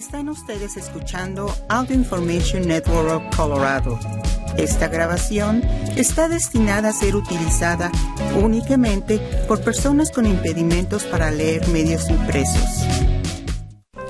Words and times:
Están 0.00 0.28
ustedes 0.28 0.76
escuchando 0.76 1.52
Audio 1.68 1.96
Information 1.96 2.68
Network 2.68 3.10
of 3.10 3.36
Colorado. 3.36 3.98
Esta 4.56 4.86
grabación 4.86 5.60
está 5.96 6.28
destinada 6.28 6.90
a 6.90 6.92
ser 6.92 7.16
utilizada 7.16 7.90
únicamente 8.40 9.18
por 9.48 9.60
personas 9.60 10.12
con 10.12 10.24
impedimentos 10.24 11.02
para 11.02 11.32
leer 11.32 11.66
medios 11.70 12.08
impresos. 12.10 12.86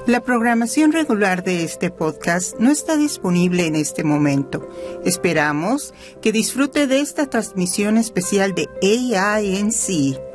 La 0.06 0.20
programación 0.20 0.92
regular 0.92 1.42
de 1.42 1.64
este 1.64 1.90
podcast 1.90 2.58
no 2.58 2.70
está 2.70 2.98
disponible 2.98 3.64
en 3.64 3.74
este 3.74 4.04
momento. 4.04 4.68
Esperamos 5.06 5.94
que 6.20 6.32
disfrute 6.32 6.86
de 6.86 7.00
esta 7.00 7.30
transmisión 7.30 7.96
especial 7.96 8.54
de 8.54 8.68
AINC 8.82 10.27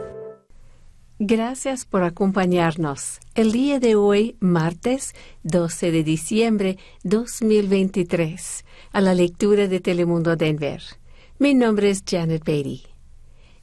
Gracias 1.25 1.85
por 1.85 2.03
acompañarnos. 2.03 3.21
El 3.33 3.53
día 3.53 3.79
de 3.79 3.95
hoy, 3.95 4.35
martes 4.41 5.15
12 5.43 5.89
de 5.89 6.03
diciembre 6.03 6.77
2023, 7.05 8.65
a 8.91 8.99
la 8.99 9.13
lectura 9.13 9.69
de 9.69 9.79
Telemundo 9.79 10.35
Denver. 10.35 10.81
Mi 11.39 11.53
nombre 11.53 11.91
es 11.91 12.03
Janet 12.05 12.43
Beatty. 12.43 12.83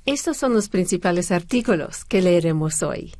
Estos 0.06 0.38
son 0.38 0.54
los 0.54 0.70
principales 0.70 1.30
artículos 1.30 2.06
que 2.06 2.22
leeremos 2.22 2.82
hoy. 2.82 3.12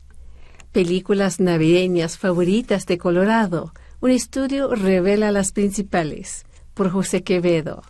Películas 0.72 1.38
navideñas 1.38 2.16
favoritas 2.16 2.86
de 2.86 2.96
Colorado. 2.96 3.74
Un 4.00 4.10
estudio 4.10 4.74
revela 4.74 5.32
las 5.32 5.52
principales, 5.52 6.46
por 6.72 6.88
José 6.88 7.22
Quevedo. 7.22 7.82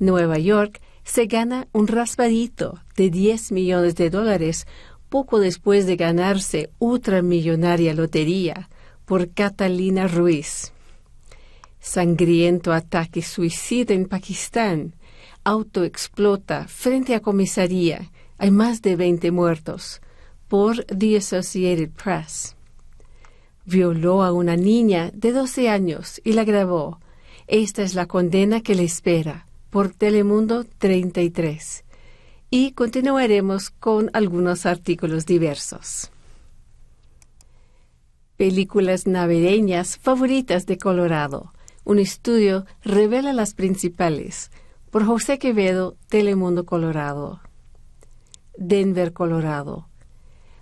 Nueva 0.00 0.38
York 0.38 0.82
se 1.02 1.26
gana 1.26 1.68
un 1.72 1.86
raspadito 1.86 2.80
de 2.96 3.08
10 3.08 3.52
millones 3.52 3.94
de 3.94 4.10
dólares 4.10 4.66
poco 5.08 5.40
después 5.40 5.86
de 5.86 5.96
ganarse 5.96 6.70
otra 6.78 7.22
millonaria 7.22 7.94
lotería 7.94 8.68
por 9.04 9.30
Catalina 9.30 10.08
Ruiz. 10.08 10.72
Sangriento 11.80 12.72
ataque 12.72 13.22
suicida 13.22 13.94
en 13.94 14.06
Pakistán. 14.06 14.94
Auto 15.44 15.84
explota 15.84 16.66
frente 16.66 17.14
a 17.14 17.20
comisaría. 17.20 18.10
Hay 18.38 18.50
más 18.50 18.82
de 18.82 18.96
20 18.96 19.30
muertos. 19.30 20.00
Por 20.48 20.84
The 20.84 21.18
Associated 21.18 21.90
Press. 21.90 22.56
Violó 23.64 24.22
a 24.22 24.32
una 24.32 24.56
niña 24.56 25.10
de 25.14 25.32
12 25.32 25.68
años 25.68 26.20
y 26.24 26.32
la 26.32 26.44
grabó. 26.44 27.00
Esta 27.46 27.82
es 27.82 27.94
la 27.94 28.06
condena 28.06 28.60
que 28.60 28.74
le 28.74 28.84
espera. 28.84 29.46
Por 29.70 29.90
Telemundo 29.90 30.64
33 30.64 31.85
y 32.58 32.72
continuaremos 32.72 33.68
con 33.68 34.08
algunos 34.14 34.64
artículos 34.64 35.26
diversos. 35.26 36.10
Películas 38.38 39.06
navideñas 39.06 39.98
favoritas 39.98 40.64
de 40.64 40.78
Colorado. 40.78 41.52
Un 41.84 41.98
estudio 41.98 42.64
revela 42.82 43.34
las 43.34 43.52
principales. 43.52 44.50
Por 44.90 45.04
José 45.04 45.38
Quevedo, 45.38 45.98
Telemundo 46.08 46.64
Colorado. 46.64 47.42
Denver, 48.56 49.12
Colorado. 49.12 49.90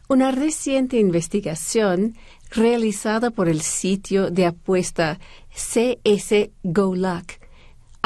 Una 0.08 0.32
reciente 0.32 0.98
investigación 0.98 2.16
realizada 2.50 3.30
por 3.30 3.48
el 3.48 3.60
sitio 3.60 4.32
de 4.32 4.46
apuesta 4.46 5.20
CS 5.54 6.50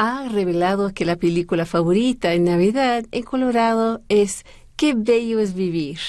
ha 0.01 0.29
revelado 0.29 0.93
que 0.93 1.03
la 1.03 1.17
película 1.17 1.65
favorita 1.65 2.33
en 2.33 2.45
Navidad 2.45 3.03
en 3.11 3.23
Colorado 3.23 4.01
es 4.07 4.45
Qué 4.77 4.93
bello 4.93 5.39
es 5.39 5.53
vivir, 5.53 5.99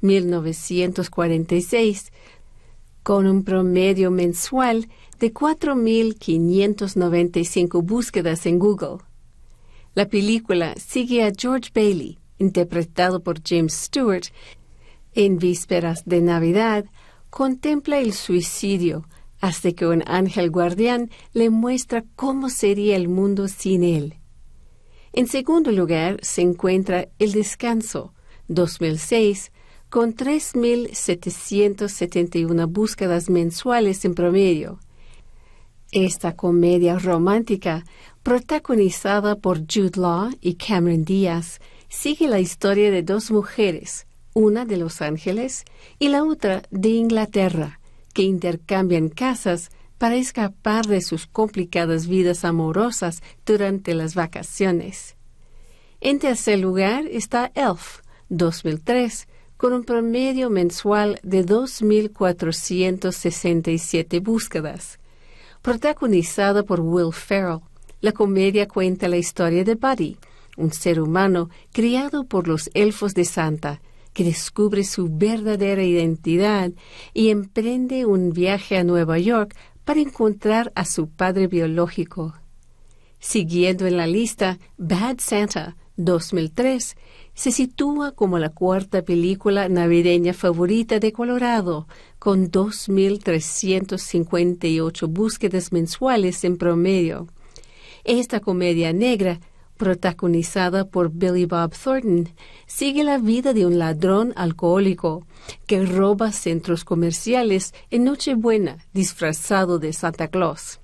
1946, 0.00 2.10
con 3.02 3.26
un 3.26 3.44
promedio 3.44 4.10
mensual 4.10 4.88
de 5.18 5.34
4.595 5.34 7.84
búsquedas 7.84 8.46
en 8.46 8.58
Google. 8.58 9.04
La 9.94 10.08
película 10.08 10.74
sigue 10.76 11.22
a 11.22 11.30
George 11.36 11.68
Bailey, 11.74 12.18
interpretado 12.38 13.22
por 13.22 13.42
James 13.46 13.74
Stewart, 13.74 14.24
en 15.12 15.36
vísperas 15.36 16.06
de 16.06 16.22
Navidad, 16.22 16.86
contempla 17.28 17.98
el 17.98 18.14
suicidio 18.14 19.04
hasta 19.44 19.72
que 19.72 19.86
un 19.86 20.02
ángel 20.06 20.50
guardián 20.50 21.10
le 21.34 21.50
muestra 21.50 22.02
cómo 22.16 22.48
sería 22.48 22.96
el 22.96 23.08
mundo 23.08 23.46
sin 23.46 23.84
él. 23.84 24.14
En 25.12 25.26
segundo 25.26 25.70
lugar 25.70 26.16
se 26.22 26.40
encuentra 26.40 27.08
El 27.18 27.32
Descanso, 27.32 28.14
2006, 28.48 29.52
con 29.90 30.14
3.771 30.14 32.72
búsquedas 32.72 33.28
mensuales 33.28 34.06
en 34.06 34.14
promedio. 34.14 34.80
Esta 35.92 36.34
comedia 36.34 36.98
romántica, 36.98 37.84
protagonizada 38.22 39.36
por 39.36 39.66
Jude 39.70 40.00
Law 40.00 40.30
y 40.40 40.54
Cameron 40.54 41.04
Diaz, 41.04 41.60
sigue 41.90 42.28
la 42.28 42.40
historia 42.40 42.90
de 42.90 43.02
dos 43.02 43.30
mujeres, 43.30 44.06
una 44.32 44.64
de 44.64 44.78
Los 44.78 45.02
Ángeles 45.02 45.66
y 45.98 46.08
la 46.08 46.24
otra 46.24 46.62
de 46.70 46.88
Inglaterra, 46.88 47.78
que 48.14 48.22
intercambian 48.22 49.10
casas 49.10 49.70
para 49.98 50.16
escapar 50.16 50.86
de 50.86 51.02
sus 51.02 51.26
complicadas 51.26 52.06
vidas 52.06 52.46
amorosas 52.46 53.22
durante 53.44 53.92
las 53.94 54.14
vacaciones. 54.14 55.16
En 56.00 56.18
tercer 56.18 56.58
lugar 56.58 57.06
está 57.06 57.52
Elf, 57.54 58.00
2003, 58.28 59.28
con 59.56 59.72
un 59.72 59.84
promedio 59.84 60.50
mensual 60.50 61.18
de 61.22 61.46
2.467 61.46 64.20
búsquedas. 64.22 64.98
Protagonizada 65.62 66.64
por 66.64 66.80
Will 66.80 67.12
Ferrell, 67.12 67.60
la 68.00 68.10
comedia 68.12 68.66
cuenta 68.68 69.08
la 69.08 69.16
historia 69.16 69.64
de 69.64 69.76
Buddy, 69.76 70.18
un 70.58 70.72
ser 70.72 71.00
humano 71.00 71.48
criado 71.72 72.24
por 72.24 72.46
los 72.46 72.68
elfos 72.74 73.14
de 73.14 73.24
Santa, 73.24 73.80
que 74.14 74.24
descubre 74.24 74.84
su 74.84 75.10
verdadera 75.10 75.82
identidad 75.82 76.72
y 77.12 77.28
emprende 77.28 78.06
un 78.06 78.32
viaje 78.32 78.78
a 78.78 78.84
Nueva 78.84 79.18
York 79.18 79.54
para 79.84 80.00
encontrar 80.00 80.72
a 80.74 80.86
su 80.86 81.10
padre 81.10 81.46
biológico. 81.46 82.32
Siguiendo 83.18 83.86
en 83.86 83.98
la 83.98 84.06
lista, 84.06 84.58
Bad 84.78 85.18
Santa 85.18 85.76
2003 85.96 86.96
se 87.34 87.52
sitúa 87.52 88.12
como 88.12 88.38
la 88.38 88.50
cuarta 88.50 89.02
película 89.02 89.68
navideña 89.68 90.32
favorita 90.32 91.00
de 91.00 91.12
Colorado, 91.12 91.86
con 92.18 92.50
2.358 92.50 95.06
búsquedas 95.08 95.72
mensuales 95.72 96.44
en 96.44 96.56
promedio. 96.56 97.26
Esta 98.04 98.40
comedia 98.40 98.92
negra 98.92 99.40
protagonizada 99.76 100.86
por 100.86 101.10
Billy 101.10 101.44
Bob 101.46 101.72
Thornton, 101.72 102.28
sigue 102.66 103.02
la 103.04 103.18
vida 103.18 103.52
de 103.52 103.66
un 103.66 103.78
ladrón 103.78 104.32
alcohólico 104.36 105.26
que 105.66 105.84
roba 105.84 106.32
centros 106.32 106.84
comerciales 106.84 107.74
en 107.90 108.04
Nochebuena 108.04 108.78
disfrazado 108.92 109.78
de 109.78 109.92
Santa 109.92 110.28
Claus. 110.28 110.80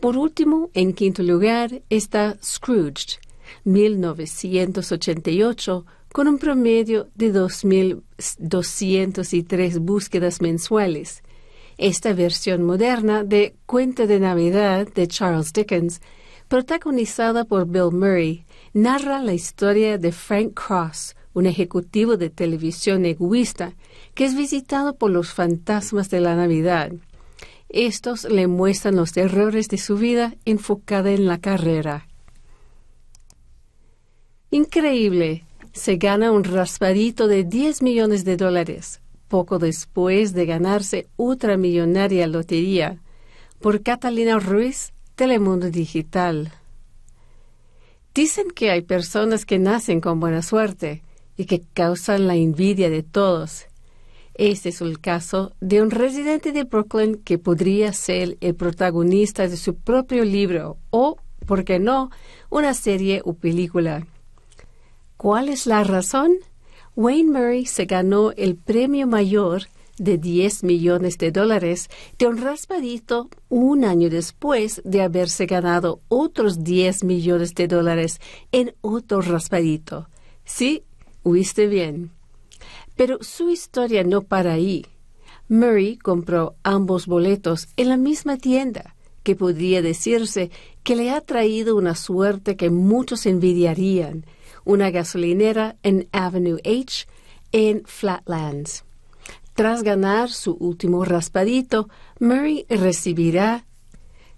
Por 0.00 0.16
último, 0.16 0.70
en 0.74 0.92
quinto 0.92 1.22
lugar, 1.22 1.82
está 1.88 2.36
Scrooged, 2.42 3.20
1988, 3.64 5.86
con 6.12 6.28
un 6.28 6.38
promedio 6.38 7.08
de 7.14 7.32
2.203 7.32 9.78
búsquedas 9.80 10.40
mensuales. 10.40 11.22
Esta 11.76 12.12
versión 12.12 12.62
moderna 12.62 13.24
de 13.24 13.56
Cuenta 13.66 14.06
de 14.06 14.20
Navidad 14.20 14.86
de 14.94 15.08
Charles 15.08 15.52
Dickens 15.52 16.00
protagonizada 16.54 17.44
por 17.44 17.66
Bill 17.66 17.90
Murray, 17.90 18.44
narra 18.74 19.20
la 19.20 19.32
historia 19.32 19.98
de 19.98 20.12
Frank 20.12 20.54
Cross, 20.54 21.16
un 21.32 21.46
ejecutivo 21.46 22.16
de 22.16 22.30
televisión 22.30 23.04
egoísta 23.06 23.72
que 24.14 24.24
es 24.24 24.36
visitado 24.36 24.94
por 24.94 25.10
los 25.10 25.32
fantasmas 25.32 26.10
de 26.10 26.20
la 26.20 26.36
Navidad. 26.36 26.92
Estos 27.68 28.22
le 28.22 28.46
muestran 28.46 28.94
los 28.94 29.16
errores 29.16 29.66
de 29.66 29.78
su 29.78 29.96
vida 29.96 30.36
enfocada 30.44 31.10
en 31.10 31.26
la 31.26 31.38
carrera. 31.38 32.06
Increíble. 34.52 35.42
Se 35.72 35.96
gana 35.96 36.30
un 36.30 36.44
raspadito 36.44 37.26
de 37.26 37.42
10 37.42 37.82
millones 37.82 38.24
de 38.24 38.36
dólares, 38.36 39.00
poco 39.26 39.58
después 39.58 40.34
de 40.34 40.46
ganarse 40.46 41.08
otra 41.16 41.56
millonaria 41.56 42.28
lotería. 42.28 43.00
Por 43.58 43.82
Catalina 43.82 44.38
Ruiz, 44.38 44.93
Telemundo 45.14 45.70
Digital. 45.70 46.52
Dicen 48.12 48.50
que 48.50 48.72
hay 48.72 48.82
personas 48.82 49.46
que 49.46 49.60
nacen 49.60 50.00
con 50.00 50.18
buena 50.18 50.42
suerte 50.42 51.04
y 51.36 51.44
que 51.44 51.62
causan 51.72 52.26
la 52.26 52.34
envidia 52.34 52.90
de 52.90 53.04
todos. 53.04 53.66
Este 54.34 54.70
es 54.70 54.80
el 54.80 54.98
caso 54.98 55.52
de 55.60 55.82
un 55.82 55.92
residente 55.92 56.50
de 56.50 56.64
Brooklyn 56.64 57.14
que 57.14 57.38
podría 57.38 57.92
ser 57.92 58.36
el 58.40 58.56
protagonista 58.56 59.46
de 59.46 59.56
su 59.56 59.76
propio 59.76 60.24
libro 60.24 60.78
o, 60.90 61.16
por 61.46 61.64
qué 61.64 61.78
no, 61.78 62.10
una 62.50 62.74
serie 62.74 63.22
o 63.24 63.34
película. 63.34 64.04
¿Cuál 65.16 65.48
es 65.48 65.68
la 65.68 65.84
razón? 65.84 66.32
Wayne 66.96 67.30
Murray 67.30 67.66
se 67.66 67.84
ganó 67.84 68.32
el 68.32 68.56
premio 68.56 69.06
mayor 69.06 69.68
de 69.98 70.18
10 70.18 70.64
millones 70.64 71.18
de 71.18 71.30
dólares 71.30 71.88
de 72.18 72.26
un 72.26 72.38
raspadito 72.38 73.28
un 73.48 73.84
año 73.84 74.10
después 74.10 74.82
de 74.84 75.02
haberse 75.02 75.46
ganado 75.46 76.00
otros 76.08 76.64
10 76.64 77.04
millones 77.04 77.54
de 77.54 77.68
dólares 77.68 78.20
en 78.52 78.74
otro 78.80 79.20
raspadito. 79.20 80.08
Sí, 80.44 80.84
oíste 81.22 81.66
bien. 81.66 82.10
Pero 82.96 83.18
su 83.20 83.50
historia 83.50 84.04
no 84.04 84.22
para 84.22 84.52
ahí. 84.52 84.86
Murray 85.48 85.96
compró 85.96 86.54
ambos 86.62 87.06
boletos 87.06 87.68
en 87.76 87.88
la 87.90 87.96
misma 87.96 88.36
tienda, 88.38 88.94
que 89.22 89.36
podría 89.36 89.82
decirse 89.82 90.50
que 90.82 90.96
le 90.96 91.10
ha 91.10 91.20
traído 91.20 91.76
una 91.76 91.94
suerte 91.94 92.56
que 92.56 92.70
muchos 92.70 93.26
envidiarían, 93.26 94.24
una 94.64 94.90
gasolinera 94.90 95.76
en 95.82 96.08
Avenue 96.12 96.60
H 96.64 97.06
en 97.52 97.82
Flatlands. 97.84 98.83
Tras 99.54 99.84
ganar 99.84 100.30
su 100.30 100.54
último 100.54 101.04
raspadito, 101.04 101.88
Murray 102.18 102.66
recibirá 102.68 103.64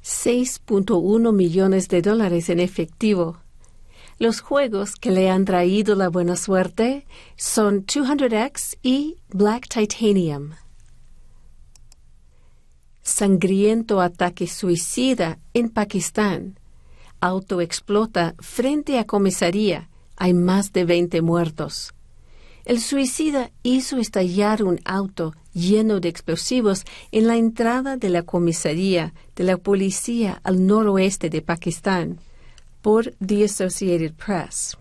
6.1 0.05 1.33
millones 1.33 1.89
de 1.89 2.03
dólares 2.03 2.51
en 2.51 2.61
efectivo. 2.61 3.39
Los 4.19 4.41
juegos 4.41 4.95
que 4.95 5.11
le 5.11 5.31
han 5.31 5.47
traído 5.47 5.95
la 5.95 6.09
buena 6.09 6.37
suerte 6.37 7.07
son 7.37 7.87
200X 7.87 8.79
y 8.83 9.17
Black 9.29 9.69
Titanium. 9.69 10.51
Sangriento 13.03 14.03
ataque 14.03 14.47
suicida 14.47 15.39
en 15.55 15.71
Pakistán. 15.71 16.59
Auto 17.21 17.61
explota 17.63 18.35
frente 18.39 18.99
a 18.99 19.05
comisaría. 19.05 19.89
Hay 20.17 20.35
más 20.35 20.73
de 20.73 20.85
20 20.85 21.23
muertos. 21.23 21.96
El 22.67 22.81
suicida 22.81 23.53
hizo 23.63 23.97
estallar 23.99 24.65
un 24.65 24.81
auto 24.85 25.37
lleno 25.55 26.01
de 26.01 26.09
explosivos 26.09 26.85
en 27.13 27.29
la 27.29 27.37
entrada 27.37 27.97
de 27.97 28.11
la 28.11 28.25
comisaría 28.25 29.15
de 29.37 29.45
la 29.45 29.57
policía 29.57 30.41
al 30.43 30.67
noroeste 30.67 31.31
de 31.31 31.43
Pakistán, 31.43 32.19
por 32.83 33.15
The 33.25 33.45
Associated 33.45 34.15
Press. 34.15 34.77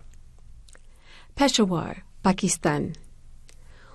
Peshawar, 1.36 2.04
Pakistán. 2.22 2.94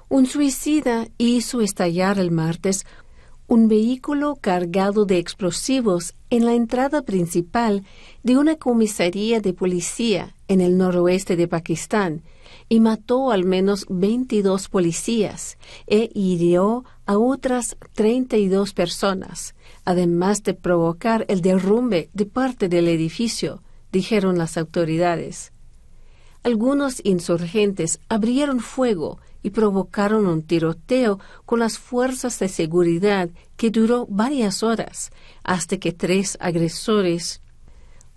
Un 0.08 0.26
suicida 0.26 1.10
hizo 1.18 1.60
estallar 1.60 2.18
el 2.18 2.32
martes 2.32 2.86
un 3.48 3.68
vehículo 3.68 4.38
cargado 4.40 5.04
de 5.04 5.18
explosivos 5.18 6.14
en 6.30 6.46
la 6.46 6.54
entrada 6.54 7.02
principal 7.02 7.84
de 8.24 8.38
una 8.38 8.56
comisaría 8.56 9.42
de 9.42 9.52
policía 9.52 10.34
en 10.48 10.62
el 10.62 10.78
noroeste 10.78 11.36
de 11.36 11.50
Pakistán 11.50 12.24
y 12.72 12.80
mató 12.80 13.32
al 13.32 13.44
menos 13.44 13.86
22 13.90 14.70
policías 14.70 15.58
e 15.88 16.10
hirió 16.14 16.86
a 17.06 17.18
otras 17.18 17.76
32 17.96 18.74
personas, 18.74 19.56
además 19.84 20.44
de 20.44 20.54
provocar 20.54 21.26
el 21.28 21.42
derrumbe 21.42 22.10
de 22.14 22.26
parte 22.26 22.70
del 22.70 22.88
edificio, 22.88 23.62
dijeron 23.92 24.38
las 24.38 24.56
autoridades. 24.56 25.52
Algunos 26.44 27.02
insurgentes 27.04 28.00
abrieron 28.08 28.62
fuego 28.62 29.20
y 29.44 29.50
provocaron 29.50 30.26
un 30.26 30.42
tiroteo 30.42 31.20
con 31.46 31.60
las 31.60 31.78
fuerzas 31.78 32.40
de 32.40 32.48
seguridad 32.48 33.30
que 33.58 33.70
duró 33.70 34.08
varias 34.10 34.64
horas 34.64 35.12
hasta 35.44 35.76
que 35.76 35.92
tres 35.92 36.38
agresores 36.40 37.41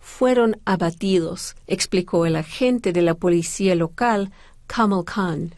fueron 0.04 0.60
abatidos, 0.66 1.56
explicó 1.66 2.26
el 2.26 2.36
agente 2.36 2.92
de 2.92 3.00
la 3.00 3.14
policía 3.14 3.74
local, 3.74 4.32
Kamal 4.66 5.04
Khan. 5.04 5.54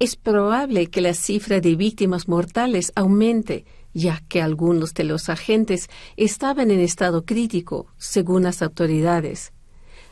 Es 0.00 0.16
probable 0.16 0.88
que 0.88 1.00
la 1.00 1.14
cifra 1.14 1.60
de 1.60 1.76
víctimas 1.76 2.26
mortales 2.26 2.92
aumente, 2.96 3.64
ya 3.94 4.20
que 4.28 4.42
algunos 4.42 4.94
de 4.94 5.04
los 5.04 5.28
agentes 5.28 5.88
estaban 6.16 6.72
en 6.72 6.80
estado 6.80 7.24
crítico, 7.24 7.86
según 7.98 8.42
las 8.42 8.62
autoridades. 8.62 9.52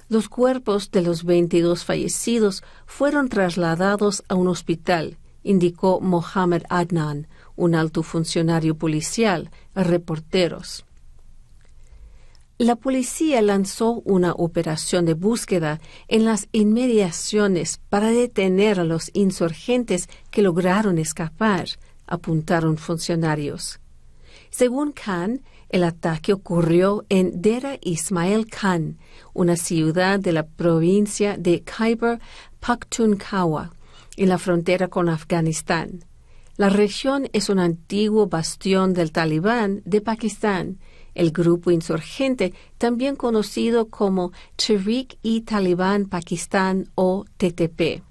Los 0.08 0.28
cuerpos 0.28 0.92
de 0.92 1.02
los 1.02 1.24
22 1.24 1.84
fallecidos 1.84 2.62
fueron 2.86 3.28
trasladados 3.28 4.22
a 4.28 4.36
un 4.36 4.46
hospital, 4.46 5.18
indicó 5.42 6.00
Mohammed 6.00 6.62
Adnan, 6.70 7.26
un 7.56 7.74
alto 7.74 8.04
funcionario 8.04 8.76
policial, 8.76 9.50
a 9.74 9.82
reporteros. 9.82 10.84
La 12.60 12.76
policía 12.76 13.40
lanzó 13.40 14.02
una 14.04 14.32
operación 14.32 15.06
de 15.06 15.14
búsqueda 15.14 15.80
en 16.08 16.26
las 16.26 16.46
inmediaciones 16.52 17.80
para 17.88 18.10
detener 18.10 18.78
a 18.78 18.84
los 18.84 19.10
insurgentes 19.14 20.10
que 20.30 20.42
lograron 20.42 20.98
escapar, 20.98 21.68
apuntaron 22.06 22.76
funcionarios. 22.76 23.80
Según 24.50 24.92
Khan, 24.92 25.40
el 25.70 25.84
ataque 25.84 26.34
ocurrió 26.34 27.06
en 27.08 27.40
Dera 27.40 27.78
Ismail 27.80 28.44
Khan, 28.44 28.98
una 29.32 29.56
ciudad 29.56 30.20
de 30.20 30.32
la 30.32 30.46
provincia 30.46 31.38
de 31.38 31.62
Khyber 31.62 32.20
Pakhtunkhwa, 32.60 33.72
en 34.18 34.28
la 34.28 34.36
frontera 34.36 34.88
con 34.88 35.08
Afganistán. 35.08 36.04
La 36.58 36.68
región 36.68 37.26
es 37.32 37.48
un 37.48 37.58
antiguo 37.58 38.26
bastión 38.26 38.92
del 38.92 39.12
Talibán 39.12 39.80
de 39.86 40.02
Pakistán, 40.02 40.78
el 41.20 41.32
grupo 41.32 41.70
insurgente 41.70 42.54
también 42.78 43.14
conocido 43.14 43.88
como 43.88 44.32
Tehrik 44.56 45.18
y 45.22 45.42
Talibán 45.42 46.06
Pakistán 46.06 46.88
o 46.94 47.26
TTP. 47.36 48.02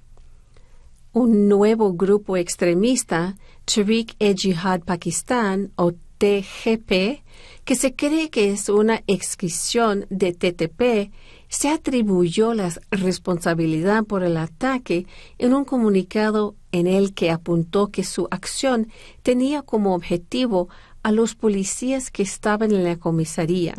Un 1.12 1.48
nuevo 1.48 1.94
grupo 1.94 2.38
extremista, 2.38 3.36
Tehrik-e-Jihad 3.66 4.82
Pakistán 4.82 5.72
o 5.76 5.94
TGP, 6.20 7.24
que 7.66 7.76
se 7.76 7.96
cree 7.96 8.30
que 8.30 8.52
es 8.52 8.70
una 8.70 9.02
excisión 9.08 10.06
de 10.12 10.34
TTP, 10.34 11.12
se 11.48 11.70
atribuyó 11.70 12.54
la 12.54 12.72
responsabilidad 12.92 14.04
por 14.04 14.24
el 14.24 14.38
ataque 14.38 15.08
en 15.40 15.56
un 15.56 15.66
comunicado 15.66 16.54
en 16.72 16.86
el 16.86 17.16
que 17.16 17.32
apuntó 17.32 17.88
que 17.88 18.04
su 18.04 18.28
acción 18.30 18.90
tenía 19.24 19.64
como 19.64 19.96
objetivo 19.96 20.70
a 21.10 21.12
los 21.12 21.34
policías 21.34 22.12
que 22.12 22.22
estaban 22.22 22.72
en 22.72 22.84
la 22.84 22.96
comisaría. 22.96 23.74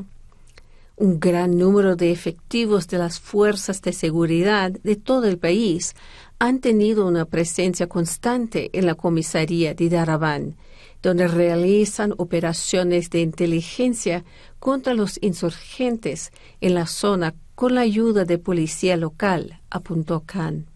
Un 0.96 1.20
gran 1.20 1.56
número 1.56 1.94
de 1.94 2.10
efectivos 2.10 2.88
de 2.88 2.98
las 2.98 3.20
fuerzas 3.20 3.80
de 3.82 3.92
seguridad 3.92 4.72
de 4.72 4.96
todo 4.96 5.26
el 5.28 5.38
país 5.38 5.94
han 6.40 6.58
tenido 6.58 7.06
una 7.06 7.26
presencia 7.26 7.86
constante 7.86 8.68
en 8.72 8.84
la 8.84 8.96
comisaría 8.96 9.74
de 9.74 9.88
Darabán, 9.88 10.56
donde 11.04 11.28
realizan 11.28 12.14
operaciones 12.16 13.10
de 13.10 13.20
inteligencia 13.20 14.24
contra 14.58 14.94
los 14.94 15.16
insurgentes 15.22 16.32
en 16.60 16.74
la 16.74 16.86
zona 16.86 17.36
con 17.54 17.76
la 17.76 17.82
ayuda 17.82 18.24
de 18.24 18.38
policía 18.38 18.96
local, 18.96 19.60
apuntó 19.70 20.24
Khan. 20.26 20.66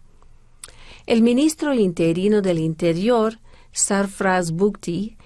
El 1.05 1.21
ministro 1.21 1.73
interino 1.73 2.41
del 2.41 2.59
Interior, 2.59 3.39
Sarfraz 3.73 4.51
Bukti, 4.51 5.17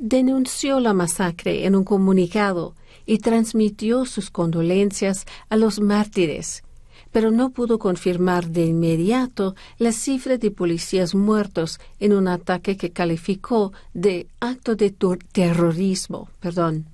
denunció 0.00 0.80
la 0.80 0.94
masacre 0.94 1.66
en 1.66 1.76
un 1.76 1.84
comunicado 1.84 2.74
y 3.06 3.18
transmitió 3.18 4.06
sus 4.06 4.30
condolencias 4.30 5.26
a 5.50 5.56
los 5.56 5.78
mártires 5.78 6.64
pero 7.12 7.30
no 7.30 7.50
pudo 7.50 7.78
confirmar 7.78 8.48
de 8.48 8.66
inmediato 8.66 9.54
la 9.78 9.92
cifra 9.92 10.36
de 10.38 10.50
policías 10.50 11.14
muertos 11.14 11.80
en 11.98 12.12
un 12.12 12.28
ataque 12.28 12.76
que 12.76 12.90
calificó 12.90 13.72
de 13.94 14.28
acto 14.38 14.76
de 14.76 14.94
terrorismo. 15.32 16.28
Perdón. 16.40 16.86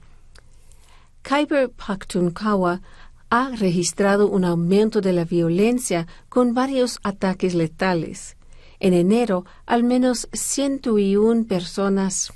Khyber 1.23 1.71
Pakhtunkhwa 1.71 2.81
ha 3.29 3.51
registrado 3.57 4.29
un 4.29 4.45
aumento 4.45 5.01
de 5.01 5.13
la 5.13 5.25
violencia 5.25 6.07
con 6.29 6.55
varios 6.55 6.99
ataques 7.03 7.55
letales. 7.55 8.37
En 8.79 8.93
enero, 8.93 9.45
al 9.67 9.83
menos 9.83 10.29
101 10.33 11.45
personas 11.47 12.33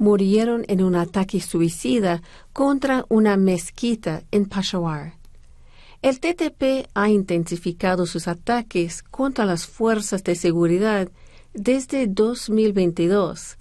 murieron 0.00 0.64
en 0.66 0.82
un 0.82 0.94
ataque 0.94 1.40
suicida 1.40 2.22
contra 2.54 3.04
una 3.10 3.36
mezquita 3.36 4.22
en 4.30 4.46
Peshawar. 4.46 5.12
El 6.00 6.20
TTP 6.20 6.88
ha 6.94 7.10
intensificado 7.10 8.06
sus 8.06 8.26
ataques 8.26 9.02
contra 9.02 9.44
las 9.44 9.66
fuerzas 9.66 10.24
de 10.24 10.36
seguridad 10.36 11.10
desde 11.52 12.06
2022. 12.06 13.58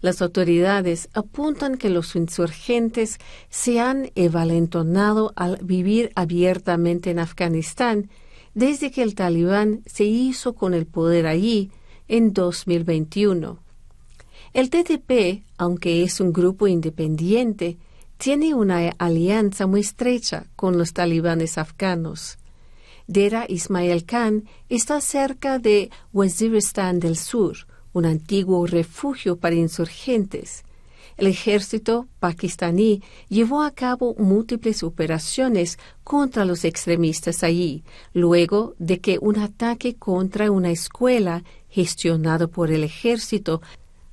Las 0.00 0.22
autoridades 0.22 1.08
apuntan 1.12 1.76
que 1.76 1.90
los 1.90 2.14
insurgentes 2.14 3.18
se 3.48 3.80
han 3.80 4.12
evalentonado 4.14 5.32
al 5.34 5.58
vivir 5.60 6.12
abiertamente 6.14 7.10
en 7.10 7.18
Afganistán 7.18 8.08
desde 8.54 8.92
que 8.92 9.02
el 9.02 9.16
talibán 9.16 9.82
se 9.86 10.04
hizo 10.04 10.54
con 10.54 10.72
el 10.72 10.86
poder 10.86 11.26
allí 11.26 11.72
en 12.06 12.32
2021. 12.32 13.69
El 14.52 14.68
TTP, 14.68 15.44
aunque 15.58 16.02
es 16.02 16.20
un 16.20 16.32
grupo 16.32 16.66
independiente, 16.66 17.78
tiene 18.16 18.52
una 18.52 18.90
alianza 18.98 19.68
muy 19.68 19.80
estrecha 19.80 20.46
con 20.56 20.76
los 20.76 20.92
talibanes 20.92 21.56
afganos. 21.56 22.36
Dera 23.06 23.46
Ismail 23.48 24.04
Khan 24.04 24.44
está 24.68 25.00
cerca 25.00 25.60
de 25.60 25.90
Waziristan 26.12 26.98
del 26.98 27.16
Sur, 27.16 27.58
un 27.92 28.06
antiguo 28.06 28.66
refugio 28.66 29.36
para 29.36 29.54
insurgentes. 29.54 30.64
El 31.16 31.28
ejército 31.28 32.08
pakistaní 32.18 33.02
llevó 33.28 33.62
a 33.62 33.70
cabo 33.72 34.14
múltiples 34.18 34.82
operaciones 34.82 35.78
contra 36.02 36.44
los 36.44 36.64
extremistas 36.64 37.44
allí, 37.44 37.84
luego 38.14 38.74
de 38.78 39.00
que 39.00 39.18
un 39.20 39.38
ataque 39.38 39.96
contra 39.96 40.50
una 40.50 40.70
escuela 40.70 41.44
gestionado 41.68 42.48
por 42.50 42.70
el 42.70 42.84
ejército 42.84 43.60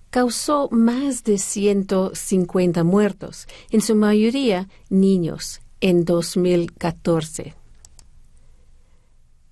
causó 0.10 0.70
más 0.72 1.24
de 1.24 1.38
150 1.38 2.84
muertos, 2.84 3.48
en 3.70 3.82
su 3.82 3.96
mayoría 3.96 4.68
niños, 4.90 5.62
en 5.82 6.06
2014. 6.06 7.54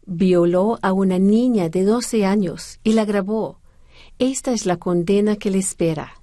Violó 0.05 0.79
a 0.81 0.93
una 0.93 1.19
niña 1.19 1.69
de 1.69 1.83
12 1.83 2.25
años 2.25 2.79
y 2.83 2.93
la 2.93 3.05
grabó. 3.05 3.59
Esta 4.19 4.53
es 4.53 4.65
la 4.65 4.77
condena 4.77 5.35
que 5.35 5.49
le 5.51 5.57
espera. 5.57 6.21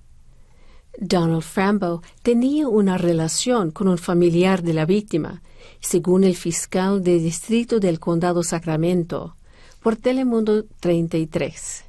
Donald 0.99 1.43
Frambo 1.43 2.03
tenía 2.23 2.69
una 2.69 2.99
relación 2.99 3.71
con 3.71 3.89
un 3.89 3.99
familiar 3.99 4.63
de 4.63 4.75
la 4.75 4.85
víctima, 4.85 5.43
según 5.81 6.23
el 6.25 6.37
fiscal 6.37 7.03
de 7.03 7.19
distrito 7.19 7.81
del 7.81 7.99
condado 7.99 8.43
Sacramento, 8.43 9.37
por 9.83 9.97
Telemundo 9.97 10.65
33. 10.81 11.85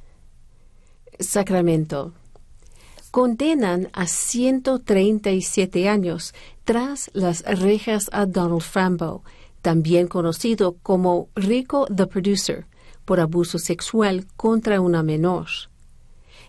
Sacramento. 1.20 2.12
Condenan 3.14 3.90
a 3.92 4.08
137 4.08 5.88
años 5.88 6.34
tras 6.64 7.12
las 7.14 7.44
rejas 7.44 8.10
a 8.10 8.26
Donald 8.26 8.62
Frambo, 8.62 9.22
también 9.62 10.08
conocido 10.08 10.78
como 10.82 11.28
Rico 11.36 11.86
the 11.94 12.08
Producer, 12.08 12.66
por 13.04 13.20
abuso 13.20 13.60
sexual 13.60 14.26
contra 14.36 14.80
una 14.80 15.04
menor. 15.04 15.46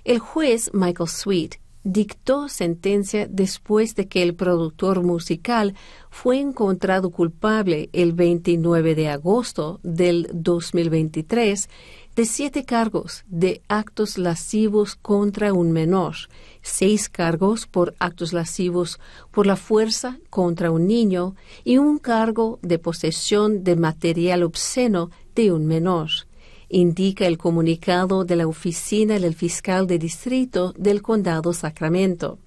El 0.06 0.18
juez 0.18 0.72
Michael 0.74 1.08
Sweet 1.08 1.58
dictó 1.84 2.50
sentencia 2.50 3.28
después 3.28 3.94
de 3.94 4.08
que 4.08 4.24
el 4.24 4.34
productor 4.34 5.04
musical 5.04 5.76
fue 6.10 6.40
encontrado 6.40 7.12
culpable 7.12 7.92
el 7.94 8.14
29 8.14 8.96
de 8.96 9.10
agosto 9.10 9.80
del 9.84 10.28
2023 10.34 11.70
de 12.16 12.26
siete 12.26 12.64
cargos 12.64 13.26
de 13.28 13.62
actos 13.68 14.18
lascivos 14.18 14.96
contra 14.96 15.54
un 15.54 15.72
menor, 15.72 16.16
seis 16.62 17.10
cargos 17.10 17.68
por 17.68 17.94
actos 18.00 18.32
lascivos 18.32 19.00
por 19.32 19.46
la 19.46 19.58
fuerza 19.58 20.18
contra 20.30 20.72
un 20.72 20.88
niño 20.88 21.36
y 21.64 21.78
un 21.78 21.98
cargo 21.98 22.60
de 22.62 22.80
posesión 22.80 23.64
de 23.64 23.76
material 23.76 24.44
obsceno 24.44 25.12
de 25.36 25.52
un 25.52 25.66
menor 25.66 26.10
indica 26.70 27.28
el 27.28 27.38
comunicado 27.38 28.26
de 28.26 28.36
la 28.36 28.48
oficina 28.48 29.20
del 29.20 29.36
fiscal 29.36 29.88
de 29.88 30.00
distrito 30.00 30.74
del 30.78 31.02
condado 31.02 31.54
Sacramento. 31.54 32.40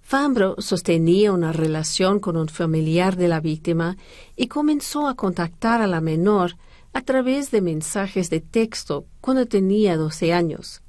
Fambro 0.00 0.56
sostenía 0.58 1.32
una 1.32 1.52
relación 1.52 2.20
con 2.20 2.36
un 2.36 2.48
familiar 2.48 3.16
de 3.16 3.28
la 3.28 3.40
víctima 3.40 3.96
y 4.36 4.48
comenzó 4.48 5.06
a 5.06 5.14
contactar 5.14 5.80
a 5.80 5.86
la 5.86 6.00
menor 6.00 6.56
a 6.92 7.02
través 7.02 7.50
de 7.50 7.60
mensajes 7.60 8.30
de 8.30 8.40
texto 8.40 9.06
cuando 9.20 9.46
tenía 9.46 9.96
12 9.96 10.32
años. 10.32 10.82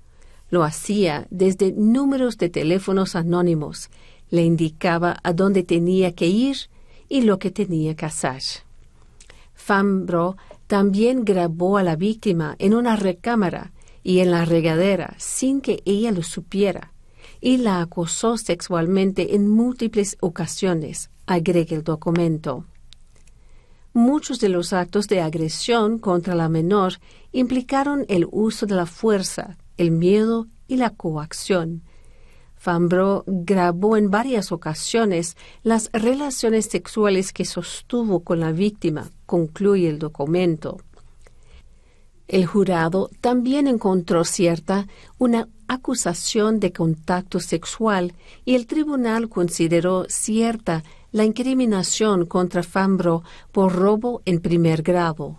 Lo 0.50 0.63
hacía 0.63 1.27
desde 1.29 1.72
números 1.72 2.38
de 2.38 2.50
teléfonos 2.50 3.15
anónimos, 3.15 3.89
le 4.29 4.43
indicaba 4.43 5.17
a 5.24 5.33
dónde 5.33 5.63
tenía 5.63 6.13
que 6.13 6.27
ir 6.27 6.57
y 7.10 7.22
lo 7.22 7.39
que 7.39 7.51
tenía 7.51 7.95
que 7.95 8.05
hacer. 8.05 8.41
Fambro 9.53 10.38
también 10.67 11.24
grabó 11.24 11.77
a 11.77 11.83
la 11.83 11.95
víctima 11.95 12.55
en 12.60 12.74
una 12.74 12.95
recámara 12.95 13.72
y 14.03 14.19
en 14.19 14.31
la 14.31 14.45
regadera 14.45 15.15
sin 15.17 15.62
que 15.62 15.81
ella 15.86 16.12
lo 16.12 16.24
supiera 16.24 16.93
y 17.39 17.57
la 17.57 17.81
acosó 17.81 18.38
sexualmente 18.38 19.36
en 19.36 19.50
múltiples 19.50 20.17
ocasiones, 20.22 21.10
agrega 21.25 21.75
el 21.75 21.83
documento. 21.83 22.65
Muchos 23.93 24.39
de 24.39 24.50
los 24.50 24.73
actos 24.73 25.07
de 25.07 25.21
agresión 25.21 26.00
contra 26.00 26.35
la 26.35 26.50
menor 26.50 26.93
implicaron 27.31 28.05
el 28.09 28.27
uso 28.31 28.65
de 28.65 28.75
la 28.75 28.85
fuerza, 28.85 29.57
el 29.77 29.91
miedo 29.91 30.47
y 30.67 30.77
la 30.77 30.89
coacción, 30.89 31.83
Fambro 32.63 33.25
grabó 33.27 33.97
en 33.97 34.09
varias 34.09 34.53
ocasiones 34.53 35.35
las 35.63 35.89
relaciones 35.91 36.67
sexuales 36.67 37.33
que 37.33 37.43
sostuvo 37.43 38.21
con 38.21 38.39
la 38.39 38.53
víctima, 38.53 39.12
concluye 39.25 39.89
el 39.89 40.00
documento. 40.00 40.79
El 42.29 42.45
jurado 42.45 43.09
también 43.19 43.67
encontró 43.67 44.23
cierta 44.23 44.88
una 45.17 45.50
acusación 45.67 46.62
de 46.62 46.71
contacto 46.71 47.41
sexual 47.41 48.13
y 48.45 48.55
el 48.55 48.65
tribunal 48.65 49.27
consideró 49.27 50.05
cierta 50.07 50.85
la 51.13 51.24
incriminación 51.24 52.25
contra 52.25 52.63
Fambro 52.63 53.24
por 53.53 53.72
robo 53.74 54.22
en 54.25 54.41
primer 54.41 54.82
grado. 54.82 55.38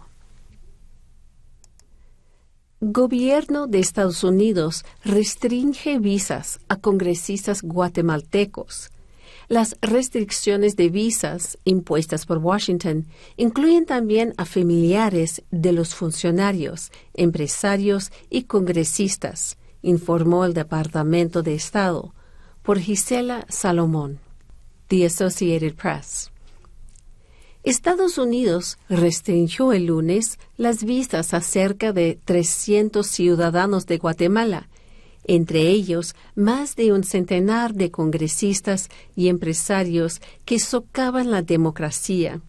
Gobierno 2.80 3.66
de 3.66 3.80
Estados 3.80 4.24
Unidos 4.24 4.84
restringe 5.04 5.98
visas 5.98 6.60
a 6.68 6.76
congresistas 6.76 7.62
guatemaltecos. 7.62 8.90
Las 9.48 9.76
restricciones 9.82 10.76
de 10.76 10.90
visas 10.90 11.58
impuestas 11.64 12.24
por 12.24 12.38
Washington 12.38 13.06
incluyen 13.36 13.84
también 13.84 14.32
a 14.36 14.44
familiares 14.44 15.42
de 15.50 15.72
los 15.72 15.94
funcionarios, 15.94 16.92
empresarios 17.14 18.12
y 18.30 18.44
congresistas, 18.44 19.58
informó 19.82 20.44
el 20.44 20.54
Departamento 20.54 21.42
de 21.42 21.54
Estado 21.54 22.14
por 22.62 22.78
Gisela 22.78 23.44
Salomón. 23.48 24.23
The 24.88 25.06
Associated 25.06 25.74
Press. 25.74 26.30
Estados 27.62 28.18
Unidos 28.18 28.78
restringió 28.88 29.72
el 29.72 29.86
lunes 29.86 30.38
las 30.56 30.84
visas 30.84 31.32
a 31.32 31.40
cerca 31.40 31.92
de 31.92 32.18
300 32.24 33.06
ciudadanos 33.06 33.86
de 33.86 33.98
Guatemala, 33.98 34.68
entre 35.26 35.68
ellos 35.68 36.14
más 36.34 36.76
de 36.76 36.92
un 36.92 37.04
centenar 37.04 37.72
de 37.74 37.90
congresistas 37.90 38.90
y 39.16 39.28
empresarios 39.28 40.20
que 40.44 40.58
socavan 40.58 41.30
la 41.30 41.40
democracia 41.40 42.42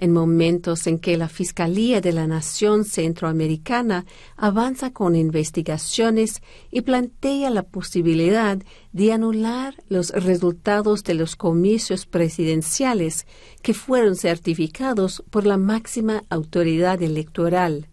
en 0.00 0.12
momentos 0.12 0.86
en 0.86 0.98
que 0.98 1.18
la 1.18 1.28
Fiscalía 1.28 2.00
de 2.00 2.12
la 2.12 2.26
Nación 2.26 2.84
Centroamericana 2.84 4.06
avanza 4.34 4.92
con 4.92 5.14
investigaciones 5.14 6.42
y 6.70 6.80
plantea 6.80 7.50
la 7.50 7.64
posibilidad 7.64 8.58
de 8.92 9.12
anular 9.12 9.74
los 9.88 10.08
resultados 10.10 11.04
de 11.04 11.14
los 11.14 11.36
comicios 11.36 12.06
presidenciales 12.06 13.26
que 13.62 13.74
fueron 13.74 14.16
certificados 14.16 15.22
por 15.28 15.44
la 15.44 15.58
máxima 15.58 16.24
autoridad 16.30 17.02
electoral. 17.02 17.89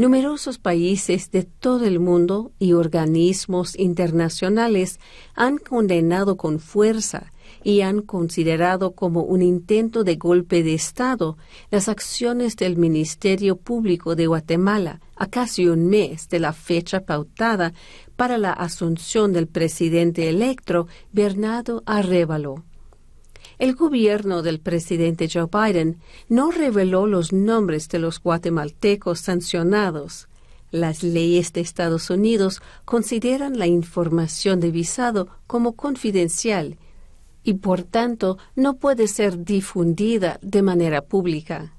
Numerosos 0.00 0.56
países 0.56 1.30
de 1.30 1.42
todo 1.42 1.84
el 1.84 2.00
mundo 2.00 2.52
y 2.58 2.72
organismos 2.72 3.78
internacionales 3.78 4.98
han 5.34 5.58
condenado 5.58 6.38
con 6.38 6.58
fuerza 6.58 7.34
y 7.62 7.82
han 7.82 8.00
considerado 8.00 8.92
como 8.92 9.24
un 9.24 9.42
intento 9.42 10.02
de 10.02 10.16
golpe 10.16 10.62
de 10.62 10.72
Estado 10.72 11.36
las 11.70 11.90
acciones 11.90 12.56
del 12.56 12.78
Ministerio 12.78 13.56
Público 13.56 14.16
de 14.16 14.26
Guatemala 14.26 15.02
a 15.16 15.26
casi 15.26 15.66
un 15.66 15.90
mes 15.90 16.30
de 16.30 16.40
la 16.40 16.54
fecha 16.54 17.00
pautada 17.00 17.74
para 18.16 18.38
la 18.38 18.54
asunción 18.54 19.34
del 19.34 19.48
presidente 19.48 20.30
electo 20.30 20.86
Bernardo 21.12 21.82
Arevalo. 21.84 22.64
El 23.58 23.74
gobierno 23.74 24.42
del 24.42 24.60
presidente 24.60 25.28
Joe 25.32 25.48
Biden 25.50 25.98
no 26.28 26.50
reveló 26.50 27.06
los 27.06 27.32
nombres 27.32 27.88
de 27.88 27.98
los 27.98 28.20
guatemaltecos 28.20 29.20
sancionados. 29.20 30.28
Las 30.70 31.02
leyes 31.02 31.52
de 31.52 31.60
Estados 31.60 32.10
Unidos 32.10 32.62
consideran 32.84 33.58
la 33.58 33.66
información 33.66 34.60
de 34.60 34.70
visado 34.70 35.28
como 35.46 35.72
confidencial 35.72 36.78
y 37.42 37.54
por 37.54 37.82
tanto 37.82 38.38
no 38.54 38.76
puede 38.76 39.08
ser 39.08 39.44
difundida 39.44 40.38
de 40.42 40.62
manera 40.62 41.02
pública. 41.02 41.74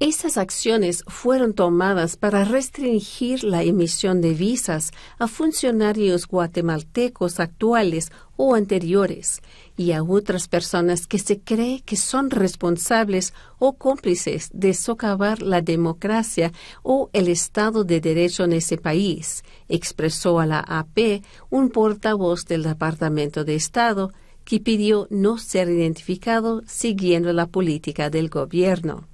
Estas 0.00 0.38
acciones 0.38 1.04
fueron 1.08 1.52
tomadas 1.52 2.16
para 2.16 2.44
restringir 2.44 3.44
la 3.44 3.62
emisión 3.62 4.22
de 4.22 4.32
visas 4.32 4.92
a 5.18 5.28
funcionarios 5.28 6.26
guatemaltecos 6.26 7.38
actuales 7.38 8.10
o 8.42 8.54
anteriores 8.54 9.42
y 9.76 9.92
a 9.92 10.02
otras 10.02 10.48
personas 10.48 11.06
que 11.06 11.18
se 11.18 11.40
cree 11.40 11.82
que 11.82 11.96
son 11.96 12.30
responsables 12.30 13.34
o 13.58 13.74
cómplices 13.74 14.48
de 14.54 14.72
socavar 14.72 15.42
la 15.42 15.60
democracia 15.60 16.50
o 16.82 17.10
el 17.12 17.28
Estado 17.28 17.84
de 17.84 18.00
Derecho 18.00 18.44
en 18.44 18.54
ese 18.54 18.78
país, 18.78 19.44
expresó 19.68 20.40
a 20.40 20.46
la 20.46 20.60
AP 20.60 21.22
un 21.50 21.68
portavoz 21.68 22.46
del 22.46 22.62
Departamento 22.62 23.44
de 23.44 23.56
Estado 23.56 24.10
que 24.46 24.58
pidió 24.58 25.06
no 25.10 25.36
ser 25.36 25.68
identificado 25.68 26.62
siguiendo 26.66 27.34
la 27.34 27.46
política 27.46 28.08
del 28.08 28.30
gobierno. 28.30 29.09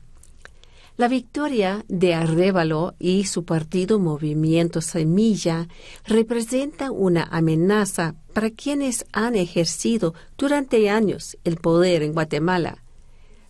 La 0.96 1.08
victoria 1.08 1.84
de 1.88 2.14
Arrévalo 2.14 2.94
y 2.98 3.24
su 3.24 3.44
partido 3.44 3.98
Movimiento 3.98 4.80
Semilla 4.80 5.68
representa 6.06 6.90
una 6.90 7.24
amenaza 7.24 8.14
para 8.32 8.48
quienes 8.48 9.04
han 9.12 9.34
ejercido 9.34 10.14
durante 10.38 10.88
años 10.88 11.36
el 11.44 11.56
poder 11.56 12.02
en 12.02 12.14
Guatemala. 12.14 12.82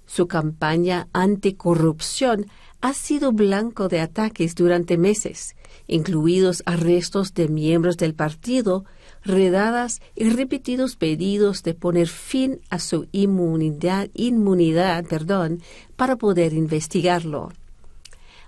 Su 0.06 0.26
campaña 0.26 1.06
anticorrupción 1.12 2.46
ha 2.80 2.92
sido 2.94 3.30
blanco 3.30 3.86
de 3.86 4.00
ataques 4.00 4.56
durante 4.56 4.98
meses, 4.98 5.54
incluidos 5.86 6.64
arrestos 6.66 7.32
de 7.32 7.46
miembros 7.46 7.96
del 7.96 8.14
partido, 8.14 8.84
redadas 9.26 10.00
y 10.14 10.30
repetidos 10.30 10.96
pedidos 10.96 11.62
de 11.62 11.74
poner 11.74 12.08
fin 12.08 12.60
a 12.70 12.78
su 12.78 13.06
inmunidad, 13.12 14.08
inmunidad 14.14 15.04
perdón, 15.04 15.60
para 15.96 16.16
poder 16.16 16.52
investigarlo. 16.52 17.50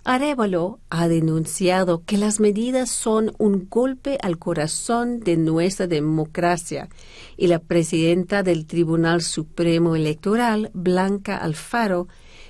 Arevalo 0.04 0.78
ha 0.88 1.06
denunciado 1.06 2.02
que 2.06 2.16
las 2.16 2.40
medidas 2.40 2.88
son 2.88 3.34
un 3.36 3.68
golpe 3.68 4.16
al 4.22 4.38
corazón 4.38 5.20
de 5.20 5.36
nuestra 5.36 5.86
democracia 5.86 6.88
y 7.36 7.48
la 7.48 7.58
presidenta 7.58 8.42
del 8.42 8.64
Tribunal 8.64 9.20
Supremo 9.20 9.96
Electoral, 9.96 10.70
Blanca 10.72 11.36
Alfaro, 11.36 12.08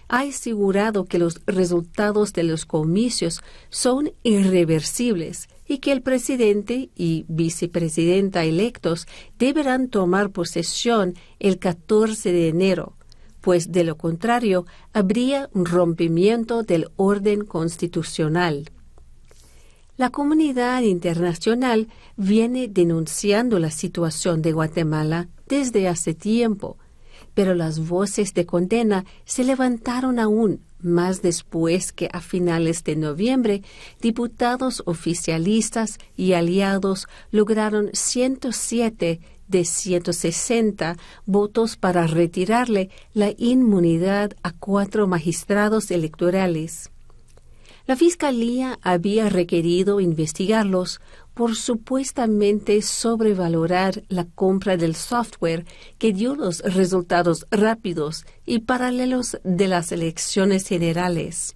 ha 0.08 0.20
asegurado 0.20 1.06
que 1.06 1.18
los 1.18 1.40
resultados 1.46 2.32
de 2.32 2.44
los 2.44 2.64
comicios 2.64 3.42
son 3.70 4.12
irreversibles 4.22 5.48
y 5.68 5.78
que 5.78 5.92
el 5.92 6.02
presidente 6.02 6.88
y 6.96 7.26
vicepresidenta 7.28 8.44
electos 8.44 9.06
deberán 9.38 9.88
tomar 9.88 10.30
posesión 10.30 11.14
el 11.38 11.58
14 11.58 12.32
de 12.32 12.48
enero, 12.48 12.96
pues 13.42 13.70
de 13.70 13.84
lo 13.84 13.96
contrario 13.96 14.66
habría 14.94 15.50
un 15.52 15.66
rompimiento 15.66 16.62
del 16.62 16.88
orden 16.96 17.44
constitucional. 17.44 18.70
La 19.98 20.10
comunidad 20.10 20.82
internacional 20.82 21.88
viene 22.16 22.68
denunciando 22.68 23.58
la 23.58 23.70
situación 23.70 24.42
de 24.42 24.52
Guatemala 24.52 25.28
desde 25.48 25.88
hace 25.88 26.14
tiempo, 26.14 26.78
pero 27.34 27.54
las 27.54 27.88
voces 27.88 28.32
de 28.32 28.46
condena 28.46 29.04
se 29.24 29.44
levantaron 29.44 30.18
aún 30.18 30.60
más 30.80 31.22
después 31.22 31.92
que 31.92 32.08
a 32.12 32.20
finales 32.20 32.84
de 32.84 32.96
noviembre 32.96 33.62
diputados 34.00 34.82
oficialistas 34.86 35.98
y 36.16 36.32
aliados 36.32 37.08
lograron 37.30 37.90
107 37.92 39.20
de 39.48 39.64
160 39.64 40.96
votos 41.26 41.76
para 41.76 42.06
retirarle 42.06 42.90
la 43.14 43.32
inmunidad 43.38 44.32
a 44.42 44.52
cuatro 44.52 45.06
magistrados 45.06 45.90
electorales. 45.90 46.90
La 47.86 47.96
Fiscalía 47.96 48.78
había 48.82 49.30
requerido 49.30 50.00
investigarlos 50.00 51.00
por 51.38 51.54
supuestamente 51.54 52.82
sobrevalorar 52.82 54.02
la 54.08 54.24
compra 54.24 54.76
del 54.76 54.96
software 54.96 55.66
que 55.96 56.12
dio 56.12 56.34
los 56.34 56.58
resultados 56.62 57.46
rápidos 57.52 58.26
y 58.44 58.62
paralelos 58.62 59.38
de 59.44 59.68
las 59.68 59.92
elecciones 59.92 60.66
generales. 60.66 61.54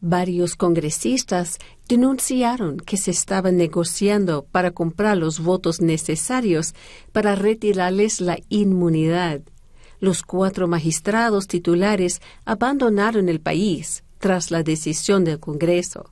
Varios 0.00 0.56
congresistas 0.56 1.58
denunciaron 1.88 2.78
que 2.78 2.96
se 2.96 3.12
estaba 3.12 3.52
negociando 3.52 4.44
para 4.50 4.72
comprar 4.72 5.16
los 5.16 5.38
votos 5.38 5.80
necesarios 5.80 6.74
para 7.12 7.36
retirarles 7.36 8.20
la 8.20 8.36
inmunidad. 8.48 9.42
Los 10.00 10.24
cuatro 10.24 10.66
magistrados 10.66 11.46
titulares 11.46 12.20
abandonaron 12.44 13.28
el 13.28 13.40
país 13.40 14.02
tras 14.18 14.50
la 14.50 14.64
decisión 14.64 15.22
del 15.22 15.38
Congreso. 15.38 16.10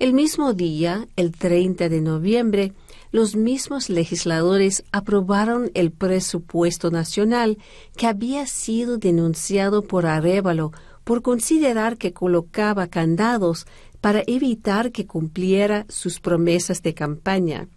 El 0.00 0.12
mismo 0.12 0.54
día, 0.54 1.06
el 1.14 1.30
30 1.32 1.88
de 1.88 2.00
noviembre, 2.00 2.72
los 3.12 3.36
mismos 3.36 3.88
legisladores 3.88 4.82
aprobaron 4.90 5.70
el 5.74 5.92
presupuesto 5.92 6.90
nacional 6.90 7.58
que 7.96 8.08
había 8.08 8.46
sido 8.46 8.98
denunciado 8.98 9.82
por 9.82 10.06
Arevalo 10.06 10.72
por 11.04 11.22
considerar 11.22 11.96
que 11.96 12.12
colocaba 12.12 12.88
candados 12.88 13.66
para 14.00 14.24
evitar 14.26 14.90
que 14.90 15.06
cumpliera 15.06 15.86
sus 15.88 16.18
promesas 16.18 16.82
de 16.82 16.94
campaña. 16.94 17.68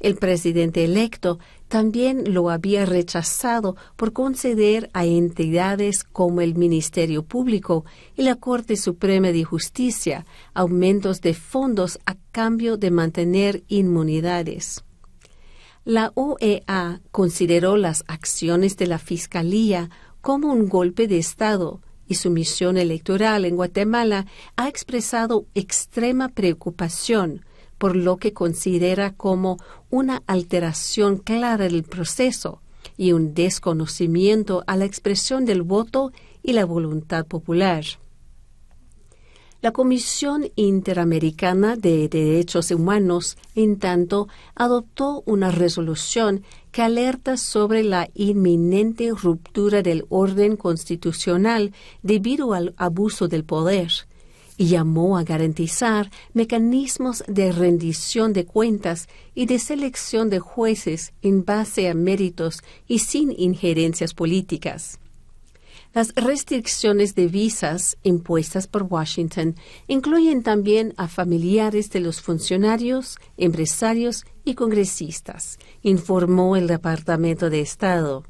El 0.00 0.16
presidente 0.16 0.84
electo 0.84 1.38
también 1.66 2.32
lo 2.32 2.50
había 2.50 2.86
rechazado 2.86 3.76
por 3.96 4.12
conceder 4.12 4.90
a 4.92 5.04
entidades 5.04 6.04
como 6.04 6.40
el 6.40 6.54
Ministerio 6.54 7.24
Público 7.24 7.84
y 8.16 8.22
la 8.22 8.36
Corte 8.36 8.76
Suprema 8.76 9.32
de 9.32 9.44
Justicia 9.44 10.24
aumentos 10.54 11.20
de 11.20 11.34
fondos 11.34 11.98
a 12.06 12.16
cambio 12.30 12.76
de 12.76 12.90
mantener 12.90 13.64
inmunidades. 13.68 14.84
La 15.84 16.12
OEA 16.14 17.00
consideró 17.10 17.76
las 17.76 18.04
acciones 18.08 18.76
de 18.76 18.86
la 18.86 18.98
Fiscalía 18.98 19.90
como 20.20 20.52
un 20.52 20.68
golpe 20.68 21.08
de 21.08 21.18
Estado 21.18 21.80
y 22.06 22.14
su 22.16 22.30
misión 22.30 22.76
electoral 22.76 23.44
en 23.44 23.56
Guatemala 23.56 24.26
ha 24.56 24.68
expresado 24.68 25.46
extrema 25.54 26.28
preocupación 26.28 27.44
por 27.78 27.96
lo 27.96 28.16
que 28.16 28.32
considera 28.32 29.12
como 29.12 29.56
una 29.88 30.22
alteración 30.26 31.16
clara 31.16 31.68
del 31.68 31.84
proceso 31.84 32.60
y 32.96 33.12
un 33.12 33.34
desconocimiento 33.34 34.64
a 34.66 34.76
la 34.76 34.84
expresión 34.84 35.44
del 35.44 35.62
voto 35.62 36.12
y 36.42 36.52
la 36.52 36.64
voluntad 36.64 37.26
popular. 37.26 37.84
La 39.60 39.72
Comisión 39.72 40.48
Interamericana 40.54 41.74
de 41.74 42.08
Derechos 42.08 42.70
Humanos, 42.70 43.36
en 43.56 43.80
tanto, 43.80 44.28
adoptó 44.54 45.24
una 45.26 45.50
resolución 45.50 46.44
que 46.70 46.82
alerta 46.82 47.36
sobre 47.36 47.82
la 47.82 48.08
inminente 48.14 49.10
ruptura 49.10 49.82
del 49.82 50.04
orden 50.10 50.56
constitucional 50.56 51.72
debido 52.04 52.54
al 52.54 52.72
abuso 52.76 53.26
del 53.26 53.44
poder 53.44 53.90
y 54.58 54.66
llamó 54.66 55.16
a 55.16 55.22
garantizar 55.22 56.10
mecanismos 56.34 57.24
de 57.28 57.52
rendición 57.52 58.34
de 58.34 58.44
cuentas 58.44 59.08
y 59.34 59.46
de 59.46 59.58
selección 59.58 60.28
de 60.28 60.40
jueces 60.40 61.12
en 61.22 61.44
base 61.44 61.88
a 61.88 61.94
méritos 61.94 62.62
y 62.86 62.98
sin 62.98 63.32
injerencias 63.38 64.12
políticas. 64.12 64.98
Las 65.94 66.12
restricciones 66.14 67.14
de 67.14 67.28
visas 67.28 67.96
impuestas 68.02 68.66
por 68.66 68.82
Washington 68.82 69.56
incluyen 69.86 70.42
también 70.42 70.92
a 70.96 71.08
familiares 71.08 71.90
de 71.90 72.00
los 72.00 72.20
funcionarios, 72.20 73.16
empresarios 73.36 74.24
y 74.44 74.54
congresistas, 74.54 75.58
informó 75.82 76.56
el 76.56 76.66
Departamento 76.66 77.48
de 77.48 77.60
Estado. 77.60 78.24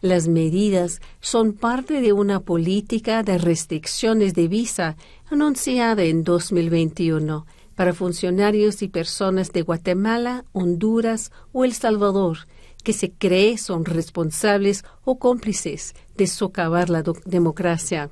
Las 0.00 0.28
medidas 0.28 1.00
son 1.20 1.52
parte 1.52 2.00
de 2.00 2.12
una 2.12 2.40
política 2.40 3.22
de 3.22 3.38
restricciones 3.38 4.34
de 4.34 4.48
visa 4.48 4.96
anunciada 5.30 6.04
en 6.04 6.22
2021 6.22 7.46
para 7.74 7.92
funcionarios 7.92 8.82
y 8.82 8.88
personas 8.88 9.52
de 9.52 9.62
Guatemala, 9.62 10.44
Honduras 10.52 11.30
o 11.52 11.64
El 11.64 11.72
Salvador 11.72 12.38
que 12.86 12.92
se 12.92 13.10
cree 13.10 13.58
son 13.58 13.84
responsables 13.84 14.84
o 15.04 15.18
cómplices 15.18 15.96
de 16.16 16.28
socavar 16.28 16.88
la 16.88 17.02
democracia. 17.24 18.10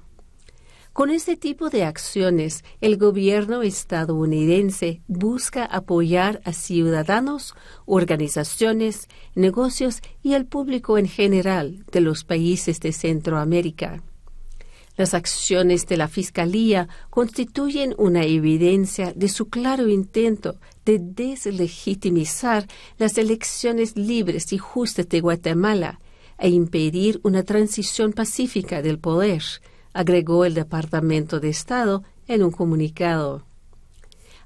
Con 0.95 1.11
este 1.11 1.37
tipo 1.37 1.71
de 1.71 1.83
acciones, 1.83 2.63
el 2.81 2.99
gobierno 2.99 3.63
estadounidense 3.63 5.03
busca 5.09 5.65
apoyar 5.65 6.41
a 6.45 6.53
ciudadanos, 6.53 7.57
organizaciones, 7.85 9.09
negocios 9.35 10.03
y 10.23 10.35
al 10.35 10.47
público 10.47 10.97
en 10.97 11.09
general 11.09 11.85
de 11.91 12.01
los 12.01 12.23
países 12.23 12.79
de 12.79 12.93
Centroamérica. 12.93 14.05
Las 14.97 15.15
acciones 15.15 15.89
de 15.89 15.97
la 15.97 16.07
Fiscalía 16.07 16.89
constituyen 17.11 17.97
una 17.99 18.25
evidencia 18.25 19.13
de 19.17 19.29
su 19.29 19.49
claro 19.49 19.89
intento 19.89 20.61
de 20.85 21.01
deslegitimizar 21.01 22.69
las 22.99 23.19
elecciones 23.19 23.97
libres 23.97 24.53
y 24.53 24.59
justas 24.59 25.09
de 25.09 25.21
Guatemala 25.21 25.99
e 26.39 26.51
impedir 26.51 27.19
una 27.25 27.43
transición 27.43 28.13
pacífica 28.13 28.81
del 28.81 29.01
poder, 29.01 29.43
agregó 29.95 30.45
el 30.45 30.53
Departamento 30.53 31.41
de 31.41 31.49
Estado 31.49 32.03
en 32.29 32.43
un 32.43 32.51
comunicado. 32.51 33.43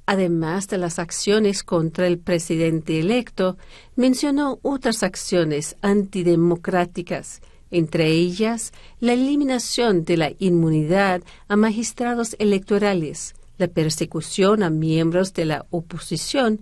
Además 0.07 0.69
de 0.69 0.79
las 0.79 1.01
acciones 1.01 1.65
contra 1.65 2.07
el 2.07 2.19
presidente 2.19 3.01
electo, 3.01 3.57
mencionó 3.97 4.61
otras 4.63 5.03
acciones 5.03 5.77
antidemocráticas 5.83 7.41
entre 7.71 8.09
ellas 8.09 8.73
la 9.01 9.13
eliminación 9.13 10.05
de 10.05 10.17
la 10.17 10.33
inmunidad 10.39 11.23
a 11.49 11.57
magistrados 11.57 12.37
electorales, 12.39 13.35
la 13.59 13.69
persecución 13.69 14.63
a 14.63 14.71
miembros 14.71 15.35
de 15.35 15.45
la 15.45 15.67
oposición, 15.71 16.61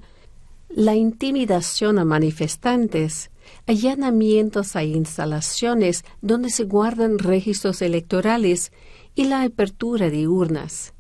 la 0.68 0.94
intimidación 0.94 1.99
a 1.99 2.05
manifestantes, 2.05 3.31
allanamientos 3.66 4.76
a 4.76 4.85
instalaciones 4.85 6.04
donde 6.20 6.50
se 6.50 6.64
guardan 6.64 7.18
registros 7.18 7.82
electorales 7.82 8.72
y 9.14 9.24
la 9.24 9.42
apertura 9.42 10.11
de 10.11 10.28
urnas. 10.28 10.94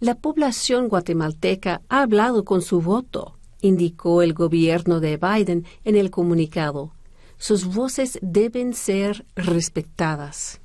La 0.00 0.16
población 0.16 0.88
guatemalteca 0.88 1.82
ha 1.88 2.02
hablado 2.02 2.44
con 2.44 2.62
su 2.62 2.80
voto, 2.80 3.38
indicó 3.60 4.22
el 4.22 4.34
gobierno 4.34 5.00
de 5.00 5.16
Biden 5.16 5.64
en 5.84 5.96
el 5.96 6.10
comunicado. 6.10 6.92
Sus 7.36 7.66
voces 7.66 8.18
deben 8.22 8.74
ser 8.74 9.26
respetadas. 9.36 10.60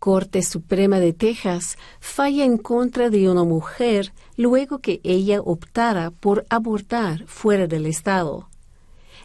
Corte 0.00 0.42
Suprema 0.42 0.98
de 0.98 1.12
Texas 1.12 1.76
falla 2.00 2.44
en 2.44 2.58
contra 2.58 3.10
de 3.10 3.28
una 3.28 3.44
mujer 3.44 4.12
luego 4.36 4.78
que 4.78 5.00
ella 5.04 5.40
optara 5.40 6.10
por 6.10 6.46
abortar 6.48 7.26
fuera 7.26 7.66
del 7.66 7.86
estado. 7.86 8.49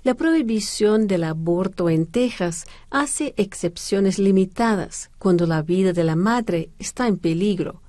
La 0.05 0.13
prohibición 0.13 1.07
del 1.07 1.23
aborto 1.23 1.89
en 1.89 2.05
Texas 2.05 2.67
hace 2.91 3.33
excepciones 3.37 4.19
limitadas 4.19 5.09
cuando 5.17 5.47
la 5.47 5.63
vida 5.63 5.93
de 5.93 6.03
la 6.03 6.15
madre 6.15 6.69
está 6.77 7.07
en 7.07 7.17
peligro, 7.17 7.81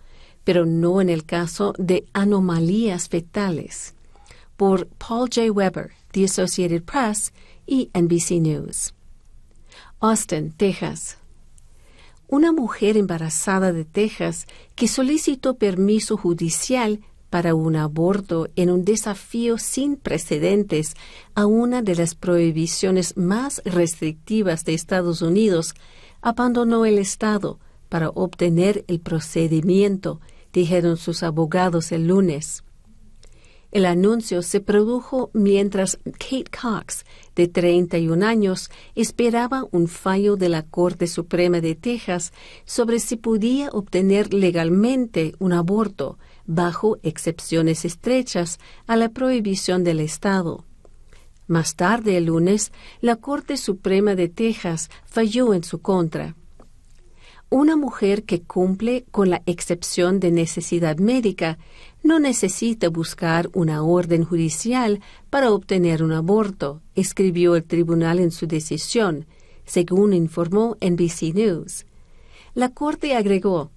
pero 0.42 0.64
no 0.64 1.02
en 1.02 1.10
el 1.10 1.26
caso 1.26 1.74
de 1.76 2.06
anomalías 2.14 3.10
fetales. 3.10 3.94
Por 4.56 4.86
Paul 4.86 5.28
J. 5.28 5.52
Weber, 5.52 5.90
The 6.12 6.24
Associated 6.24 6.84
Press 6.84 7.34
y 7.66 7.90
NBC 7.92 8.40
News. 8.40 8.94
Austin, 10.00 10.52
Texas 10.52 11.18
una 12.28 12.50
mujer 12.50 12.96
embarazada 12.96 13.72
de 13.72 13.84
Texas 13.84 14.46
que 14.74 14.88
solicitó 14.88 15.58
permiso 15.58 16.16
judicial 16.16 17.00
para 17.36 17.54
un 17.54 17.76
aborto 17.76 18.48
en 18.56 18.70
un 18.70 18.82
desafío 18.82 19.58
sin 19.58 19.96
precedentes 19.96 20.94
a 21.34 21.44
una 21.44 21.82
de 21.82 21.94
las 21.94 22.14
prohibiciones 22.14 23.14
más 23.18 23.60
restrictivas 23.66 24.64
de 24.64 24.72
Estados 24.72 25.20
Unidos, 25.20 25.74
abandonó 26.22 26.86
el 26.86 26.96
Estado 26.96 27.58
para 27.90 28.08
obtener 28.08 28.86
el 28.88 29.00
procedimiento, 29.00 30.18
dijeron 30.50 30.96
sus 30.96 31.22
abogados 31.22 31.92
el 31.92 32.06
lunes. 32.06 32.64
El 33.70 33.84
anuncio 33.84 34.40
se 34.40 34.60
produjo 34.62 35.28
mientras 35.34 35.98
Kate 36.18 36.50
Cox, 36.50 37.04
de 37.34 37.48
31 37.48 38.24
años, 38.24 38.70
esperaba 38.94 39.66
un 39.72 39.88
fallo 39.88 40.36
de 40.36 40.48
la 40.48 40.62
Corte 40.62 41.06
Suprema 41.06 41.60
de 41.60 41.74
Texas 41.74 42.32
sobre 42.64 42.98
si 42.98 43.16
podía 43.16 43.68
obtener 43.72 44.32
legalmente 44.32 45.34
un 45.38 45.52
aborto 45.52 46.16
bajo 46.46 46.98
excepciones 47.02 47.84
estrechas 47.84 48.58
a 48.86 48.96
la 48.96 49.08
prohibición 49.08 49.84
del 49.84 50.00
Estado. 50.00 50.64
Más 51.48 51.76
tarde 51.76 52.16
el 52.16 52.26
lunes, 52.26 52.72
la 53.00 53.16
Corte 53.16 53.56
Suprema 53.56 54.14
de 54.14 54.28
Texas 54.28 54.90
falló 55.04 55.54
en 55.54 55.62
su 55.62 55.80
contra. 55.80 56.34
Una 57.48 57.76
mujer 57.76 58.24
que 58.24 58.42
cumple 58.42 59.04
con 59.12 59.30
la 59.30 59.42
excepción 59.46 60.18
de 60.18 60.32
necesidad 60.32 60.98
médica 60.98 61.58
no 62.02 62.18
necesita 62.18 62.88
buscar 62.88 63.48
una 63.54 63.84
orden 63.84 64.24
judicial 64.24 65.00
para 65.30 65.52
obtener 65.52 66.02
un 66.02 66.12
aborto, 66.12 66.82
escribió 66.96 67.54
el 67.54 67.64
tribunal 67.64 68.18
en 68.18 68.32
su 68.32 68.48
decisión, 68.48 69.26
según 69.64 70.12
informó 70.12 70.76
NBC 70.80 71.34
News. 71.34 71.86
La 72.54 72.70
Corte 72.70 73.14
agregó, 73.14 73.70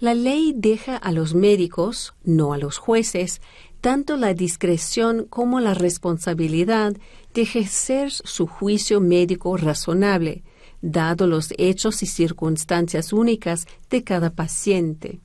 la 0.00 0.14
ley 0.14 0.54
deja 0.56 0.96
a 0.96 1.12
los 1.12 1.34
médicos, 1.34 2.14
no 2.24 2.54
a 2.54 2.58
los 2.58 2.78
jueces, 2.78 3.42
tanto 3.82 4.16
la 4.16 4.32
discreción 4.32 5.26
como 5.28 5.60
la 5.60 5.74
responsabilidad 5.74 6.96
de 7.34 7.42
ejercer 7.42 8.10
su 8.10 8.46
juicio 8.46 9.00
médico 9.00 9.56
razonable, 9.58 10.42
dado 10.80 11.26
los 11.26 11.52
hechos 11.58 12.02
y 12.02 12.06
circunstancias 12.06 13.12
únicas 13.12 13.66
de 13.90 14.02
cada 14.02 14.30
paciente. 14.30 15.20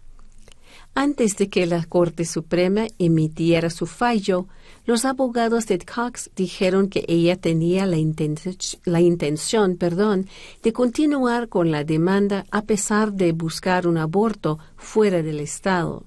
Antes 0.94 1.38
de 1.38 1.50
que 1.50 1.66
la 1.66 1.84
Corte 1.86 2.26
Suprema 2.26 2.88
emitiera 3.00 3.70
su 3.70 3.86
fallo, 3.86 4.48
los 4.86 5.04
abogados 5.04 5.66
de 5.66 5.80
Cox 5.80 6.30
dijeron 6.36 6.90
que 6.90 7.06
ella 7.08 7.36
tenía 7.36 7.86
la, 7.86 7.98
intención 7.98 9.78
perdón, 9.78 10.28
de 10.62 10.74
continuar 10.74 11.50
con 11.50 11.72
la 11.72 11.84
demanda 11.84 12.46
a 12.52 12.62
pesar 12.62 13.14
de 13.14 13.32
buscar 13.32 13.88
un 13.88 13.98
aborto 13.98 14.60
fuera 14.78 15.24
del 15.24 15.40
Estado. 15.40 16.04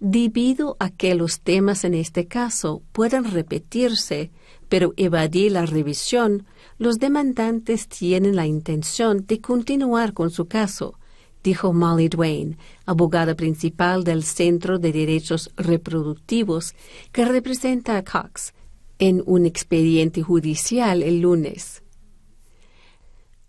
Debido 0.00 0.76
a 0.80 0.90
que 0.90 1.14
los 1.14 1.40
temas 1.40 1.84
en 1.84 1.94
este 1.94 2.26
caso 2.26 2.82
pueden 2.90 3.22
repetirse, 3.22 4.32
pero 4.68 4.94
evadir 4.96 5.52
la 5.52 5.64
revisión, 5.64 6.46
los 6.78 6.98
demandantes 6.98 7.86
tienen 7.86 8.34
la 8.34 8.46
intención 8.46 9.24
de 9.26 9.40
continuar 9.40 10.12
con 10.12 10.30
su 10.30 10.46
caso, 10.46 10.98
dijo 11.42 11.72
Molly 11.72 12.08
Dwayne, 12.08 12.56
abogada 12.86 13.34
principal 13.34 14.04
del 14.04 14.22
Centro 14.22 14.78
de 14.78 14.92
Derechos 14.92 15.50
Reproductivos, 15.56 16.74
que 17.12 17.24
representa 17.24 17.96
a 17.96 18.04
Cox, 18.04 18.54
en 18.98 19.22
un 19.26 19.46
expediente 19.46 20.22
judicial 20.22 21.02
el 21.02 21.20
lunes. 21.20 21.82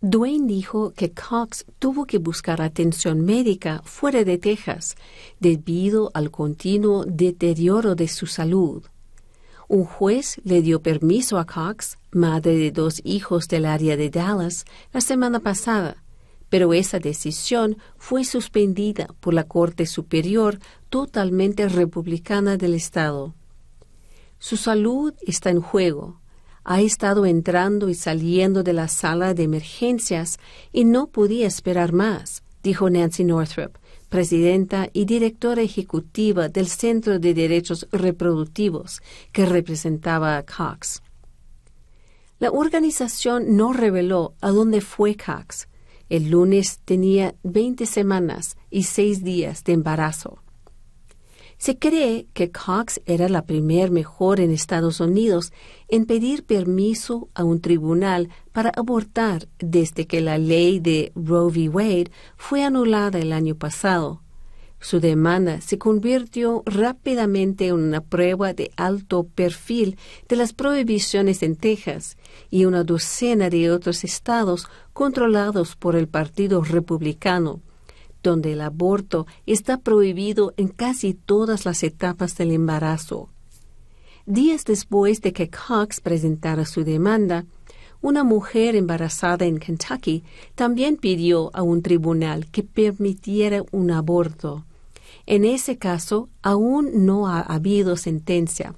Dwayne 0.02 0.48
dijo 0.48 0.92
que 0.92 1.14
Cox 1.14 1.66
tuvo 1.80 2.06
que 2.06 2.18
buscar 2.18 2.62
atención 2.62 3.22
médica 3.22 3.82
fuera 3.86 4.26
de 4.26 4.38
Texas 4.38 4.96
debido 5.40 6.12
al 6.14 6.30
continuo 6.30 7.06
deterioro 7.06 7.96
de 7.96 8.10
su 8.10 8.26
salud. 8.26 8.84
Un 9.70 9.86
juez 9.86 10.42
le 10.44 10.62
dio 10.62 10.82
permiso 10.82 11.38
a 11.38 11.46
Cox, 11.46 11.98
madre 12.12 12.58
de 12.58 12.72
dos 12.72 13.00
hijos 13.06 13.48
del 13.48 13.66
área 13.66 13.96
de 13.96 14.10
Dallas, 14.10 14.66
la 14.92 15.00
semana 15.00 15.40
pasada, 15.40 16.03
pero 16.54 16.72
esa 16.76 17.00
decisión 17.00 17.78
fue 17.98 18.24
suspendida 18.24 19.08
por 19.22 19.34
la 19.34 19.46
Corte 19.46 19.88
Superior 19.88 20.60
totalmente 20.92 21.68
republicana 21.68 22.58
del 22.58 22.76
Estado. 22.76 23.34
Su 24.38 24.56
salud 24.58 25.16
está 25.26 25.50
en 25.50 25.62
juego. 25.62 26.22
Ha 26.64 26.82
estado 26.82 27.26
entrando 27.26 27.90
y 27.90 27.96
saliendo 27.96 28.62
de 28.62 28.74
la 28.74 28.88
sala 28.88 29.34
de 29.34 29.42
emergencias 29.42 30.38
y 30.72 30.86
no 30.86 31.08
podía 31.08 31.48
esperar 31.48 31.92
más, 31.92 32.44
dijo 32.62 32.88
Nancy 32.88 33.24
Northrop, 33.24 33.76
presidenta 34.10 34.90
y 34.94 35.06
directora 35.06 35.64
ejecutiva 35.64 36.50
del 36.50 36.68
Centro 36.68 37.18
de 37.18 37.34
Derechos 37.34 37.88
Reproductivos, 37.92 39.02
que 39.32 39.48
representaba 39.48 40.38
a 40.38 40.44
Cox. 40.44 41.02
La 42.38 42.52
organización 42.52 43.58
no 43.58 43.74
reveló 43.74 44.36
a 44.40 44.52
dónde 44.52 44.82
fue 44.82 45.18
Cox. 45.18 45.68
El 46.14 46.30
lunes 46.30 46.80
tenía 46.86 47.34
20 47.42 47.88
semanas 47.88 48.56
y 48.70 48.84
seis 48.84 49.24
días 49.24 49.64
de 49.64 49.74
embarazo. 49.74 50.44
Se 51.58 51.80
cree 51.80 52.28
que 52.36 52.52
Cox 52.52 53.02
era 53.08 53.28
la 53.30 53.48
primer 53.48 53.90
mejor 53.90 54.40
en 54.40 54.52
Estados 54.52 55.00
Unidos 55.00 55.52
en 55.88 56.06
pedir 56.06 56.44
permiso 56.44 57.30
a 57.34 57.44
un 57.44 57.62
tribunal 57.62 58.30
para 58.52 58.70
abortar 58.76 59.48
desde 59.58 60.06
que 60.06 60.22
la 60.22 60.38
ley 60.38 60.80
de 60.80 61.12
Roe 61.16 61.48
v. 61.48 61.70
Wade 61.70 62.12
fue 62.38 62.64
anulada 62.64 63.18
el 63.18 63.34
año 63.34 63.56
pasado. 63.56 64.23
Su 64.84 65.00
demanda 65.00 65.62
se 65.62 65.78
convirtió 65.78 66.62
rápidamente 66.66 67.68
en 67.68 67.76
una 67.76 68.02
prueba 68.02 68.54
de 68.54 68.70
alto 68.76 69.24
perfil 69.24 69.98
de 70.28 70.36
las 70.36 70.52
prohibiciones 70.52 71.42
en 71.42 71.56
Texas 71.56 72.18
y 72.52 72.66
una 72.66 72.84
docena 72.84 73.50
de 73.50 73.72
otros 73.72 74.04
estados 74.04 74.68
controlados 74.92 75.78
por 75.78 75.96
el 75.96 76.10
Partido 76.10 76.62
Republicano 76.66 77.62
donde 78.22 78.54
el 78.54 78.62
aborto 78.62 79.26
está 79.46 79.78
prohibido 79.78 80.54
en 80.58 80.68
casi 80.68 81.14
todas 81.14 81.66
las 81.66 81.84
etapas 81.84 82.36
del 82.38 82.52
embarazo. 82.52 83.30
Días 84.26 84.64
después 84.66 85.22
de 85.22 85.34
que 85.34 85.50
Cox 85.50 86.02
presentara 86.02 86.66
su 86.66 86.84
demanda, 86.84 87.46
una 88.02 88.24
mujer 88.26 88.76
embarazada 88.76 89.46
en 89.46 89.60
Kentucky 89.60 90.24
también 90.56 90.98
pidió 90.98 91.52
a 91.54 91.62
un 91.62 91.82
tribunal 91.82 92.48
que 92.48 92.64
permitiera 92.64 93.64
un 93.72 93.92
aborto. 93.92 94.66
En 95.26 95.46
ese 95.46 95.78
caso, 95.78 96.30
aún 96.42 97.06
no 97.06 97.28
ha 97.28 97.40
habido 97.42 97.96
sentencia. 97.96 98.76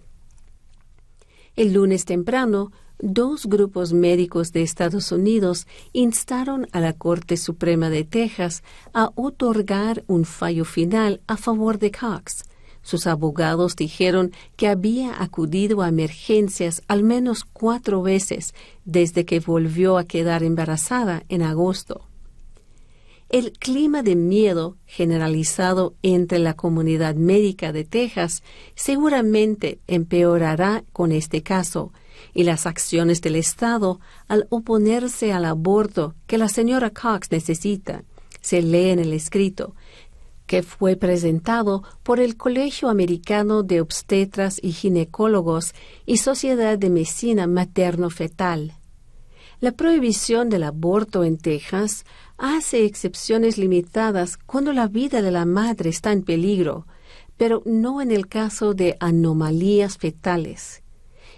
El 1.55 1.73
lunes 1.73 2.05
temprano, 2.05 2.71
dos 2.99 3.45
grupos 3.45 3.93
médicos 3.93 4.51
de 4.51 4.61
Estados 4.61 5.11
Unidos 5.11 5.67
instaron 5.93 6.67
a 6.71 6.79
la 6.79 6.93
Corte 6.93 7.37
Suprema 7.37 7.89
de 7.89 8.03
Texas 8.03 8.63
a 8.93 9.11
otorgar 9.15 10.03
un 10.07 10.25
fallo 10.25 10.65
final 10.65 11.21
a 11.27 11.37
favor 11.37 11.79
de 11.79 11.91
Cox. 11.91 12.43
Sus 12.81 13.07
abogados 13.07 13.75
dijeron 13.75 14.31
que 14.57 14.67
había 14.67 15.21
acudido 15.21 15.81
a 15.81 15.87
emergencias 15.87 16.83
al 16.87 17.03
menos 17.03 17.43
cuatro 17.43 18.03
veces 18.03 18.53
desde 18.85 19.25
que 19.25 19.39
volvió 19.39 19.97
a 19.97 20.03
quedar 20.03 20.43
embarazada 20.43 21.23
en 21.27 21.41
agosto. 21.41 22.05
El 23.35 23.51
clima 23.51 24.01
de 24.01 24.15
miedo 24.15 24.77
generalizado 24.85 25.93
entre 26.03 26.39
la 26.39 26.53
comunidad 26.53 27.15
médica 27.15 27.73
de 27.73 27.83
Texas 27.83 28.43
seguramente 28.75 29.81
empeorará 29.87 30.85
con 30.93 31.11
este 31.11 31.43
caso, 31.43 31.91
y 32.33 32.45
las 32.45 32.65
acciones 32.65 33.19
del 33.19 33.35
Estado 33.35 33.99
al 34.29 34.47
oponerse 34.51 35.33
al 35.33 35.43
aborto 35.43 36.15
que 36.27 36.37
la 36.37 36.47
señora 36.47 36.91
Cox 36.91 37.29
necesita, 37.29 38.05
se 38.39 38.61
lee 38.61 38.91
en 38.91 38.99
el 38.99 39.11
escrito, 39.11 39.75
que 40.45 40.63
fue 40.63 40.95
presentado 40.95 41.83
por 42.03 42.21
el 42.21 42.37
Colegio 42.37 42.87
Americano 42.87 43.63
de 43.63 43.81
Obstetras 43.81 44.61
y 44.63 44.71
Ginecólogos 44.71 45.73
y 46.05 46.19
Sociedad 46.19 46.77
de 46.77 46.89
Medicina 46.89 47.47
Materno-Fetal. 47.47 48.75
La 49.61 49.71
prohibición 49.71 50.49
del 50.49 50.63
aborto 50.63 51.23
en 51.23 51.37
Texas 51.37 52.05
hace 52.37 52.85
excepciones 52.85 53.57
limitadas 53.57 54.37
cuando 54.37 54.73
la 54.73 54.87
vida 54.87 55.21
de 55.21 55.31
la 55.31 55.45
madre 55.45 55.89
está 55.89 56.11
en 56.11 56.23
peligro, 56.23 56.85
pero 57.37 57.61
no 57.65 58.01
en 58.01 58.11
el 58.11 58.27
caso 58.27 58.73
de 58.73 58.97
anomalías 58.99 59.97
fetales. 59.97 60.83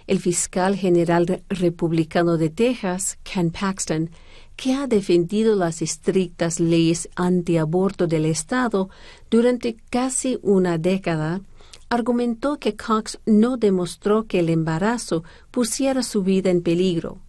El 0.06 0.20
fiscal 0.20 0.74
general 0.74 1.42
republicano 1.48 2.36
de 2.38 2.50
Texas, 2.50 3.18
Ken 3.22 3.50
Paxton, 3.50 4.10
que 4.56 4.74
ha 4.74 4.86
defendido 4.86 5.54
las 5.54 5.82
estrictas 5.82 6.58
leyes 6.58 7.08
antiaborto 7.14 8.06
del 8.06 8.24
Estado 8.24 8.88
durante 9.30 9.76
casi 9.90 10.38
una 10.42 10.78
década, 10.78 11.42
argumentó 11.90 12.58
que 12.58 12.74
Cox 12.74 13.18
no 13.24 13.56
demostró 13.56 14.26
que 14.26 14.40
el 14.40 14.48
embarazo 14.48 15.22
pusiera 15.50 16.02
su 16.02 16.22
vida 16.22 16.50
en 16.50 16.62
peligro 16.62 17.20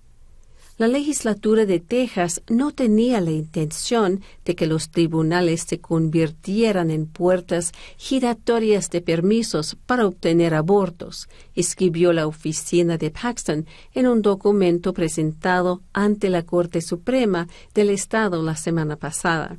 la 0.80 0.88
legislatura 0.88 1.66
de 1.66 1.82
Texas 1.82 2.42
no 2.48 2.72
tenía 2.72 3.20
la 3.20 3.32
intención 3.32 4.22
de 4.46 4.56
que 4.56 4.66
los 4.66 4.92
tribunales 4.92 5.66
se 5.68 5.82
convirtieran 5.82 6.90
en 6.90 7.06
puertas 7.06 7.74
giratorias 7.98 8.90
de 8.90 9.02
permisos 9.02 9.76
para 9.86 10.08
obtener 10.08 10.54
abortos, 10.54 11.28
escribió 11.54 12.14
la 12.14 12.28
oficina 12.28 12.98
de 12.98 13.12
Paxton 13.12 13.66
en 13.94 14.08
un 14.08 14.22
documento 14.22 14.94
presentado 14.94 15.82
ante 15.92 16.30
la 16.30 16.44
Corte 16.44 16.80
Suprema 16.80 17.50
del 17.74 17.90
Estado 17.90 18.42
la 18.42 18.56
semana 18.56 18.96
pasada. 18.96 19.58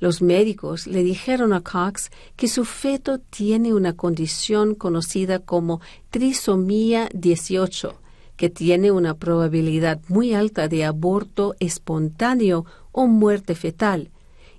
Los 0.00 0.20
médicos 0.20 0.86
le 0.86 1.02
dijeron 1.02 1.54
a 1.54 1.62
Cox 1.62 2.10
que 2.36 2.48
su 2.48 2.66
feto 2.66 3.20
tiene 3.20 3.72
una 3.72 3.94
condición 3.94 4.74
conocida 4.74 5.38
como 5.38 5.80
trisomía 6.10 7.08
18, 7.14 7.98
que 8.40 8.48
tiene 8.48 8.90
una 8.90 9.18
probabilidad 9.18 10.00
muy 10.08 10.32
alta 10.32 10.66
de 10.66 10.86
aborto 10.86 11.54
espontáneo 11.60 12.64
o 12.90 13.06
muerte 13.06 13.54
fetal 13.54 14.12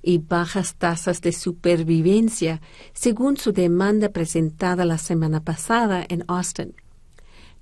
y 0.03 0.19
bajas 0.19 0.75
tasas 0.75 1.19
de 1.21 1.31
supervivencia, 1.31 2.61
según 2.93 3.37
su 3.37 3.53
demanda 3.53 4.09
presentada 4.09 4.85
la 4.85 4.99
semana 4.99 5.43
pasada 5.43 6.05
en 6.07 6.23
Austin. 6.27 6.75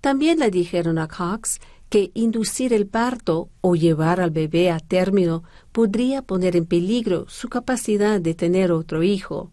También 0.02 0.40
le 0.40 0.52
dijeron 0.52 0.98
a 0.98 1.08
Cox 1.08 1.62
que 1.88 2.12
inducir 2.14 2.74
el 2.74 2.86
parto 2.86 3.48
o 3.62 3.78
llevar 3.78 4.20
al 4.20 4.32
bebé 4.32 4.72
a 4.72 4.80
término 4.82 5.46
podría 5.72 6.22
poner 6.22 6.58
en 6.58 6.66
peligro 6.66 7.30
su 7.30 7.48
capacidad 7.48 8.20
de 8.20 8.34
tener 8.36 8.74
otro 8.74 9.04
hijo. 9.04 9.52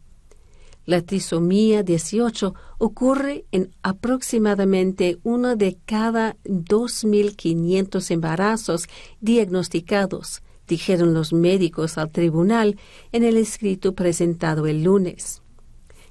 La 0.86 1.02
trisomía 1.02 1.82
18 1.82 2.54
ocurre 2.78 3.44
en 3.50 3.74
aproximadamente 3.82 5.18
uno 5.24 5.56
de 5.56 5.78
cada 5.84 6.36
2.500 6.44 8.12
embarazos 8.12 8.86
diagnosticados, 9.20 10.42
dijeron 10.68 11.12
los 11.12 11.32
médicos 11.32 11.98
al 11.98 12.12
tribunal 12.12 12.78
en 13.10 13.24
el 13.24 13.36
escrito 13.36 13.96
presentado 13.96 14.68
el 14.68 14.84
lunes. 14.84 15.42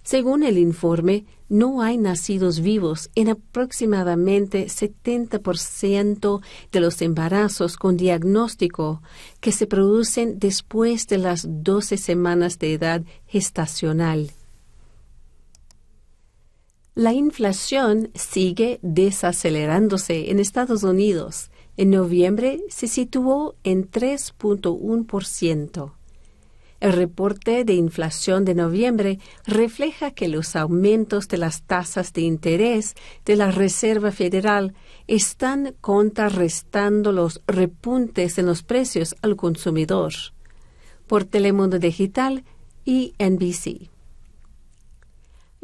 Según 0.04 0.44
el 0.44 0.58
informe, 0.58 1.26
no 1.48 1.82
hay 1.82 1.98
nacidos 1.98 2.60
vivos 2.60 3.10
en 3.16 3.30
aproximadamente 3.30 4.66
70% 4.66 6.42
de 6.74 6.80
los 6.82 7.02
embarazos 7.02 7.78
con 7.78 7.96
diagnóstico 7.96 9.02
que 9.40 9.54
se 9.54 9.68
producen 9.68 10.38
después 10.38 11.08
de 11.08 11.18
las 11.18 11.48
12 11.48 11.96
semanas 11.96 12.60
de 12.60 12.74
edad 12.74 13.04
gestacional. 13.26 14.32
La 16.96 17.12
inflación 17.12 18.10
sigue 18.16 18.80
desacelerándose 18.82 20.32
en 20.32 20.40
Estados 20.40 20.84
Unidos. 20.84 21.52
En 21.76 21.90
noviembre 21.90 22.62
se 22.70 22.88
situó 22.88 23.56
en 23.66 23.92
3.1%. 23.92 25.92
El 26.80 26.94
reporte 26.94 27.66
de 27.66 27.74
inflación 27.74 28.46
de 28.46 28.56
noviembre 28.56 29.20
refleja 29.46 30.12
que 30.12 30.30
los 30.30 30.56
aumentos 30.56 31.28
de 31.28 31.38
las 31.38 31.64
tasas 31.64 32.14
de 32.14 32.22
interés 32.22 32.96
de 33.26 33.36
la 33.36 33.52
Reserva 33.52 34.14
Federal 34.14 34.74
están 35.08 35.76
contrarrestando 35.82 37.12
los 37.12 37.42
repuntes 37.46 38.38
en 38.38 38.46
los 38.46 38.64
precios 38.64 39.18
al 39.22 39.36
consumidor. 39.36 40.14
Por 41.08 41.26
Telemundo 41.26 41.78
Digital 41.78 42.46
y 42.86 43.16
NBC. 43.20 43.95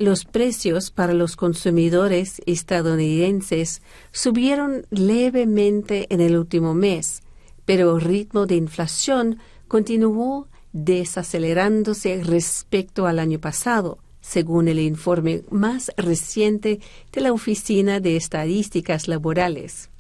Los 0.02 0.26
precios 0.26 0.90
para 0.90 1.14
los 1.14 1.36
consumidores 1.36 2.42
estadounidenses 2.48 3.84
subieron 4.12 4.88
levemente 4.90 6.08
en 6.10 6.22
el 6.22 6.40
último 6.40 6.74
mes, 6.74 7.22
pero 7.66 7.96
el 7.96 8.02
ritmo 8.02 8.48
de 8.48 8.56
inflación 8.56 9.38
continuó 9.68 10.48
desacelerándose 10.74 12.24
respecto 12.24 13.06
al 13.06 13.20
año 13.20 13.38
pasado, 13.38 14.00
según 14.22 14.70
el 14.70 14.80
informe 14.80 15.44
más 15.52 15.92
reciente 15.98 16.80
de 17.12 17.22
la 17.22 17.32
Oficina 17.32 18.00
de 18.00 18.18
Estadísticas 18.18 19.08
Laborales. 19.08 19.92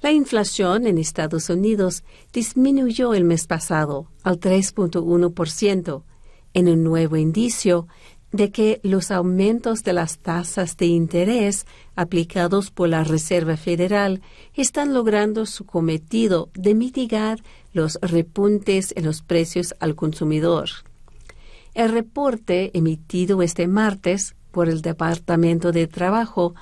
La 0.00 0.10
inflación 0.10 0.86
en 0.86 0.96
Estados 0.96 1.50
Unidos 1.50 2.02
disminuyó 2.32 3.12
el 3.12 3.24
mes 3.24 3.46
pasado 3.46 4.10
al 4.22 4.40
3.1%, 4.40 6.02
en 6.56 6.70
un 6.70 6.82
nuevo 6.82 7.18
indicio 7.18 7.86
de 8.32 8.50
que 8.50 8.80
los 8.82 9.10
aumentos 9.10 9.82
de 9.82 9.92
las 9.92 10.18
tasas 10.18 10.76
de 10.76 10.86
interés 10.86 11.66
aplicados 11.94 12.70
por 12.70 12.88
la 12.88 13.04
Reserva 13.04 13.56
Federal 13.56 14.20
están 14.54 14.92
logrando 14.92 15.46
su 15.46 15.64
cometido 15.64 16.50
de 16.54 16.74
mitigar 16.74 17.42
los 17.72 17.98
repuntes 18.02 18.92
en 18.96 19.04
los 19.04 19.22
precios 19.22 19.74
al 19.80 19.94
consumidor. 19.94 20.68
El 21.74 21.92
reporte 21.92 22.70
emitido 22.76 23.42
este 23.42 23.68
martes 23.68 24.34
por 24.50 24.68
el 24.68 24.80
Departamento 24.80 25.72
de 25.72 25.86
Trabajo 25.86 26.54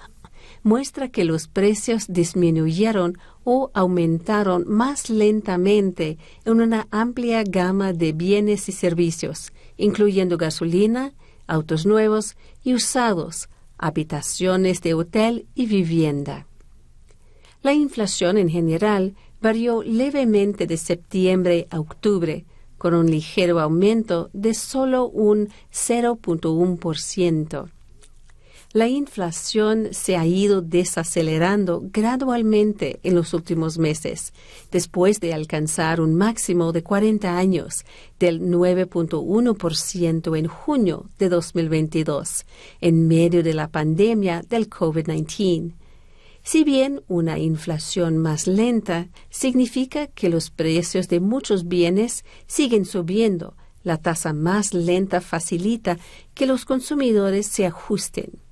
muestra 0.64 1.08
que 1.08 1.24
los 1.24 1.46
precios 1.46 2.06
disminuyeron 2.08 3.16
o 3.44 3.70
aumentaron 3.74 4.64
más 4.66 5.10
lentamente 5.10 6.18
en 6.44 6.60
una 6.60 6.88
amplia 6.90 7.44
gama 7.44 7.92
de 7.92 8.12
bienes 8.12 8.68
y 8.68 8.72
servicios, 8.72 9.52
incluyendo 9.76 10.36
gasolina, 10.38 11.12
autos 11.46 11.86
nuevos 11.86 12.36
y 12.62 12.74
usados, 12.74 13.48
habitaciones 13.78 14.80
de 14.80 14.94
hotel 14.94 15.46
y 15.54 15.66
vivienda. 15.66 16.46
La 17.62 17.72
inflación 17.72 18.38
en 18.38 18.48
general 18.48 19.14
varió 19.40 19.82
levemente 19.82 20.66
de 20.66 20.76
septiembre 20.76 21.66
a 21.70 21.80
octubre, 21.80 22.44
con 22.78 22.94
un 22.94 23.10
ligero 23.10 23.60
aumento 23.60 24.30
de 24.32 24.54
solo 24.54 25.06
un 25.06 25.48
0.1% 25.72 27.70
la 28.74 28.88
inflación 28.88 29.90
se 29.92 30.16
ha 30.16 30.26
ido 30.26 30.60
desacelerando 30.60 31.80
gradualmente 31.92 32.98
en 33.04 33.14
los 33.14 33.32
últimos 33.32 33.78
meses, 33.78 34.32
después 34.72 35.20
de 35.20 35.32
alcanzar 35.32 36.00
un 36.00 36.16
máximo 36.16 36.72
de 36.72 36.82
40 36.82 37.38
años 37.38 37.84
del 38.18 38.40
9.1% 38.40 40.36
en 40.36 40.48
junio 40.48 41.08
de 41.20 41.28
2022, 41.28 42.46
en 42.80 43.06
medio 43.06 43.44
de 43.44 43.54
la 43.54 43.68
pandemia 43.68 44.42
del 44.42 44.68
COVID-19. 44.68 45.74
Si 46.42 46.64
bien 46.64 47.00
una 47.06 47.38
inflación 47.38 48.18
más 48.18 48.48
lenta 48.48 49.06
significa 49.30 50.08
que 50.08 50.28
los 50.28 50.50
precios 50.50 51.06
de 51.06 51.20
muchos 51.20 51.68
bienes 51.68 52.24
siguen 52.48 52.86
subiendo, 52.86 53.54
la 53.84 53.98
tasa 53.98 54.32
más 54.32 54.74
lenta 54.74 55.20
facilita 55.20 55.96
que 56.34 56.46
los 56.46 56.64
consumidores 56.64 57.46
se 57.46 57.66
ajusten 57.66 58.42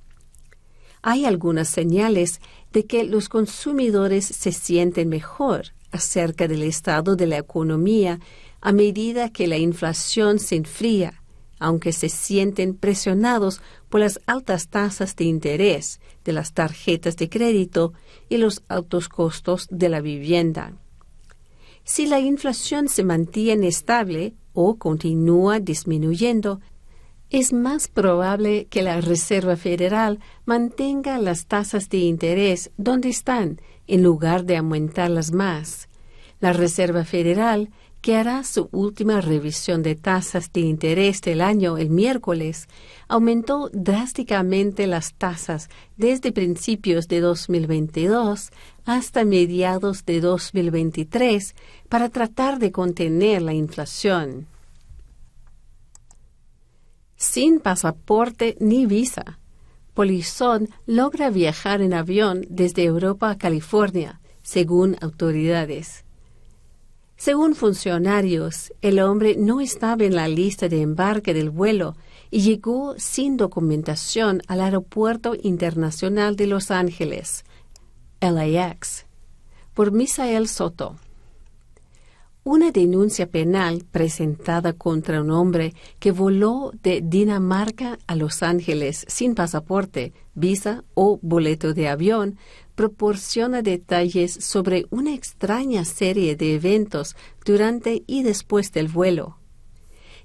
hay 1.03 1.25
algunas 1.25 1.69
señales 1.69 2.41
de 2.73 2.87
que 2.87 3.05
los 3.05 3.29
consumidores 3.29 4.25
se 4.25 4.53
sienten 4.53 5.09
mejor 5.09 5.73
acerca 5.91 6.49
del 6.49 6.63
estado 6.63 7.17
de 7.17 7.27
la 7.27 7.39
economía 7.39 8.21
a 8.61 8.73
medida 8.73 9.31
que 9.31 9.49
la 9.49 9.59
inflación 9.59 10.39
se 10.39 10.57
enfría, 10.57 11.23
aunque 11.59 11.93
se 11.93 12.09
sienten 12.09 12.75
presionados 12.75 13.61
por 13.89 14.01
las 14.01 14.21
altas 14.27 14.69
tasas 14.69 15.17
de 15.17 15.25
interés 15.25 16.01
de 16.25 16.33
las 16.33 16.53
tarjetas 16.53 17.17
de 17.17 17.29
crédito 17.29 17.93
y 18.29 18.37
los 18.37 18.63
altos 18.69 19.09
costos 19.09 19.67
de 19.71 19.89
la 19.89 20.01
vivienda. 20.01 20.73
Si 21.85 22.07
la 22.07 22.21
inflación 22.21 22.89
se 22.89 23.03
mantiene 23.03 23.67
estable 23.67 24.35
o 24.55 24.77
continúa 24.77 25.59
disminuyendo, 25.59 26.61
es 27.33 27.55
más 27.55 27.89
probable 27.89 28.67
que 28.67 28.83
la 28.83 29.01
Reserva 29.01 29.57
Federal 29.57 30.21
mantenga 30.45 31.19
las 31.19 31.47
tasas 31.47 31.89
de 31.89 31.99
interés 31.99 32.71
donde 32.77 33.09
están 33.09 33.61
en 33.87 34.03
lugar 34.03 34.45
de 34.45 34.59
aumentarlas 34.59 35.33
más. 35.33 35.89
La 36.41 36.53
Reserva 36.53 37.05
Federal 37.05 37.71
que 38.03 38.17
hará 38.17 38.43
su 38.43 38.69
última 38.73 39.21
revisión 39.21 39.83
de 39.83 39.95
tasas 39.95 40.53
de 40.53 40.61
interés 40.61 41.23
del 41.23 41.41
año 41.41 41.79
el 41.79 41.89
miércoles, 41.89 42.69
aumentó 43.07 43.71
drásticamente 43.73 44.89
las 44.89 45.15
tasas 45.15 45.71
desde 45.97 46.33
principios 46.33 47.07
de 47.07 47.21
2022 47.21 48.51
hasta 48.85 49.25
mediados 49.25 50.05
de 50.05 50.21
2023 50.21 51.55
para 51.89 52.09
tratar 52.09 52.59
de 52.59 52.73
contener 52.73 53.41
la 53.41 53.55
inflación. 53.55 54.49
Sin 57.23 57.61
pasaporte 57.61 58.57
ni 58.59 58.85
visa, 58.85 59.39
Polizón 59.95 60.71
logra 60.87 61.31
viajar 61.31 61.81
en 61.81 61.95
avión 61.95 62.45
desde 62.51 62.83
Europa 62.83 63.31
a 63.31 63.39
California, 63.39 64.21
según 64.43 64.97
autoridades. 65.01 66.05
Según 67.17 67.55
funcionarios, 67.55 68.73
el 68.83 68.99
hombre 68.99 69.37
no 69.39 69.61
estaba 69.61 70.03
en 70.03 70.17
la 70.17 70.27
lista 70.27 70.69
de 70.69 70.83
embarque 70.83 71.33
del 71.33 71.51
vuelo 71.51 71.95
y 72.33 72.41
llegó 72.41 72.97
sin 72.99 73.37
documentación 73.37 74.43
al 74.49 74.61
Aeropuerto 74.61 75.37
Internacional 75.41 76.35
de 76.35 76.49
Los 76.49 76.73
Ángeles, 76.73 77.45
LAX, 78.21 79.07
por 79.75 79.93
Misael 79.93 80.49
Soto. 80.49 80.97
Una 82.45 82.73
denuncia 82.73 83.29
penal 83.29 83.85
presentada 83.89 84.73
contra 84.73 85.23
un 85.23 85.31
hombre 85.31 85.75
que 86.01 86.11
voló 86.11 86.73
de 86.83 87.01
Dinamarca 87.01 88.01
a 88.09 88.17
Los 88.17 88.43
Ángeles 88.43 89.05
sin 89.07 89.37
pasaporte, 89.37 90.13
visa 90.35 90.83
o 90.95 91.21
boleto 91.23 91.73
de 91.73 91.89
avión 91.89 92.37
proporciona 92.75 93.63
detalles 93.63 94.33
sobre 94.33 94.87
una 94.91 95.15
extraña 95.15 95.85
serie 95.85 96.35
de 96.35 96.57
eventos 96.57 97.15
durante 97.45 98.03
y 98.09 98.25
después 98.25 98.73
del 98.73 98.89
vuelo. 98.89 99.39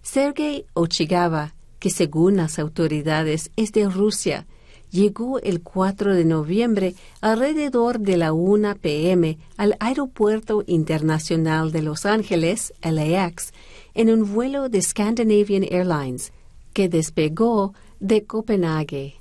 Sergei 0.02 0.66
Ochigava, 0.74 1.54
que 1.78 1.92
según 1.92 2.38
las 2.38 2.58
autoridades 2.58 3.52
es 3.58 3.74
de 3.74 3.88
Rusia, 3.88 4.48
llegó 4.92 5.40
el 5.40 5.62
4 5.62 6.16
de 6.16 6.26
noviembre 6.26 6.96
alrededor 7.22 8.00
de 8.00 8.18
la 8.18 8.34
1 8.34 8.76
p.m. 8.76 9.38
al 9.58 9.76
Aeropuerto 9.80 10.64
Internacional 10.68 11.72
de 11.72 11.82
Los 11.82 12.06
Ángeles, 12.06 12.74
LAX, 12.82 13.54
en 13.94 14.12
un 14.12 14.34
vuelo 14.34 14.70
de 14.70 14.82
Scandinavian 14.82 15.64
Airlines, 15.64 16.32
que 16.74 16.90
despegó 16.90 17.74
de 18.00 18.26
Copenhague. 18.26 19.16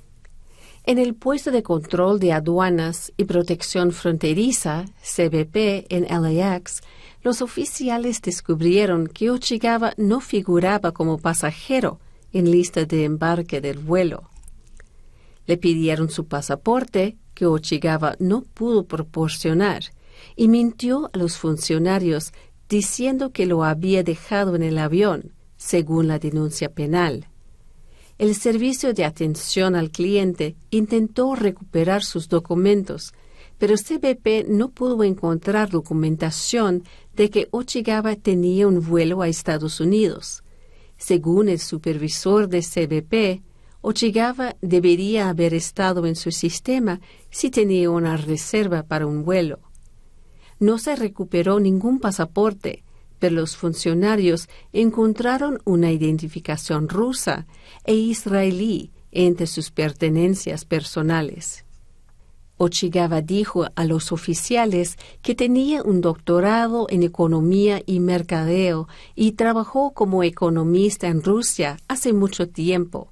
En 0.83 0.99
el 0.99 1.15
puesto 1.15 1.51
de 1.51 1.63
control 1.63 2.19
de 2.19 2.31
aduanas 2.31 3.11
y 3.17 3.25
protección 3.25 3.91
fronteriza, 3.91 4.85
CBP, 5.01 5.85
en 5.89 6.05
LAX, 6.05 6.81
los 7.23 7.41
oficiales 7.41 8.21
descubrieron 8.21 9.07
que 9.07 9.29
Ochigava 9.29 9.93
no 9.97 10.21
figuraba 10.21 10.93
como 10.93 11.17
pasajero 11.17 11.99
en 12.31 12.49
lista 12.49 12.85
de 12.85 13.03
embarque 13.03 13.59
del 13.59 13.79
vuelo. 13.79 14.29
Le 15.47 15.57
pidieron 15.57 16.09
su 16.09 16.27
pasaporte, 16.27 17.17
que 17.33 17.47
Ochigava 17.47 18.15
no 18.19 18.43
pudo 18.43 18.85
proporcionar, 18.85 19.83
y 20.35 20.47
mintió 20.47 21.09
a 21.13 21.17
los 21.17 21.37
funcionarios 21.37 22.31
diciendo 22.69 23.31
que 23.31 23.47
lo 23.47 23.63
había 23.63 24.03
dejado 24.03 24.55
en 24.55 24.61
el 24.61 24.77
avión, 24.77 25.33
según 25.55 26.07
la 26.07 26.19
denuncia 26.19 26.69
penal 26.69 27.27
el 28.17 28.33
servicio 28.33 28.93
de 28.93 29.05
atención 29.05 29.75
al 29.75 29.91
cliente 29.91 30.55
intentó 30.71 31.35
recuperar 31.35 32.03
sus 32.03 32.27
documentos, 32.29 33.13
pero 33.59 33.75
CBP 33.75 34.47
no 34.47 34.69
pudo 34.69 35.03
encontrar 35.03 35.69
documentación 35.69 36.83
de 37.15 37.29
que 37.29 37.47
Ochigava 37.51 38.15
tenía 38.15 38.67
un 38.67 38.81
vuelo 38.81 39.21
a 39.21 39.27
Estados 39.27 39.79
Unidos. 39.79 40.43
Según 40.97 41.47
el 41.47 41.59
supervisor 41.59 42.49
de 42.49 42.61
CBP, 42.61 43.43
Ochigava 43.81 44.55
debería 44.61 45.29
haber 45.29 45.53
estado 45.53 46.05
en 46.05 46.15
su 46.15 46.31
sistema 46.31 46.99
si 47.29 47.49
tenía 47.51 47.89
una 47.89 48.17
reserva 48.17 48.83
para 48.83 49.05
un 49.05 49.23
vuelo. 49.23 49.59
No 50.59 50.77
se 50.77 50.95
recuperó 50.95 51.59
ningún 51.59 51.99
pasaporte, 51.99 52.83
pero 53.19 53.35
los 53.35 53.55
funcionarios 53.55 54.49
encontraron 54.73 55.59
una 55.65 55.91
identificación 55.91 56.89
rusa 56.89 57.47
e 57.83 57.93
israelí 57.93 58.91
entre 59.11 59.47
sus 59.47 59.71
pertenencias 59.71 60.65
personales. 60.65 61.65
Ochigava 62.57 63.21
dijo 63.21 63.67
a 63.75 63.85
los 63.85 64.11
oficiales 64.11 64.97
que 65.21 65.35
tenía 65.35 65.83
un 65.83 66.01
doctorado 66.01 66.87
en 66.89 67.03
economía 67.03 67.81
y 67.85 67.99
mercadeo 67.99 68.87
y 69.13 69.33
trabajó 69.33 69.93
como 69.93 70.23
economista 70.23 71.07
en 71.07 71.21
Rusia 71.21 71.77
hace 71.87 72.13
mucho 72.13 72.49
tiempo. 72.49 73.11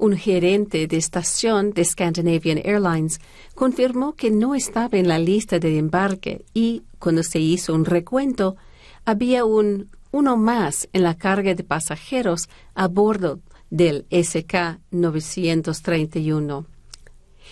Un 0.00 0.16
gerente 0.16 0.86
de 0.86 0.96
estación 0.96 1.72
de 1.72 1.84
Scandinavian 1.84 2.62
Airlines 2.64 3.20
confirmó 3.54 4.14
que 4.14 4.30
no 4.30 4.54
estaba 4.54 4.96
en 4.96 5.06
la 5.06 5.18
lista 5.18 5.58
de 5.58 5.76
embarque 5.76 6.46
y, 6.54 6.84
cuando 6.98 7.22
se 7.22 7.38
hizo 7.38 7.74
un 7.74 7.84
recuento, 7.84 8.56
había 9.04 9.44
un 9.44 9.90
uno 10.10 10.38
más 10.38 10.88
en 10.94 11.02
la 11.02 11.18
carga 11.18 11.54
de 11.54 11.64
pasajeros 11.64 12.48
a 12.74 12.88
bordo 12.88 13.40
del 13.68 14.08
SK-931. 14.08 16.64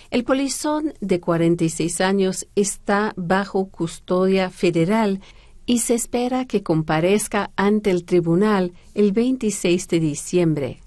El 0.09 0.23
polizón 0.23 0.95
de 1.01 1.19
46 1.19 2.01
años 2.01 2.47
está 2.55 3.13
bajo 3.15 3.69
custodia 3.69 4.49
federal 4.49 5.21
y 5.67 5.81
se 5.81 5.93
espera 5.93 6.45
que 6.45 6.63
comparezca 6.63 7.51
ante 7.55 7.91
el 7.91 8.05
tribunal 8.05 8.73
el 8.95 9.11
26 9.11 9.87
de 9.87 9.99
diciembre. 9.99 10.81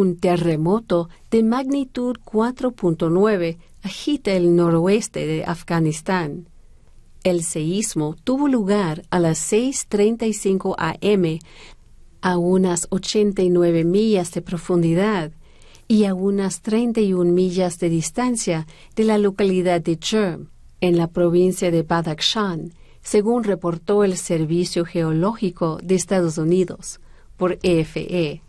Un 0.00 0.16
terremoto 0.16 1.10
de 1.30 1.42
magnitud 1.42 2.16
4.9 2.24 3.58
agita 3.82 4.32
el 4.32 4.56
noroeste 4.56 5.26
de 5.26 5.44
Afganistán. 5.44 6.48
El 7.22 7.42
seísmo 7.42 8.16
tuvo 8.24 8.48
lugar 8.48 9.02
a 9.10 9.18
las 9.18 9.52
6.35 9.52 10.74
am 10.78 11.38
a 12.22 12.38
unas 12.38 12.86
89 12.88 13.84
millas 13.84 14.32
de 14.32 14.40
profundidad 14.40 15.32
y 15.86 16.06
a 16.06 16.14
unas 16.14 16.62
31 16.62 17.30
millas 17.30 17.78
de 17.78 17.90
distancia 17.90 18.66
de 18.96 19.04
la 19.04 19.18
localidad 19.18 19.82
de 19.82 19.98
Cherm, 19.98 20.48
en 20.80 20.96
la 20.96 21.08
provincia 21.08 21.70
de 21.70 21.82
Badakhshan, 21.82 22.72
según 23.02 23.44
reportó 23.44 24.02
el 24.02 24.16
Servicio 24.16 24.86
Geológico 24.86 25.78
de 25.82 25.96
Estados 25.96 26.38
Unidos 26.38 27.00
por 27.36 27.58
EFE. 27.62 28.40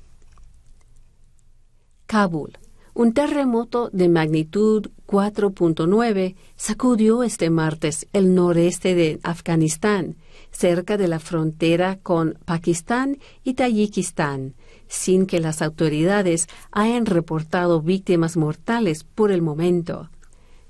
Kabul. 2.11 2.57
Un 2.93 3.13
terremoto 3.13 3.89
de 3.93 4.09
magnitud 4.09 4.89
4.9 5.07 6.35
sacudió 6.57 7.23
este 7.23 7.49
martes 7.49 8.05
el 8.11 8.35
noreste 8.35 8.95
de 8.95 9.21
Afganistán, 9.23 10.17
cerca 10.51 10.97
de 10.97 11.07
la 11.07 11.19
frontera 11.19 11.99
con 12.03 12.37
Pakistán 12.43 13.17
y 13.45 13.53
Tayikistán, 13.53 14.55
sin 14.89 15.25
que 15.25 15.39
las 15.39 15.61
autoridades 15.61 16.49
hayan 16.73 17.05
reportado 17.05 17.81
víctimas 17.81 18.35
mortales 18.35 19.05
por 19.05 19.31
el 19.31 19.41
momento. 19.41 20.09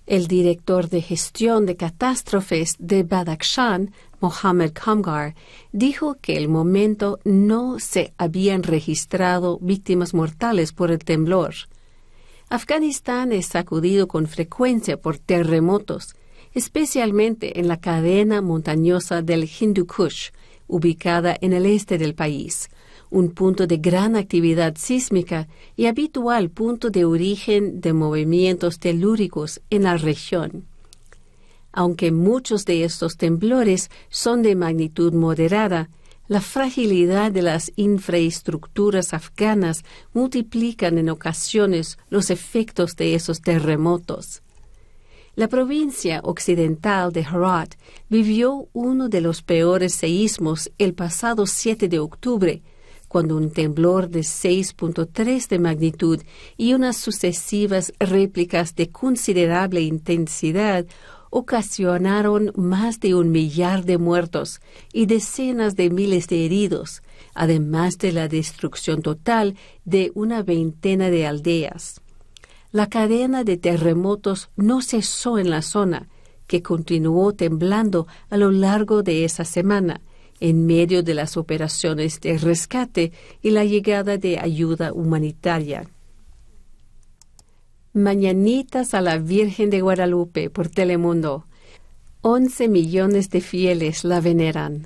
El 0.06 0.28
director 0.28 0.90
de 0.90 1.02
gestión 1.02 1.66
de 1.66 1.76
catástrofes 1.76 2.76
de 2.78 3.02
Badakhshan, 3.02 3.94
Mohammed 4.22 4.72
Kamgar, 4.72 5.36
dijo 5.72 6.18
que 6.22 6.38
el 6.38 6.48
momento 6.48 7.20
no 7.26 7.80
se 7.80 8.14
habían 8.18 8.64
registrado 8.64 9.58
víctimas 9.60 10.14
mortales 10.14 10.72
por 10.72 10.92
el 10.92 11.00
temblor. 11.00 11.54
Afganistán 12.50 13.32
es 13.32 13.48
sacudido 13.48 14.08
con 14.08 14.28
frecuencia 14.28 14.98
por 14.98 15.18
terremotos, 15.18 16.16
especialmente 16.54 17.60
en 17.60 17.68
la 17.68 17.78
cadena 17.78 18.42
montañosa 18.42 19.22
del 19.22 19.50
Hindu 19.50 19.88
Kush, 19.88 20.30
ubicada 20.68 21.36
en 21.42 21.54
el 21.54 21.66
este 21.66 21.98
del 21.98 22.14
país, 22.14 22.70
un 23.10 23.32
punto 23.32 23.68
de 23.68 23.78
gran 23.78 24.16
actividad 24.16 24.76
sísmica 24.78 25.48
y 25.76 25.88
habitual 25.88 26.50
punto 26.50 26.90
de 26.90 27.06
origen 27.06 27.82
de 27.82 27.94
movimientos 27.94 28.80
telúricos 28.80 29.62
en 29.70 29.84
la 29.84 29.98
región. 29.98 30.66
Aunque 31.74 32.12
muchos 32.12 32.66
de 32.66 32.84
estos 32.84 33.18
temblores 33.18 33.90
son 34.10 34.42
de 34.42 34.56
magnitud 34.56 35.14
moderada, 35.14 35.90
la 36.28 36.42
fragilidad 36.42 37.32
de 37.32 37.42
las 37.42 37.72
infraestructuras 37.76 39.14
afganas 39.14 39.84
multiplican 40.14 40.98
en 40.98 41.10
ocasiones 41.10 41.98
los 42.10 42.30
efectos 42.30 42.96
de 42.96 43.16
esos 43.16 43.42
terremotos. 43.42 44.42
La 45.36 45.48
provincia 45.48 46.20
occidental 46.24 47.14
de 47.14 47.22
Herat 47.22 47.76
vivió 48.10 48.68
uno 48.74 49.08
de 49.08 49.22
los 49.22 49.42
peores 49.42 49.94
seísmos 49.94 50.72
el 50.78 50.94
pasado 50.94 51.46
7 51.46 51.88
de 51.88 52.00
octubre, 52.00 52.62
cuando 53.08 53.36
un 53.36 53.52
temblor 53.52 54.10
de 54.10 54.22
6.3 54.22 55.48
de 55.50 55.60
magnitud 55.60 56.22
y 56.56 56.74
unas 56.74 56.96
sucesivas 56.96 57.92
réplicas 58.00 58.76
de 58.76 58.90
considerable 58.90 59.82
intensidad 59.82 60.86
ocasionaron 61.32 62.52
más 62.56 63.00
de 63.00 63.16
un 63.16 63.32
millar 63.32 63.86
de 63.86 63.98
muertos 63.98 64.62
y 64.94 65.08
decenas 65.08 65.76
de 65.76 65.90
miles 65.90 66.28
de 66.28 66.46
heridos, 66.46 67.02
además 67.34 67.98
de 67.98 68.12
la 68.12 68.28
destrucción 68.28 69.02
total 69.02 69.56
de 69.86 70.12
una 70.14 70.44
veintena 70.44 71.10
de 71.10 71.26
aldeas. 71.26 72.02
La 72.72 72.88
cadena 72.88 73.44
de 73.44 73.58
terremotos 73.58 74.50
no 74.56 74.82
cesó 74.82 75.40
en 75.40 75.50
la 75.50 75.62
zona, 75.62 76.10
que 76.48 76.62
continuó 76.62 77.34
temblando 77.34 78.08
a 78.30 78.38
lo 78.38 78.52
largo 78.52 79.02
de 79.02 79.24
esa 79.24 79.46
semana, 79.46 80.02
en 80.42 80.66
medio 80.66 81.02
de 81.02 81.14
las 81.14 81.38
operaciones 81.38 82.20
de 82.20 82.38
rescate 82.38 83.14
y 83.42 83.52
la 83.52 83.64
llegada 83.64 84.18
de 84.18 84.38
ayuda 84.38 84.92
humanitaria. 84.92 85.90
Mañanitas 87.94 88.94
a 88.94 89.02
la 89.02 89.18
Virgen 89.18 89.70
de 89.70 89.82
Guadalupe 89.82 90.50
por 90.50 90.70
Telemundo. 90.70 91.46
Once 92.22 92.70
millones 92.70 93.30
de 93.30 93.42
fieles 93.42 94.06
la 94.06 94.22
veneran. 94.22 94.86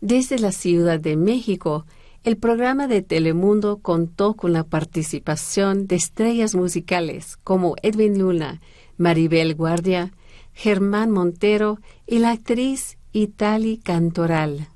Desde 0.00 0.40
la 0.40 0.50
Ciudad 0.50 0.98
de 0.98 1.14
México, 1.14 1.86
el 2.24 2.36
programa 2.36 2.88
de 2.88 3.02
Telemundo 3.02 3.76
contó 3.76 4.34
con 4.34 4.52
la 4.52 4.64
participación 4.64 5.86
de 5.86 5.94
estrellas 5.94 6.56
musicales 6.56 7.36
como 7.36 7.76
Edwin 7.80 8.18
Luna, 8.18 8.60
Maribel 8.96 9.54
Guardia, 9.54 10.12
Germán 10.52 11.12
Montero 11.12 11.78
y 12.08 12.18
la 12.18 12.32
actriz 12.32 12.98
Itali 13.12 13.78
Cantoral. 13.78 14.66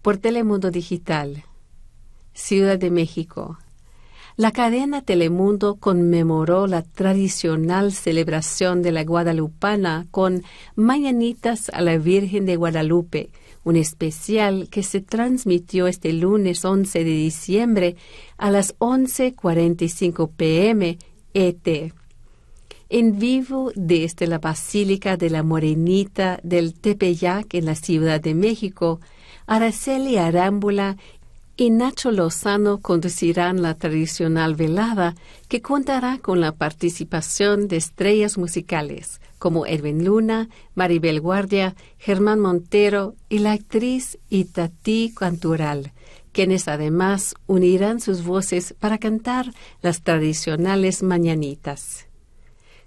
Por 0.00 0.18
Telemundo 0.18 0.70
Digital. 0.70 1.42
Ciudad 2.34 2.78
de 2.78 2.92
México, 2.92 3.58
la 4.42 4.50
cadena 4.50 5.02
Telemundo 5.02 5.76
conmemoró 5.76 6.66
la 6.66 6.82
tradicional 6.82 7.92
celebración 7.92 8.82
de 8.82 8.90
la 8.90 9.04
Guadalupana 9.04 10.08
con 10.10 10.42
Mañanitas 10.74 11.68
a 11.68 11.80
la 11.80 11.96
Virgen 11.96 12.44
de 12.44 12.56
Guadalupe, 12.56 13.30
un 13.62 13.76
especial 13.76 14.68
que 14.68 14.82
se 14.82 15.00
transmitió 15.00 15.86
este 15.86 16.12
lunes 16.12 16.64
11 16.64 17.04
de 17.04 17.10
diciembre 17.10 17.94
a 18.36 18.50
las 18.50 18.76
11.45 18.80 20.28
pm 20.36 20.98
ET. 21.34 21.92
En 22.88 23.20
vivo 23.20 23.70
desde 23.76 24.26
la 24.26 24.40
Basílica 24.40 25.16
de 25.16 25.30
la 25.30 25.44
Morenita 25.44 26.40
del 26.42 26.74
Tepeyac 26.74 27.54
en 27.54 27.66
la 27.66 27.76
Ciudad 27.76 28.20
de 28.20 28.34
México, 28.34 28.98
Araceli 29.46 30.16
Arámbula 30.16 30.96
y 31.62 31.70
Nacho 31.70 32.10
Lozano 32.10 32.80
conducirán 32.80 33.62
la 33.62 33.74
tradicional 33.74 34.56
velada 34.56 35.14
que 35.46 35.62
contará 35.62 36.18
con 36.18 36.40
la 36.40 36.50
participación 36.50 37.68
de 37.68 37.76
estrellas 37.76 38.36
musicales 38.36 39.20
como 39.38 39.64
Edwin 39.64 40.04
Luna, 40.04 40.48
Maribel 40.74 41.20
Guardia, 41.20 41.76
Germán 41.98 42.40
Montero 42.40 43.14
y 43.28 43.38
la 43.38 43.52
actriz 43.52 44.18
Itatí 44.28 45.12
Cantural, 45.16 45.92
quienes 46.32 46.66
además 46.66 47.36
unirán 47.46 48.00
sus 48.00 48.24
voces 48.24 48.74
para 48.80 48.98
cantar 48.98 49.52
las 49.82 50.02
tradicionales 50.02 51.04
mañanitas. 51.04 52.08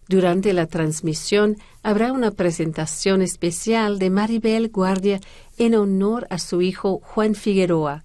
Durante 0.10 0.52
la 0.52 0.68
transmisión 0.68 1.56
habrá 1.82 2.12
una 2.12 2.32
presentación 2.32 3.22
especial 3.22 4.00
de 4.00 4.10
Maribel 4.10 4.68
Guardia 4.68 5.22
en 5.58 5.76
honor 5.76 6.28
a 6.30 6.40
su 6.40 6.62
hijo 6.62 7.00
Juan 7.02 7.36
Figueroa, 7.36 8.04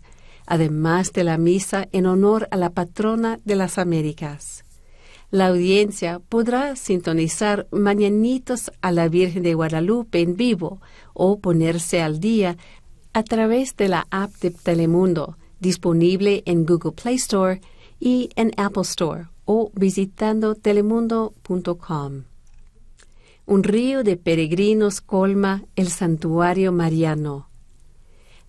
además 0.50 1.12
de 1.12 1.22
la 1.22 1.38
misa 1.38 1.88
en 1.92 2.06
honor 2.06 2.48
a 2.50 2.56
la 2.56 2.70
patrona 2.70 3.38
de 3.44 3.54
las 3.54 3.78
Américas. 3.78 4.64
La 5.30 5.46
audiencia 5.46 6.18
podrá 6.28 6.74
sintonizar 6.74 7.68
Mañanitos 7.70 8.72
a 8.82 8.90
la 8.90 9.06
Virgen 9.06 9.44
de 9.44 9.54
Guadalupe 9.54 10.20
en 10.20 10.36
vivo 10.36 10.80
o 11.14 11.38
ponerse 11.38 12.02
al 12.02 12.18
día 12.18 12.56
a 13.12 13.22
través 13.22 13.76
de 13.76 13.88
la 13.88 14.08
app 14.10 14.32
de 14.40 14.50
Telemundo, 14.50 15.36
disponible 15.60 16.42
en 16.46 16.66
Google 16.66 16.92
Play 17.00 17.14
Store 17.14 17.60
y 18.00 18.30
en 18.34 18.50
Apple 18.56 18.82
Store 18.82 19.28
o 19.44 19.70
visitando 19.76 20.56
telemundo.com. 20.56 22.24
Un 23.46 23.62
río 23.62 24.02
de 24.02 24.16
peregrinos 24.16 25.00
colma 25.00 25.62
el 25.76 25.90
santuario 25.90 26.72
mariano. 26.72 27.50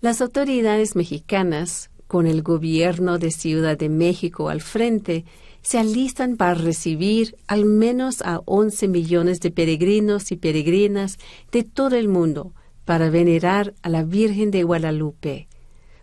Las 0.00 0.20
autoridades 0.20 0.96
mexicanas 0.96 1.90
con 2.12 2.26
el 2.26 2.42
gobierno 2.42 3.18
de 3.18 3.30
Ciudad 3.30 3.78
de 3.78 3.88
México 3.88 4.50
al 4.50 4.60
frente, 4.60 5.24
se 5.62 5.78
alistan 5.78 6.36
para 6.36 6.52
recibir 6.52 7.36
al 7.46 7.64
menos 7.64 8.20
a 8.20 8.42
11 8.44 8.86
millones 8.88 9.40
de 9.40 9.50
peregrinos 9.50 10.30
y 10.30 10.36
peregrinas 10.36 11.16
de 11.52 11.62
todo 11.62 11.96
el 11.96 12.08
mundo 12.08 12.52
para 12.84 13.08
venerar 13.08 13.72
a 13.80 13.88
la 13.88 14.04
Virgen 14.04 14.50
de 14.50 14.62
Guadalupe, 14.62 15.48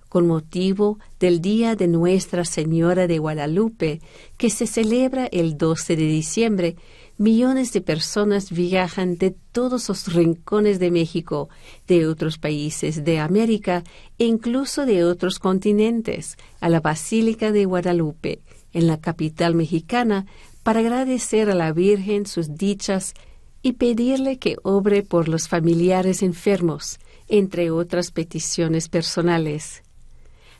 con 0.09 0.25
motivo 0.25 0.97
del 1.19 1.41
Día 1.41 1.75
de 1.75 1.87
Nuestra 1.87 2.43
Señora 2.43 3.05
de 3.05 3.19
Guadalupe, 3.19 4.01
que 4.35 4.49
se 4.49 4.65
celebra 4.65 5.27
el 5.27 5.59
12 5.59 5.95
de 5.95 6.05
diciembre 6.05 6.75
millones 7.19 7.73
de 7.73 7.81
personas 7.81 8.49
viajan 8.49 9.17
de 9.17 9.35
todos 9.51 9.89
los 9.89 10.13
rincones 10.13 10.79
de 10.79 10.89
México, 10.89 11.49
de 11.85 12.07
otros 12.07 12.37
países 12.37 13.03
de 13.03 13.19
América 13.19 13.83
e 14.17 14.25
incluso 14.25 14.85
de 14.85 15.03
otros 15.03 15.37
continentes 15.37 16.37
a 16.61 16.69
la 16.69 16.79
Basílica 16.79 17.51
de 17.51 17.65
Guadalupe, 17.65 18.39
en 18.71 18.87
la 18.87 19.01
capital 19.01 19.53
mexicana, 19.53 20.25
para 20.63 20.79
agradecer 20.79 21.49
a 21.49 21.55
la 21.55 21.73
Virgen 21.73 22.25
sus 22.25 22.55
dichas 22.55 23.13
y 23.61 23.73
pedirle 23.73 24.39
que 24.39 24.55
obre 24.63 25.03
por 25.03 25.27
los 25.27 25.49
familiares 25.49 26.23
enfermos, 26.23 26.99
entre 27.27 27.69
otras 27.69 28.11
peticiones 28.11 28.87
personales. 28.87 29.83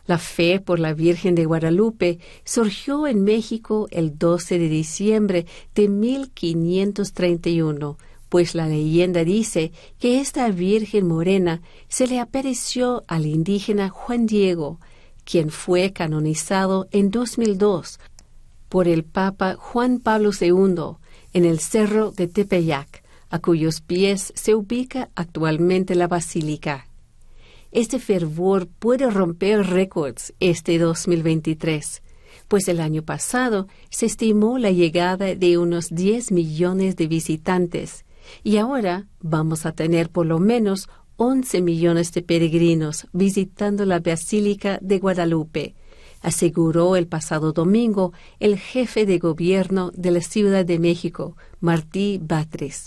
La 0.10 0.18
fe 0.18 0.60
por 0.60 0.80
la 0.80 0.94
Virgen 0.96 1.36
de 1.36 1.46
Guadalupe 1.46 2.18
surgió 2.44 3.06
en 3.06 3.24
México 3.24 3.88
el 3.92 4.18
12 4.18 4.58
de 4.58 4.68
diciembre 4.68 5.46
de 5.76 5.88
1531, 5.88 8.00
pues 8.28 8.56
la 8.56 8.68
leyenda 8.68 9.24
dice 9.24 9.72
que 10.00 10.20
esta 10.20 10.50
Virgen 10.50 11.06
morena 11.06 11.62
se 11.90 12.08
le 12.08 12.20
apareció 12.20 13.04
al 13.08 13.28
indígena 13.28 13.90
Juan 13.90 14.26
Diego, 14.26 14.80
quien 15.26 15.52
fue 15.52 15.94
canonizado 15.94 16.88
en 16.90 17.12
2002 17.12 18.00
por 18.68 18.88
el 18.88 19.04
Papa 19.04 19.58
Juan 19.60 20.00
Pablo 20.00 20.32
II 20.32 20.96
en 21.34 21.46
el 21.46 21.60
Cerro 21.60 22.10
de 22.10 22.28
Tepeyac, 22.28 23.04
a 23.30 23.38
cuyos 23.38 23.82
pies 23.82 24.34
se 24.36 24.56
ubica 24.56 25.12
actualmente 25.14 25.94
la 25.94 26.08
basílica. 26.08 26.89
Este 27.72 28.00
fervor 28.00 28.68
puede 28.68 29.12
romper 29.12 29.68
récords 29.68 30.34
este 30.40 30.80
2023, 30.80 32.02
pues 32.48 32.68
el 32.68 32.80
año 32.80 33.04
pasado 33.04 33.68
se 33.92 34.08
estimó 34.08 34.58
la 34.58 34.72
llegada 34.72 35.36
de 35.36 35.58
unos 35.60 35.90
10 35.90 36.32
millones 36.32 36.96
de 36.96 37.06
visitantes 37.06 38.06
y 38.44 38.58
ahora 38.58 39.06
vamos 39.20 39.68
a 39.68 39.74
tener 39.74 40.10
por 40.10 40.26
lo 40.26 40.40
menos 40.40 40.90
11 41.18 41.62
millones 41.62 42.12
de 42.12 42.24
peregrinos 42.24 43.08
visitando 43.14 43.86
la 43.86 44.00
Basílica 44.00 44.80
de 44.82 44.98
Guadalupe, 44.98 45.76
aseguró 46.22 46.96
el 46.96 47.08
pasado 47.08 47.54
domingo 47.54 48.14
el 48.40 48.58
jefe 48.58 49.06
de 49.06 49.20
gobierno 49.20 49.92
de 49.94 50.10
la 50.10 50.22
Ciudad 50.22 50.66
de 50.66 50.80
México, 50.80 51.38
Martí 51.60 52.20
Batres. 52.20 52.86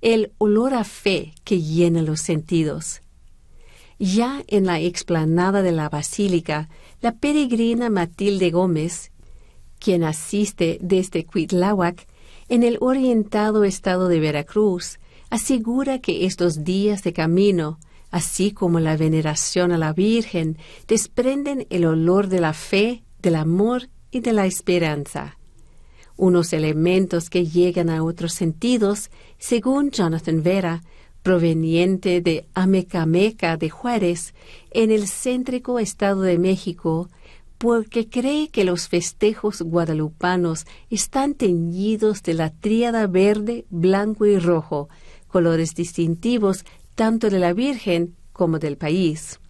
El 0.00 0.32
olor 0.38 0.72
a 0.72 0.84
fe 0.84 1.34
que 1.44 1.60
llena 1.60 2.00
los 2.00 2.20
sentidos 2.20 3.02
ya 3.98 4.42
en 4.46 4.66
la 4.66 4.80
explanada 4.80 5.62
de 5.62 5.72
la 5.72 5.88
basílica, 5.88 6.68
la 7.00 7.12
peregrina 7.12 7.90
Matilde 7.90 8.50
Gómez 8.50 9.10
quien 9.78 10.04
asiste 10.04 10.78
desde 10.80 11.24
Cuitláhuac, 11.24 12.06
en 12.48 12.62
el 12.62 12.78
orientado 12.80 13.64
estado 13.64 14.08
de 14.08 14.20
Veracruz, 14.20 14.98
asegura 15.30 15.98
que 15.98 16.24
estos 16.26 16.64
días 16.64 17.02
de 17.02 17.12
camino, 17.12 17.78
así 18.10 18.52
como 18.52 18.80
la 18.80 18.96
veneración 18.96 19.72
a 19.72 19.78
la 19.78 19.92
Virgen, 19.92 20.56
desprenden 20.86 21.66
el 21.70 21.84
olor 21.84 22.28
de 22.28 22.40
la 22.40 22.54
fe, 22.54 23.02
del 23.20 23.34
amor 23.34 23.88
y 24.10 24.20
de 24.20 24.32
la 24.32 24.46
esperanza. 24.46 25.38
Unos 26.16 26.52
elementos 26.52 27.30
que 27.30 27.46
llegan 27.46 27.90
a 27.90 28.02
otros 28.02 28.32
sentidos, 28.32 29.10
según 29.38 29.90
Jonathan 29.90 30.42
Vera, 30.42 30.82
proveniente 31.22 32.20
de 32.20 32.46
Amecameca 32.54 33.56
de 33.56 33.70
Juárez, 33.70 34.34
en 34.70 34.90
el 34.90 35.08
céntrico 35.08 35.78
Estado 35.78 36.22
de 36.22 36.38
México, 36.38 37.08
porque 37.58 38.08
cree 38.08 38.48
que 38.48 38.64
los 38.64 38.88
festejos 38.88 39.62
guadalupanos 39.62 40.64
están 40.90 41.34
teñidos 41.34 42.22
de 42.22 42.34
la 42.34 42.50
tríada 42.50 43.06
verde, 43.08 43.66
blanco 43.68 44.26
y 44.26 44.38
rojo, 44.38 44.88
colores 45.26 45.74
distintivos 45.74 46.64
tanto 46.94 47.30
de 47.30 47.38
la 47.38 47.52
Virgen 47.52 48.14
como 48.32 48.58
del 48.58 48.76
país. 48.76 49.40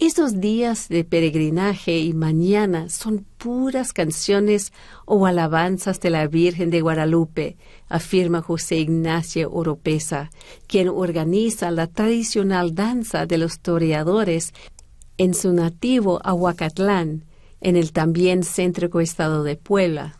Estos 0.00 0.40
días 0.40 0.88
de 0.88 1.04
peregrinaje 1.04 1.98
y 1.98 2.14
mañana 2.14 2.88
son 2.88 3.24
puras 3.38 3.92
canciones 3.92 4.72
o 5.06 5.24
alabanzas 5.24 6.00
de 6.00 6.10
la 6.10 6.26
Virgen 6.26 6.70
de 6.70 6.80
Guadalupe, 6.80 7.56
afirma 7.88 8.42
José 8.42 8.78
Ignacio 8.78 9.52
Oropesa, 9.52 10.32
quien 10.66 10.88
organiza 10.88 11.70
la 11.70 11.86
tradicional 11.86 12.74
danza 12.74 13.26
de 13.26 13.38
los 13.38 13.60
toreadores 13.60 14.52
en 15.16 15.32
su 15.32 15.52
nativo 15.52 16.20
Aguacatlán, 16.24 17.24
en 17.60 17.76
el 17.76 17.92
también 17.92 18.42
céntrico 18.42 19.00
estado 19.00 19.44
de 19.44 19.54
Puebla. 19.54 20.18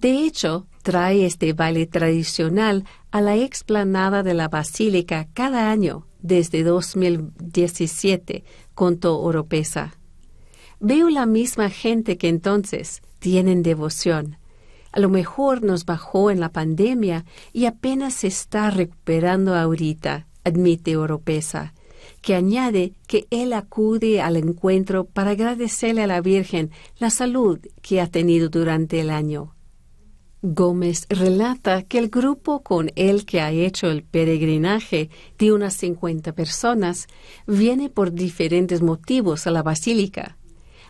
De 0.00 0.24
hecho, 0.24 0.66
trae 0.82 1.26
este 1.26 1.52
baile 1.52 1.86
tradicional 1.86 2.86
a 3.10 3.20
la 3.20 3.36
explanada 3.36 4.22
de 4.22 4.32
la 4.32 4.48
Basílica 4.48 5.28
cada 5.34 5.70
año 5.70 6.06
desde 6.22 6.62
2017, 6.62 8.44
contó 8.80 9.20
Oropesa. 9.20 9.92
Veo 10.78 11.10
la 11.10 11.26
misma 11.26 11.68
gente 11.68 12.16
que 12.16 12.30
entonces 12.30 13.02
tienen 13.18 13.62
devoción. 13.62 14.38
A 14.90 15.00
lo 15.00 15.10
mejor 15.10 15.62
nos 15.62 15.84
bajó 15.84 16.30
en 16.30 16.40
la 16.40 16.50
pandemia 16.50 17.26
y 17.52 17.66
apenas 17.66 18.14
se 18.14 18.28
está 18.28 18.70
recuperando 18.70 19.54
ahorita, 19.54 20.28
admite 20.44 20.96
Oropesa, 20.96 21.74
que 22.22 22.34
añade 22.34 22.94
que 23.06 23.26
él 23.28 23.52
acude 23.52 24.22
al 24.22 24.38
encuentro 24.38 25.04
para 25.04 25.32
agradecerle 25.32 26.04
a 26.04 26.06
la 26.06 26.22
Virgen 26.22 26.70
la 26.98 27.10
salud 27.10 27.58
que 27.82 28.00
ha 28.00 28.06
tenido 28.06 28.48
durante 28.48 28.98
el 28.98 29.10
año. 29.10 29.54
Gómez 30.42 31.06
relata 31.10 31.82
que 31.82 31.98
el 31.98 32.08
grupo 32.08 32.62
con 32.62 32.90
el 32.96 33.26
que 33.26 33.42
ha 33.42 33.50
hecho 33.50 33.88
el 33.88 34.02
peregrinaje 34.02 35.10
de 35.38 35.52
unas 35.52 35.74
50 35.74 36.32
personas 36.32 37.08
viene 37.46 37.90
por 37.90 38.12
diferentes 38.12 38.80
motivos 38.80 39.46
a 39.46 39.50
la 39.50 39.62
basílica. 39.62 40.38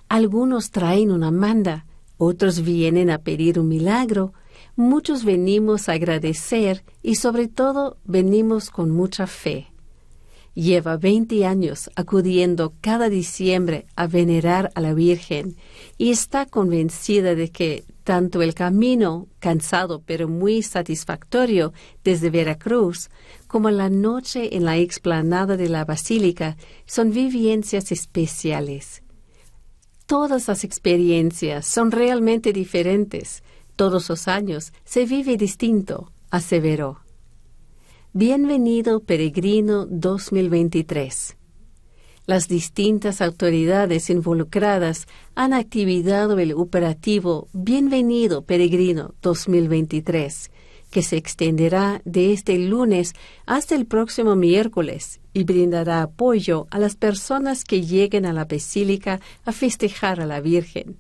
Algunos 0.09 0.71
traen 0.71 1.11
una 1.11 1.33
manda, 1.33 1.85
otros 2.17 2.63
vienen 2.63 3.11
a 3.11 3.19
pedir 3.19 3.59
un 3.59 3.67
milagro, 3.67 4.35
muchos 4.77 5.25
venimos 5.25 5.89
a 5.89 5.93
agradecer 5.93 6.85
y 7.03 7.17
sobre 7.17 7.49
todo 7.49 7.97
venimos 8.05 8.71
con 8.71 8.91
mucha 8.91 9.27
fe. 9.27 9.73
Lleva 10.61 10.99
20 10.99 11.47
años 11.47 11.89
acudiendo 11.97 12.75
cada 12.83 13.09
diciembre 13.09 13.87
a 13.97 14.07
venerar 14.07 14.71
a 14.75 14.83
la 14.83 14.93
Virgen 14.93 15.57
y 15.97 16.11
está 16.11 16.45
convencida 16.45 17.35
de 17.35 17.49
que 17.49 17.85
tanto 18.05 18.43
el 18.43 18.53
camino, 18.53 19.27
cansado 19.39 20.03
pero 20.05 20.29
muy 20.29 20.61
satisfactorio 20.61 21.73
desde 22.05 22.29
Veracruz, 22.29 23.09
como 23.47 23.71
la 23.71 23.89
noche 23.89 24.55
en 24.55 24.67
la 24.67 24.77
explanada 24.77 25.57
de 25.57 25.71
la 25.71 25.87
basílica 25.87 26.59
son 26.85 27.11
vivencias 27.11 27.91
especiales. 27.91 29.03
Todas 30.05 30.47
las 30.47 30.63
experiencias 30.63 31.65
son 31.65 31.91
realmente 31.91 32.53
diferentes. 32.53 33.43
Todos 33.77 34.11
los 34.11 34.29
años 34.29 34.75
se 34.85 35.07
vive 35.07 35.39
distinto, 35.39 36.13
aseveró. 36.31 36.99
Bienvenido 38.13 39.05
Peregrino 39.05 39.87
2023. 39.87 41.37
Las 42.27 42.49
distintas 42.49 43.21
autoridades 43.21 44.11
involucradas 44.11 45.07
han 45.37 45.53
activado 45.53 46.37
el 46.41 46.55
operativo 46.55 47.47
Bienvenido 47.53 48.43
Peregrino 48.43 49.15
2023, 49.23 50.51
que 50.91 51.03
se 51.03 51.19
extenderá 51.19 52.03
de 52.05 52.33
este 52.33 52.59
lunes 52.59 53.15
hasta 53.47 53.77
el 53.77 53.87
próximo 53.87 54.35
miércoles 54.35 55.21
y 55.33 55.45
brindará 55.45 56.03
apoyo 56.03 56.67
a 56.73 56.81
las 56.81 56.97
personas 56.97 57.63
que 57.63 57.83
lleguen 57.87 58.27
a 58.27 58.33
la 58.33 58.45
basílica 58.45 59.21
a 59.45 59.53
festejar 59.53 60.21
a 60.21 60.27
la 60.27 60.41
Virgen. 60.41 60.97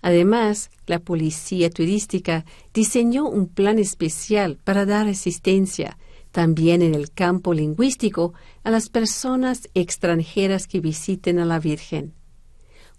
Además, 0.03 0.71
la 0.87 0.99
Policía 0.99 1.71
Turística 1.71 2.45
diseñó 2.75 3.27
un 3.27 3.49
plan 3.49 3.79
especial 3.79 4.59
para 4.63 4.85
dar 4.85 5.09
asistencia, 5.09 5.97
también 6.33 6.83
en 6.83 6.95
el 6.95 7.13
campo 7.13 7.55
lingüístico, 7.55 8.35
a 8.63 8.71
las 8.71 8.91
personas 8.91 9.71
extranjeras 9.73 10.67
que 10.67 10.81
visiten 10.81 11.39
a 11.39 11.47
la 11.47 11.59
Virgen. 11.59 12.20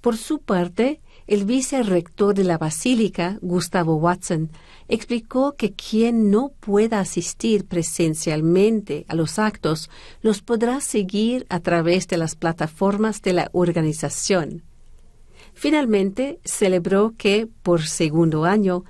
Por 0.02 0.18
su 0.18 0.40
parte, 0.40 1.00
el 1.28 1.46
vicerrector 1.46 2.34
de 2.34 2.44
la 2.44 2.58
Basílica, 2.58 3.38
Gustavo 3.42 3.96
Watson, 3.96 4.50
explicó 4.88 5.54
que 5.56 5.74
quien 5.74 6.32
no 6.32 6.52
pueda 6.60 7.00
asistir 7.00 7.66
presencialmente 7.66 9.06
a 9.08 9.16
los 9.16 9.38
actos 9.38 9.92
los 10.22 10.42
podrá 10.42 10.82
seguir 10.82 11.46
a 11.50 11.60
través 11.60 12.08
de 12.08 12.18
las 12.18 12.36
plataformas 12.36 13.22
de 13.22 13.34
la 13.34 13.50
organización. 13.54 14.64
Finalmente, 15.54 16.40
celebró 16.44 17.14
que, 17.16 17.48
por 17.62 17.84
segundo 17.84 18.46
año, 18.46 18.84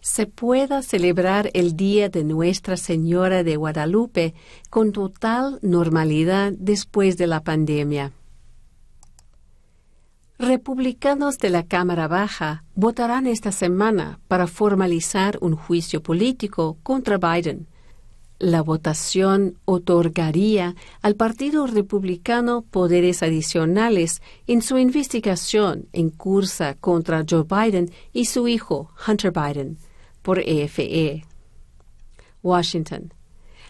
se 0.00 0.26
pueda 0.26 0.82
celebrar 0.82 1.50
el 1.54 1.76
Día 1.76 2.08
de 2.08 2.24
Nuestra 2.24 2.76
Señora 2.76 3.44
de 3.44 3.56
Guadalupe 3.56 4.34
con 4.68 4.92
total 4.92 5.60
normalidad 5.62 6.52
después 6.56 7.16
de 7.16 7.26
la 7.28 7.44
pandemia. 7.44 8.12
Republicanos 10.40 11.36
de 11.36 11.50
la 11.50 11.64
Cámara 11.64 12.08
Baja 12.08 12.64
votarán 12.74 13.26
esta 13.26 13.52
semana 13.52 14.20
para 14.26 14.46
formalizar 14.46 15.36
un 15.42 15.54
juicio 15.54 16.02
político 16.02 16.78
contra 16.82 17.18
Biden. 17.18 17.66
La 18.38 18.62
votación 18.62 19.58
otorgaría 19.66 20.76
al 21.02 21.14
Partido 21.14 21.66
Republicano 21.66 22.62
poderes 22.62 23.22
adicionales 23.22 24.22
en 24.46 24.62
su 24.62 24.78
investigación 24.78 25.88
en 25.92 26.08
cursa 26.08 26.74
contra 26.74 27.22
Joe 27.28 27.44
Biden 27.44 27.90
y 28.14 28.24
su 28.24 28.48
hijo 28.48 28.90
Hunter 29.06 29.32
Biden 29.32 29.76
por 30.22 30.38
EFE. 30.38 30.84
E. 30.84 31.24
Washington. 32.42 33.12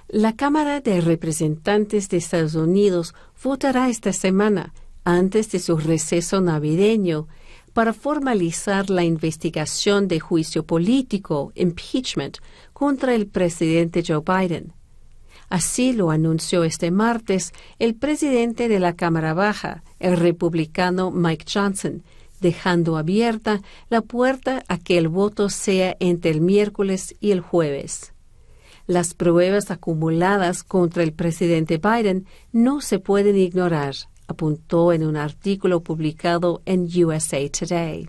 La 0.07 0.37
Cámara 0.37 0.81
de 0.81 1.01
Representantes 1.01 2.09
de 2.11 2.19
Estados 2.19 2.55
Unidos 2.55 3.13
votará 3.43 3.89
esta 3.89 4.13
semana 4.13 4.73
antes 5.05 5.51
de 5.51 5.59
su 5.59 5.77
receso 5.77 6.41
navideño 6.41 7.29
para 7.73 7.93
formalizar 7.93 8.91
la 8.91 9.05
investigación 9.05 10.09
de 10.09 10.21
juicio 10.21 10.65
político, 10.65 11.53
impeachment, 11.55 12.39
contra 12.73 13.15
el 13.15 13.27
presidente 13.27 14.03
Joe 14.07 14.23
Biden. 14.27 14.73
Así 15.49 15.93
lo 15.93 16.11
anunció 16.11 16.65
este 16.65 16.91
martes 16.91 17.53
el 17.79 17.95
presidente 17.95 18.69
de 18.69 18.79
la 18.79 18.95
Cámara 18.95 19.35
Baja, 19.35 19.83
el 19.99 20.17
republicano 20.17 21.11
Mike 21.11 21.45
Johnson, 21.53 22.03
dejando 22.41 22.97
abierta 22.97 23.61
la 23.89 24.01
puerta 24.01 24.63
a 24.69 24.79
que 24.79 24.97
el 24.97 25.09
voto 25.09 25.49
sea 25.49 25.97
entre 26.01 26.31
el 26.31 26.41
miércoles 26.41 27.17
y 27.21 27.33
el 27.33 27.41
jueves. 27.41 28.13
Las 28.87 29.15
pruebas 29.15 29.71
acumuladas 29.71 30.65
contra 30.65 31.03
el 31.03 31.13
presidente 31.13 31.79
Biden 31.79 32.27
no 32.53 32.81
se 32.81 32.99
pueden 32.99 33.37
ignorar 33.37 33.95
apuntó 34.31 34.93
en 34.93 35.05
un 35.05 35.17
artículo 35.17 35.81
publicado 35.81 36.63
en 36.65 36.89
USA 37.05 37.39
Today. 37.51 38.09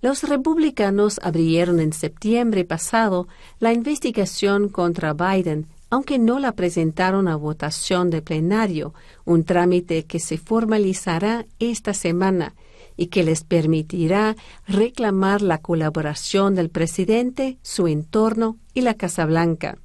Los 0.00 0.22
republicanos 0.22 1.18
abrieron 1.22 1.80
en 1.80 1.92
septiembre 1.92 2.64
pasado 2.64 3.26
la 3.58 3.72
investigación 3.72 4.68
contra 4.68 5.12
Biden 5.14 5.66
aunque 5.90 6.18
no 6.18 6.38
la 6.38 6.52
presentaron 6.52 7.28
a 7.28 7.36
votación 7.36 8.10
de 8.10 8.20
plenario, 8.20 8.92
un 9.24 9.44
trámite 9.44 10.04
que 10.04 10.20
se 10.20 10.36
formalizará 10.36 11.46
esta 11.58 11.94
semana 11.94 12.54
y 12.96 13.06
que 13.06 13.22
les 13.22 13.44
permitirá 13.44 14.36
reclamar 14.66 15.40
la 15.40 15.58
colaboración 15.58 16.54
del 16.54 16.68
presidente, 16.68 17.58
su 17.62 17.86
entorno 17.86 18.58
y 18.74 18.82
la 18.82 18.94
Casa 18.94 19.24
Blanca. 19.24 19.78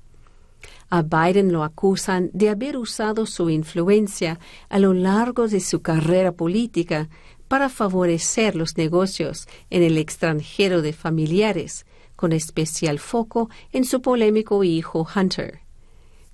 A 0.95 1.01
Biden 1.01 1.51
lo 1.51 1.63
acusan 1.63 2.29
de 2.33 2.49
haber 2.49 2.77
usado 2.77 3.25
su 3.25 3.49
influencia 3.49 4.37
a 4.69 4.77
lo 4.77 4.93
largo 4.93 5.47
de 5.47 5.59
su 5.59 5.81
carrera 5.81 6.33
política 6.33 7.09
para 7.47 7.69
favorecer 7.69 8.55
los 8.55 8.77
negocios 8.77 9.47
en 9.71 9.81
el 9.81 9.97
extranjero 9.97 10.83
de 10.83 10.93
familiares, 10.93 11.87
con 12.15 12.31
especial 12.31 12.99
foco 12.99 13.49
en 13.71 13.85
su 13.85 14.03
polémico 14.03 14.63
hijo 14.63 15.07
Hunter. 15.15 15.61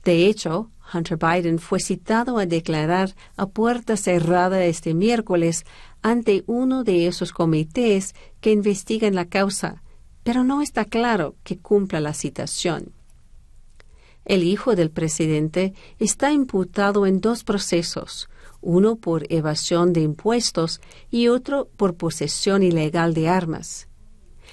De 0.03 0.25
hecho, 0.25 0.69
Hunter 0.93 1.17
Biden 1.17 1.59
fue 1.59 1.79
citado 1.79 2.37
a 2.37 2.45
declarar 2.45 3.15
a 3.37 3.45
puerta 3.45 3.95
cerrada 3.95 4.65
este 4.65 4.93
miércoles 4.93 5.63
ante 6.01 6.43
uno 6.47 6.83
de 6.83 7.07
esos 7.07 7.31
comités 7.31 8.13
que 8.41 8.51
investigan 8.51 9.15
la 9.15 9.23
causa, 9.23 9.83
pero 10.23 10.43
no 10.43 10.61
está 10.61 10.83
claro 10.83 11.37
que 11.45 11.57
cumpla 11.59 12.01
la 12.01 12.13
citación. 12.13 12.98
El 14.29 14.43
hijo 14.43 14.75
del 14.75 14.91
presidente 14.91 15.73
está 15.97 16.31
imputado 16.31 17.07
en 17.07 17.19
dos 17.19 17.43
procesos, 17.43 18.29
uno 18.61 18.95
por 18.95 19.25
evasión 19.33 19.91
de 19.91 20.01
impuestos 20.01 20.81
y 21.09 21.29
otro 21.29 21.67
por 21.75 21.95
posesión 21.95 22.61
ilegal 22.61 23.15
de 23.15 23.27
armas. 23.27 23.87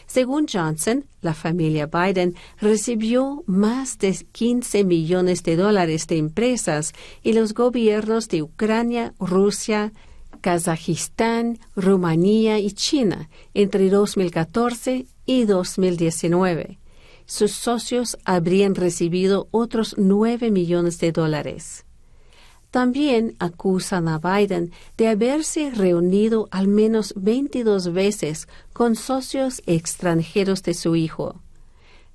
Según 0.07 0.47
Johnson, 0.51 1.05
la 1.21 1.35
familia 1.35 1.89
Biden 1.89 2.37
recibió 2.59 3.45
más 3.47 3.99
de 3.99 4.17
15 4.33 4.83
millones 4.85 5.43
de 5.43 5.57
dólares 5.57 6.07
de 6.07 6.17
empresas 6.17 6.95
y 7.23 7.35
los 7.35 7.53
gobiernos 7.53 8.31
de 8.31 8.43
Ucrania, 8.43 9.13
Rusia, 9.21 9.93
Kazajistán, 10.41 11.59
Rumanía 11.75 12.59
y 12.61 12.73
China 12.73 13.29
entre 13.53 13.91
2014 13.91 15.05
y 15.27 15.45
2019. 15.45 16.79
Sus 17.27 17.53
socios 17.53 18.17
habrían 18.25 18.75
recibido 18.75 19.49
otros 19.51 19.97
9 19.99 20.51
millones 20.51 20.99
de 21.01 21.13
dólares. 21.13 21.85
También 22.71 23.37
acusan 23.39 24.09
a 24.09 24.19
Biden 24.19 24.71
de 24.97 25.09
haberse 25.09 25.71
reunido 25.71 26.49
al 26.51 26.69
menos 26.69 27.15
22 27.17 27.93
veces 27.93 28.49
con 28.73 28.97
socios 28.97 29.63
extranjeros 29.67 30.63
de 30.63 30.75
su 30.75 30.95
hijo. 30.95 31.41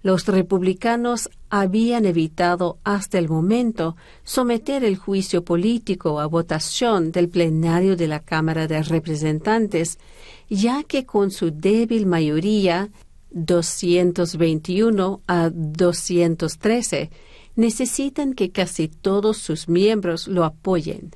Los 0.03 0.25
republicanos 0.25 1.29
habían 1.49 2.05
evitado 2.05 2.79
hasta 2.83 3.19
el 3.19 3.29
momento 3.29 3.95
someter 4.23 4.83
el 4.83 4.97
juicio 4.97 5.43
político 5.43 6.19
a 6.19 6.25
votación 6.25 7.11
del 7.11 7.29
plenario 7.29 7.95
de 7.95 8.07
la 8.07 8.19
Cámara 8.19 8.67
de 8.67 8.81
Representantes, 8.81 9.99
ya 10.49 10.83
que 10.83 11.05
con 11.05 11.29
su 11.29 11.51
débil 11.51 12.07
mayoría 12.07 12.89
221 13.31 15.21
a 15.27 15.49
213 15.49 17.09
necesitan 17.55 18.33
que 18.33 18.51
casi 18.51 18.87
todos 18.87 19.37
sus 19.37 19.67
miembros 19.67 20.27
lo 20.27 20.43
apoyen. 20.43 21.11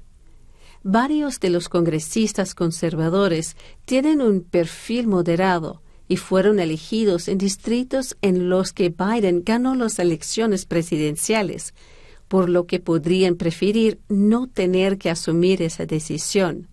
Varios 0.84 1.40
de 1.40 1.50
los 1.50 1.70
congresistas 1.70 2.54
conservadores 2.54 3.56
tienen 3.86 4.22
un 4.22 4.42
perfil 4.42 5.08
moderado 5.08 5.82
y 6.08 6.18
fueron 6.18 6.60
elegidos 6.60 7.28
en 7.28 7.38
distritos 7.38 8.16
en 8.22 8.50
los 8.50 8.72
que 8.72 8.90
Biden 8.90 9.42
ganó 9.44 9.74
las 9.74 9.98
elecciones 9.98 10.66
presidenciales, 10.66 11.74
por 12.28 12.50
lo 12.50 12.68
que 12.68 12.80
podrían 12.80 13.36
preferir 13.36 14.00
no 14.10 14.48
tener 14.48 14.98
que 14.98 15.10
asumir 15.10 15.62
esa 15.62 15.86
decisión. 15.86 16.68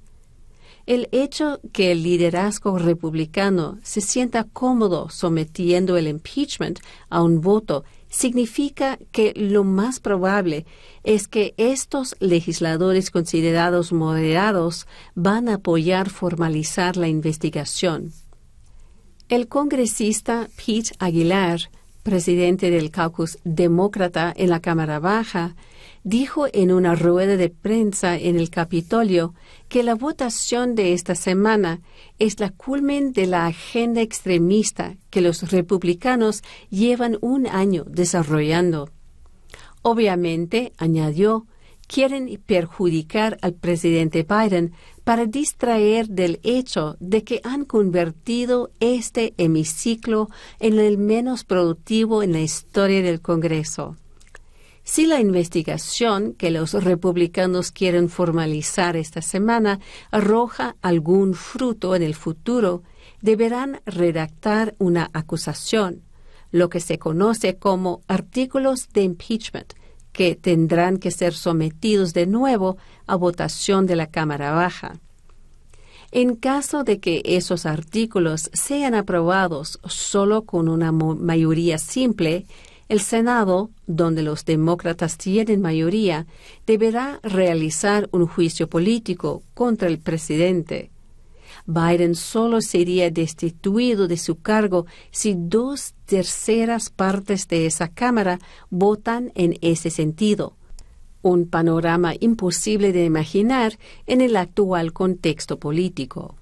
El 0.86 1.08
hecho 1.12 1.60
que 1.72 1.92
el 1.92 2.02
liderazgo 2.02 2.76
republicano 2.76 3.78
se 3.82 4.00
sienta 4.00 4.44
cómodo 4.44 5.08
sometiendo 5.10 5.96
el 5.96 6.08
impeachment 6.08 6.80
a 7.08 7.22
un 7.22 7.40
voto 7.40 7.84
significa 8.08 8.98
que 9.10 9.32
lo 9.36 9.64
más 9.64 10.00
probable 10.00 10.66
es 11.04 11.28
que 11.28 11.54
estos 11.56 12.16
legisladores 12.18 13.10
considerados 13.10 13.92
moderados 13.92 14.86
van 15.14 15.48
a 15.48 15.54
apoyar 15.54 16.10
formalizar 16.10 16.96
la 16.96 17.08
investigación. 17.08 18.12
El 19.28 19.48
congresista 19.48 20.48
Pete 20.56 20.92
Aguilar, 20.98 21.70
presidente 22.02 22.70
del 22.70 22.90
caucus 22.90 23.38
demócrata 23.44 24.32
en 24.36 24.50
la 24.50 24.60
Cámara 24.60 24.98
Baja, 24.98 25.54
dijo 26.05 26.46
en 26.53 26.72
una 26.72 26.94
rueda 26.94 27.36
de 27.36 27.48
prensa 27.48 28.16
en 28.16 28.38
el 28.38 28.50
Capitolio 28.50 29.34
que 29.68 29.82
la 29.82 29.94
votación 29.94 30.74
de 30.74 30.92
esta 30.92 31.14
semana 31.14 31.80
es 32.18 32.40
la 32.40 32.50
culmen 32.50 33.12
de 33.12 33.26
la 33.26 33.46
agenda 33.46 34.00
extremista 34.00 34.96
que 35.11 35.20
los 35.20 35.50
republicanos 35.50 36.42
llevan 36.70 37.18
un 37.20 37.46
año 37.46 37.84
desarrollando. 37.86 38.90
Obviamente, 39.82 40.72
añadió, 40.78 41.46
quieren 41.86 42.40
perjudicar 42.46 43.38
al 43.42 43.55
presidente 43.55 44.26
Biden 44.28 44.72
para 45.05 45.26
distraer 45.26 46.09
del 46.09 46.40
hecho 46.42 46.96
de 47.00 47.24
que 47.24 47.40
han 47.44 47.64
convertido 47.64 48.70
este 48.80 49.34
hemiciclo 49.36 50.28
en 50.61 50.78
el 50.78 50.96
menos 50.96 51.44
productivo 51.44 52.22
en 52.22 52.32
la 52.32 52.40
historia 52.40 53.03
del 53.03 53.20
Congreso. 53.20 53.96
Si 54.84 55.06
la 55.06 55.20
investigación 55.20 56.32
que 56.32 56.50
los 56.50 56.72
republicanos 56.72 57.70
quieren 57.70 58.08
formalizar 58.08 58.96
esta 58.96 59.22
semana 59.22 59.78
arroja 60.10 60.76
algún 60.82 61.34
fruto 61.34 61.94
en 61.94 62.02
el 62.02 62.14
futuro, 62.14 62.82
deberán 63.20 63.80
redactar 63.86 64.74
una 64.78 65.08
acusación, 65.12 66.02
lo 66.50 66.68
que 66.68 66.80
se 66.80 66.98
conoce 66.98 67.56
como 67.56 68.02
artículos 68.08 68.88
de 68.92 69.02
impeachment, 69.02 69.72
que 70.12 70.34
tendrán 70.34 70.98
que 70.98 71.10
ser 71.10 71.32
sometidos 71.32 72.12
de 72.12 72.26
nuevo 72.26 72.76
a 73.06 73.14
votación 73.14 73.86
de 73.86 73.96
la 73.96 74.08
Cámara 74.08 74.52
Baja. 74.52 75.00
En 76.10 76.36
caso 76.36 76.84
de 76.84 77.00
que 77.00 77.22
esos 77.24 77.64
artículos 77.64 78.50
sean 78.52 78.94
aprobados 78.94 79.78
solo 79.86 80.42
con 80.42 80.68
una 80.68 80.92
mayoría 80.92 81.78
simple, 81.78 82.44
el 82.93 83.01
Senado, 83.01 83.70
donde 83.86 84.22
los 84.22 84.45
demócratas 84.45 85.16
tienen 85.16 85.62
mayoría, 85.62 86.26
deberá 86.66 87.20
realizar 87.22 88.07
un 88.12 88.26
juicio 88.26 88.68
político 88.68 89.43
contra 89.55 89.88
el 89.88 89.99
presidente. 89.99 90.90
Biden 91.64 92.14
solo 92.14 92.61
sería 92.61 93.11
destituido 93.11 94.09
de 94.09 94.18
su 94.18 94.43
cargo 94.43 94.84
si 95.11 95.34
dos 95.34 95.95
terceras 96.05 96.90
partes 96.90 97.49
de 97.49 97.64
esa 97.64 97.88
Cámara 97.88 98.38
votan 98.68 99.32
en 99.36 99.57
ese 99.62 99.88
sentido. 99.88 100.59
Un 101.22 101.49
panorama 101.49 102.12
imposible 102.20 102.93
de 102.93 103.07
imaginar 103.07 103.78
en 104.07 104.20
el 104.20 104.36
actual 104.36 104.93
contexto 104.93 105.59
político. 105.59 106.34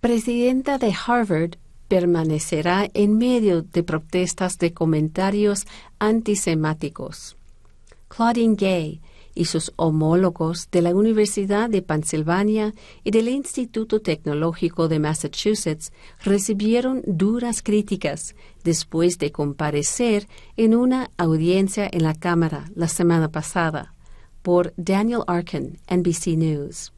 Presidenta 0.00 0.78
de 0.78 0.94
Harvard 1.06 1.56
permanecerá 1.90 2.88
en 2.94 3.18
medio 3.18 3.62
de 3.62 3.82
protestas 3.82 4.58
de 4.58 4.72
comentarios 4.72 5.66
antisemáticos. 5.98 7.36
Claudine 8.06 8.54
Gay 8.54 9.00
y 9.34 9.46
sus 9.46 9.72
homólogos 9.74 10.68
de 10.70 10.82
la 10.82 10.94
Universidad 10.94 11.68
de 11.68 11.82
Pensilvania 11.82 12.74
y 13.02 13.10
del 13.10 13.28
Instituto 13.28 14.00
Tecnológico 14.00 14.86
de 14.86 15.00
Massachusetts 15.00 15.92
recibieron 16.22 17.02
duras 17.06 17.60
críticas 17.60 18.36
después 18.62 19.18
de 19.18 19.32
comparecer 19.32 20.28
en 20.56 20.76
una 20.76 21.10
audiencia 21.16 21.88
en 21.90 22.04
la 22.04 22.14
Cámara 22.14 22.70
la 22.76 22.86
semana 22.86 23.32
pasada 23.32 23.96
por 24.42 24.72
Daniel 24.76 25.22
Arkin, 25.26 25.80
NBC 25.90 26.36
News. 26.36 26.92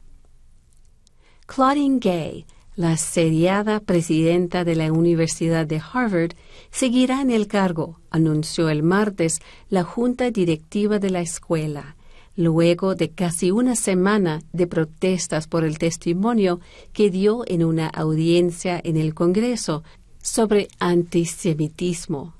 Claudine 1.47 1.97
Gay 1.99 2.45
la 2.75 2.97
seriada 2.97 3.79
presidenta 3.79 4.63
de 4.63 4.75
la 4.75 4.91
Universidad 4.91 5.67
de 5.67 5.79
Harvard 5.79 6.31
seguirá 6.71 7.21
en 7.21 7.29
el 7.29 7.47
cargo, 7.47 7.99
anunció 8.09 8.69
el 8.69 8.81
martes 8.81 9.41
la 9.69 9.83
junta 9.83 10.31
directiva 10.31 10.97
de 10.99 11.11
la 11.11 11.21
escuela, 11.21 11.95
luego 12.35 12.95
de 12.95 13.09
casi 13.11 13.51
una 13.51 13.75
semana 13.75 14.41
de 14.53 14.65
protestas 14.65 15.47
por 15.47 15.63
el 15.63 15.77
testimonio 15.77 16.59
que 16.93 17.11
dio 17.11 17.43
en 17.47 17.63
una 17.63 17.87
audiencia 17.87 18.81
en 18.83 18.97
el 18.97 19.13
Congreso 19.13 19.83
sobre 20.21 20.67
antisemitismo. 20.79 22.33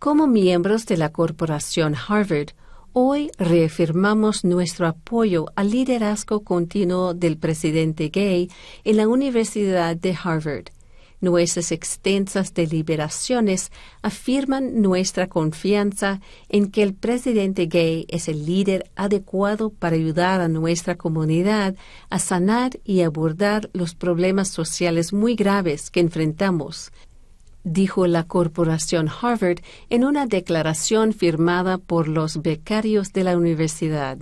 Como 0.00 0.26
miembros 0.26 0.86
de 0.86 0.96
la 0.96 1.10
corporación 1.10 1.94
Harvard, 1.94 2.48
Hoy 2.94 3.30
reafirmamos 3.38 4.44
nuestro 4.44 4.86
apoyo 4.86 5.46
al 5.56 5.70
liderazgo 5.70 6.44
continuo 6.44 7.14
del 7.14 7.38
presidente 7.38 8.10
Gay 8.10 8.50
en 8.84 8.98
la 8.98 9.08
Universidad 9.08 9.96
de 9.96 10.14
Harvard. 10.22 10.66
Nuestras 11.22 11.72
extensas 11.72 12.52
deliberaciones 12.52 13.72
afirman 14.02 14.82
nuestra 14.82 15.26
confianza 15.26 16.20
en 16.50 16.70
que 16.70 16.82
el 16.82 16.92
presidente 16.92 17.64
Gay 17.64 18.04
es 18.10 18.28
el 18.28 18.44
líder 18.44 18.90
adecuado 18.94 19.70
para 19.70 19.96
ayudar 19.96 20.42
a 20.42 20.48
nuestra 20.48 20.96
comunidad 20.96 21.74
a 22.10 22.18
sanar 22.18 22.78
y 22.84 23.00
abordar 23.00 23.70
los 23.72 23.94
problemas 23.94 24.48
sociales 24.48 25.14
muy 25.14 25.34
graves 25.34 25.90
que 25.90 26.00
enfrentamos, 26.00 26.92
dijo 27.64 28.06
la 28.06 28.24
corporación 28.24 29.08
Harvard 29.08 29.58
en 29.90 30.04
una 30.04 30.26
declaración 30.26 31.12
firmada 31.12 31.78
por 31.78 32.08
los 32.08 32.42
becarios 32.42 33.12
de 33.12 33.24
la 33.24 33.36
universidad. 33.36 34.18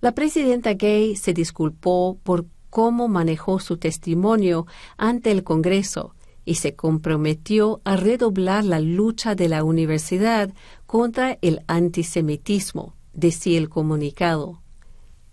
La 0.00 0.12
presidenta 0.12 0.74
Gay 0.74 1.16
se 1.16 1.32
disculpó 1.34 2.18
por 2.22 2.46
cómo 2.70 3.08
manejó 3.08 3.58
su 3.58 3.78
testimonio 3.78 4.66
ante 4.96 5.30
el 5.32 5.42
Congreso 5.42 6.14
y 6.44 6.54
se 6.54 6.74
comprometió 6.74 7.80
a 7.84 7.96
redoblar 7.96 8.64
la 8.64 8.80
lucha 8.80 9.34
de 9.34 9.48
la 9.48 9.64
universidad 9.64 10.50
contra 10.86 11.38
el 11.42 11.60
antisemitismo, 11.66 12.94
decía 13.12 13.58
el 13.58 13.68
comunicado. 13.68 14.62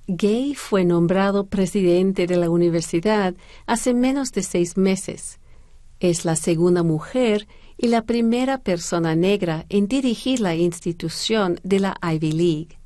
Gay 0.08 0.56
fue 0.56 0.84
nombrado 0.84 1.48
presidente 1.48 2.28
de 2.28 2.38
la 2.38 2.50
universidad 2.50 3.34
hace 3.66 3.94
menos 3.94 4.32
de 4.32 4.44
seis 4.44 4.78
meses. 4.78 5.40
Es 6.00 6.26
la 6.26 6.36
segunda 6.36 6.84
mujer 6.84 7.48
y 7.78 7.88
la 7.88 8.04
primera 8.04 8.60
persona 8.60 9.16
negra 9.16 9.66
en 9.70 9.88
dirigir 9.88 10.40
la 10.40 10.56
institución 10.56 11.60
de 11.64 11.80
la 11.80 11.98
Ivy 12.02 12.32
League. 12.32 12.80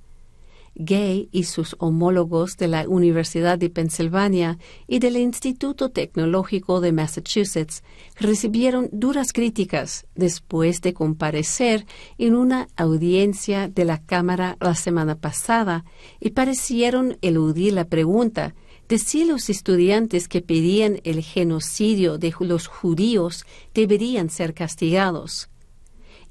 Gay 0.76 1.28
y 1.34 1.44
sus 1.44 1.76
homólogos 1.80 2.56
de 2.56 2.70
la 2.70 2.88
Universidad 2.88 3.58
de 3.58 3.70
Pensilvania 3.70 4.58
y 4.88 5.00
del 5.00 5.18
Instituto 5.18 5.90
Tecnológico 5.90 6.80
de 6.80 6.94
Massachusetts 6.94 7.84
recibieron 8.18 8.88
duras 8.94 9.34
críticas 9.34 10.06
después 10.16 10.82
de 10.82 10.94
comparecer 10.94 11.86
en 12.18 12.36
una 12.36 12.70
audiencia 12.78 13.68
de 13.68 13.84
la 13.84 14.02
Cámara 14.02 14.56
la 14.62 14.74
semana 14.74 15.16
pasada 15.16 15.84
y 16.22 16.30
parecieron 16.30 17.18
eludir 17.22 17.74
la 17.74 17.86
pregunta 17.86 18.56
de 18.90 18.98
si 18.98 19.24
los 19.24 19.50
estudiantes 19.50 20.28
que 20.28 20.42
pedían 20.42 21.00
el 21.04 21.22
genocidio 21.22 22.18
de 22.18 22.34
los 22.40 22.68
judíos 22.68 23.46
deberían 23.74 24.30
ser 24.30 24.56
castigados. 24.56 25.50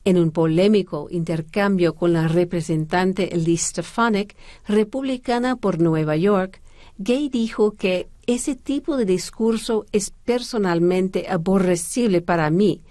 En 0.05 0.19
un 0.19 0.33
polémico 0.33 1.09
intercambio 1.11 1.95
con 1.95 2.13
la 2.13 2.27
representante 2.27 3.31
Liz 3.37 3.63
Stefanik, 3.63 4.35
republicana 4.67 5.55
por 5.55 5.81
Nueva 5.81 6.17
York, 6.17 6.61
Gay 6.99 7.29
dijo 7.29 7.73
que 7.73 8.09
ese 8.27 8.57
tipo 8.57 8.97
de 8.97 9.05
discurso 9.05 9.87
es 9.93 10.11
personalmente 10.11 11.29
aborrecible 11.29 12.23
para 12.23 12.51
mí 12.51 12.83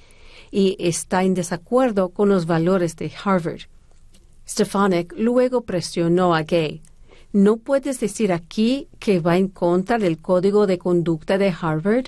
y 0.49 0.77
está 0.79 1.23
en 1.23 1.33
desacuerdo 1.33 2.09
con 2.09 2.29
los 2.29 2.45
valores 2.45 2.95
de 2.95 3.11
Harvard. 3.23 3.63
Stefanik 4.47 5.13
luego 5.17 5.61
presionó 5.61 6.33
a 6.33 6.43
Gay. 6.43 6.81
¿No 7.33 7.57
puedes 7.57 7.99
decir 7.99 8.31
aquí 8.31 8.87
que 8.99 9.19
va 9.19 9.37
en 9.37 9.49
contra 9.49 9.97
del 9.97 10.17
código 10.17 10.65
de 10.65 10.77
conducta 10.77 11.37
de 11.37 11.53
Harvard? 11.59 12.05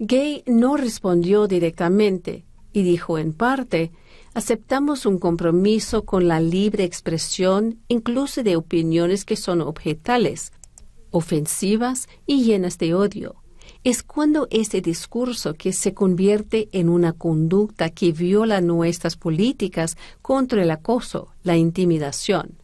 Gay 0.00 0.42
no 0.46 0.76
respondió 0.76 1.46
directamente 1.46 2.44
y 2.72 2.82
dijo 2.82 3.16
en 3.18 3.32
parte 3.32 3.92
aceptamos 4.34 5.06
un 5.06 5.20
compromiso 5.20 6.04
con 6.04 6.26
la 6.26 6.40
libre 6.40 6.82
expresión 6.82 7.78
incluso 7.86 8.42
de 8.42 8.56
opiniones 8.56 9.24
que 9.24 9.36
son 9.36 9.60
objetales, 9.60 10.52
ofensivas 11.10 12.08
y 12.26 12.42
llenas 12.42 12.76
de 12.78 12.92
odio. 12.94 13.36
Es 13.84 14.02
cuando 14.02 14.48
ese 14.50 14.80
discurso 14.80 15.54
que 15.54 15.72
se 15.72 15.94
convierte 15.94 16.68
en 16.72 16.88
una 16.88 17.12
conducta 17.12 17.90
que 17.90 18.10
viola 18.10 18.60
nuestras 18.60 19.16
políticas 19.16 19.96
contra 20.22 20.62
el 20.62 20.72
acoso, 20.72 21.28
la 21.44 21.56
intimidación. 21.56 22.63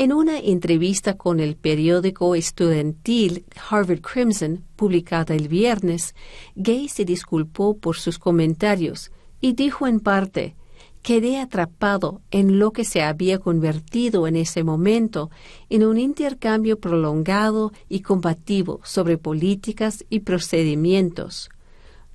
En 0.00 0.14
una 0.14 0.38
entrevista 0.38 1.18
con 1.18 1.40
el 1.40 1.56
periódico 1.56 2.34
estudiantil 2.34 3.44
Harvard 3.68 4.00
Crimson, 4.00 4.64
publicada 4.74 5.34
el 5.34 5.46
viernes, 5.46 6.14
Gay 6.54 6.88
se 6.88 7.04
disculpó 7.04 7.76
por 7.76 7.98
sus 7.98 8.18
comentarios 8.18 9.12
y 9.42 9.52
dijo 9.52 9.86
en 9.86 10.00
parte, 10.00 10.56
quedé 11.02 11.38
atrapado 11.38 12.22
en 12.30 12.58
lo 12.58 12.72
que 12.72 12.86
se 12.86 13.02
había 13.02 13.40
convertido 13.40 14.26
en 14.26 14.36
ese 14.36 14.64
momento 14.64 15.30
en 15.68 15.84
un 15.84 15.98
intercambio 15.98 16.80
prolongado 16.80 17.70
y 17.90 18.00
combativo 18.00 18.80
sobre 18.82 19.18
políticas 19.18 20.06
y 20.08 20.20
procedimientos. 20.20 21.50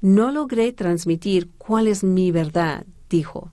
No 0.01 0.31
logré 0.31 0.73
transmitir 0.73 1.51
cuál 1.59 1.85
es 1.85 2.03
mi 2.03 2.31
verdad, 2.31 2.87
dijo. 3.11 3.51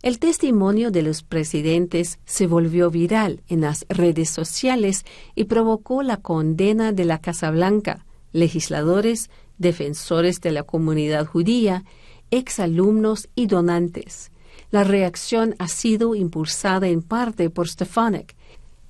El 0.00 0.20
testimonio 0.20 0.92
de 0.92 1.02
los 1.02 1.24
presidentes 1.24 2.20
se 2.24 2.46
volvió 2.46 2.88
viral 2.88 3.42
en 3.48 3.62
las 3.62 3.84
redes 3.88 4.30
sociales 4.30 5.04
y 5.34 5.44
provocó 5.44 6.04
la 6.04 6.18
condena 6.18 6.92
de 6.92 7.04
la 7.04 7.18
Casa 7.18 7.50
Blanca, 7.50 8.06
legisladores, 8.32 9.28
defensores 9.58 10.40
de 10.40 10.52
la 10.52 10.62
comunidad 10.62 11.26
judía 11.26 11.84
exalumnos 12.30 13.28
y 13.34 13.46
donantes. 13.46 14.30
La 14.70 14.84
reacción 14.84 15.56
ha 15.58 15.66
sido 15.66 16.14
impulsada 16.14 16.86
en 16.88 17.02
parte 17.02 17.50
por 17.50 17.68
Stefanik 17.68 18.36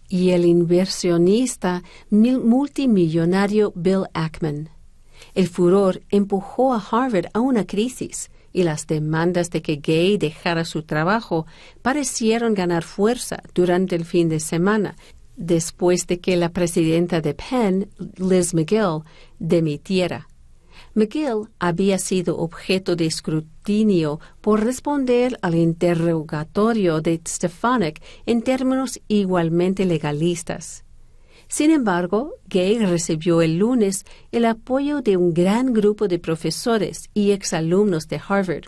y 0.09 0.31
el 0.31 0.45
inversionista 0.45 1.85
multimillonario 2.11 3.73
Bill 3.75 4.05
Ackman. 4.13 4.69
El 5.35 5.49
furor 5.49 6.03
empujó 6.11 6.75
a 6.75 6.85
Harvard 6.91 7.29
a 7.33 7.41
una 7.41 7.65
crisis 7.65 8.31
y 8.53 8.63
las 8.63 8.87
demandas 8.87 9.51
de 9.51 9.63
que 9.63 9.77
Gay 9.77 10.19
dejara 10.19 10.65
su 10.65 10.83
trabajo 10.83 11.47
parecieron 11.83 12.55
ganar 12.55 12.83
fuerza 12.83 13.43
durante 13.55 13.97
el 13.97 14.05
fin 14.05 14.29
de 14.29 14.41
semana, 14.41 14.97
después 15.37 16.07
de 16.07 16.21
que 16.21 16.37
la 16.37 16.51
presidenta 16.51 17.21
de 17.21 17.35
Penn, 17.35 17.89
Liz 18.17 18.55
McGill, 18.55 19.03
demitiera. 19.39 20.29
McGill 20.95 21.49
había 21.59 21.99
sido 21.99 22.39
objeto 22.39 22.97
de 22.97 23.07
escrutinio 23.07 24.21
por 24.41 24.65
responder 24.65 25.39
al 25.43 25.55
interrogatorio 25.55 27.01
de 27.01 27.21
Stefanik 27.27 28.03
en 28.27 28.43
términos 28.43 29.01
igualmente 29.07 29.85
legalistas. 29.85 30.85
Sin 31.49 31.71
embargo, 31.71 32.35
Gay 32.49 32.79
recibió 32.79 33.43
el 33.43 33.59
lunes 33.59 34.05
el 34.33 34.45
apoyo 34.45 35.01
de 35.01 35.17
un 35.17 35.35
gran 35.35 35.73
grupo 35.73 36.07
de 36.07 36.19
profesores 36.19 37.09
y 37.15 37.33
exalumnos 37.33 38.09
de 38.09 38.21
Harvard. 38.27 38.65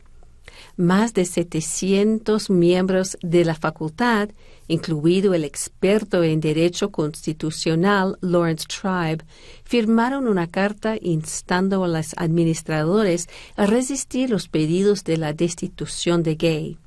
Más 0.76 1.14
de 1.14 1.24
700 1.24 2.51
miembros 2.51 3.18
de 3.22 3.45
la 3.45 3.55
facultad 3.55 4.31
incluido 4.70 5.35
el 5.35 5.45
experto 5.45 6.22
en 6.22 6.41
derecho 6.41 6.91
constitucional 6.91 8.16
Lawrence 8.20 8.66
Tribe, 8.68 9.24
firmaron 9.64 10.28
una 10.28 10.47
carta 10.47 10.97
instando 11.01 11.85
a 11.85 11.89
los 11.89 12.14
administradores 12.16 13.28
a 13.57 13.66
resistir 13.66 14.31
los 14.31 14.49
pedidos 14.49 15.05
de 15.05 15.16
la 15.16 15.33
destitución 15.33 16.22
de 16.22 16.37
Gay. 16.37 16.78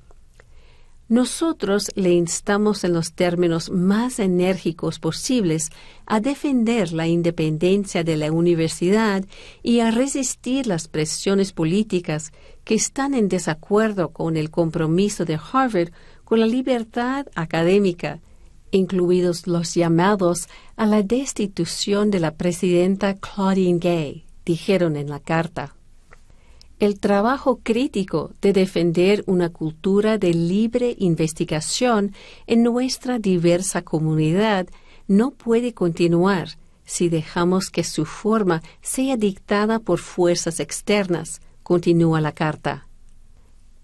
Nosotros 1.13 1.91
le 1.93 2.11
instamos 2.11 2.83
en 2.83 2.93
los 2.93 3.13
términos 3.13 3.69
más 3.69 4.17
enérgicos 4.17 4.97
posibles 4.97 5.69
a 6.07 6.19
defender 6.19 6.91
la 6.91 7.05
independencia 7.05 8.03
de 8.03 8.17
la 8.17 8.31
universidad 8.31 9.23
y 9.61 9.81
a 9.81 9.91
resistir 9.91 10.65
las 10.65 10.87
presiones 10.87 11.53
políticas 11.53 12.31
que 12.63 12.73
están 12.73 13.13
en 13.13 13.29
desacuerdo 13.29 14.09
con 14.09 14.37
el 14.37 14.49
compromiso 14.49 15.23
de 15.23 15.35
Harvard 15.35 15.91
con 16.23 16.39
la 16.39 16.47
libertad 16.47 17.27
académica, 17.35 18.19
incluidos 18.71 19.45
los 19.45 19.75
llamados 19.75 20.49
a 20.77 20.87
la 20.87 21.03
destitución 21.03 22.09
de 22.09 22.21
la 22.21 22.33
presidenta 22.33 23.13
Claudine 23.19 23.77
Gay, 23.77 24.25
dijeron 24.45 24.95
en 24.95 25.11
la 25.11 25.19
carta. 25.19 25.75
El 26.83 26.99
trabajo 26.99 27.61
crítico 27.63 28.33
de 28.41 28.51
defender 28.51 29.23
una 29.25 29.47
cultura 29.47 30.17
de 30.17 30.33
libre 30.33 30.97
investigación 30.99 32.13
en 32.45 32.61
nuestra 32.61 33.19
diversa 33.19 33.83
comunidad 33.83 34.67
no 35.07 35.31
puede 35.31 35.73
continuar 35.73 36.57
si 36.83 37.07
dejamos 37.07 37.69
que 37.69 37.85
su 37.85 38.03
forma 38.03 38.61
sea 38.81 39.15
dictada 39.15 39.79
por 39.79 39.99
fuerzas 39.99 40.59
externas, 40.59 41.39
continúa 41.63 42.19
la 42.19 42.33
carta. 42.33 42.89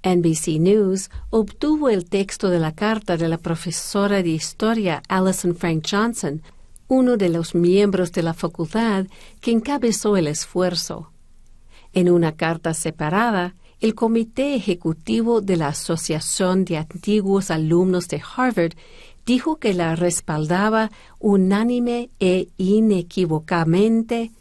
NBC 0.03 0.59
News 0.59 1.09
obtuvo 1.29 1.87
el 1.87 2.03
texto 2.03 2.49
de 2.49 2.59
la 2.59 2.73
carta 2.73 3.15
de 3.15 3.29
la 3.29 3.37
profesora 3.37 4.21
de 4.21 4.31
historia 4.31 5.03
Alison 5.07 5.55
Frank 5.55 5.87
Johnson, 5.89 6.41
uno 6.89 7.15
de 7.15 7.29
los 7.29 7.55
miembros 7.55 8.11
de 8.11 8.23
la 8.23 8.33
facultad 8.33 9.05
que 9.39 9.51
encabezó 9.51 10.17
el 10.17 10.27
esfuerzo. 10.27 11.13
En 11.93 12.09
una 12.09 12.35
carta 12.35 12.73
separada, 12.73 13.55
el 13.79 13.95
Comité 13.95 14.55
Ejecutivo 14.55 15.41
de 15.41 15.57
la 15.57 15.69
Asociación 15.69 16.65
de 16.65 16.77
Antiguos 16.77 17.49
Alumnos 17.49 18.07
de 18.09 18.21
Harvard 18.35 18.73
dijo 19.25 19.57
que 19.57 19.73
la 19.73 19.95
respaldaba 19.95 20.91
unánime 21.19 22.09
e 22.19 22.49
inequívocamente 22.57 24.31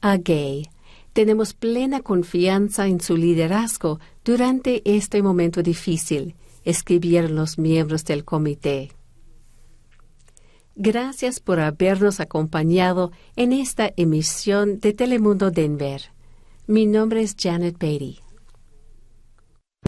a 0.00 0.18
Gay 0.18 0.68
Tenemos 1.14 1.54
plena 1.54 2.00
confianza 2.00 2.86
en 2.86 3.00
su 3.00 3.16
liderazgo 3.16 4.00
durante 4.24 4.82
este 4.84 5.22
momento 5.22 5.62
difícil, 5.62 6.34
escribieron 6.64 7.36
los 7.36 7.58
miembros 7.58 8.04
del 8.04 8.24
comité. 8.24 8.90
Gracias 10.76 11.38
por 11.40 11.60
habernos 11.60 12.18
acompañado 12.18 13.12
en 13.36 13.52
esta 13.52 13.92
emisión 13.96 14.80
de 14.80 14.92
Telemundo 14.92 15.50
Denver. 15.50 16.13
Mi 16.66 16.86
nombre 16.86 17.20
es 17.20 17.36
Janet 17.38 17.78
Beatty. 17.78 18.23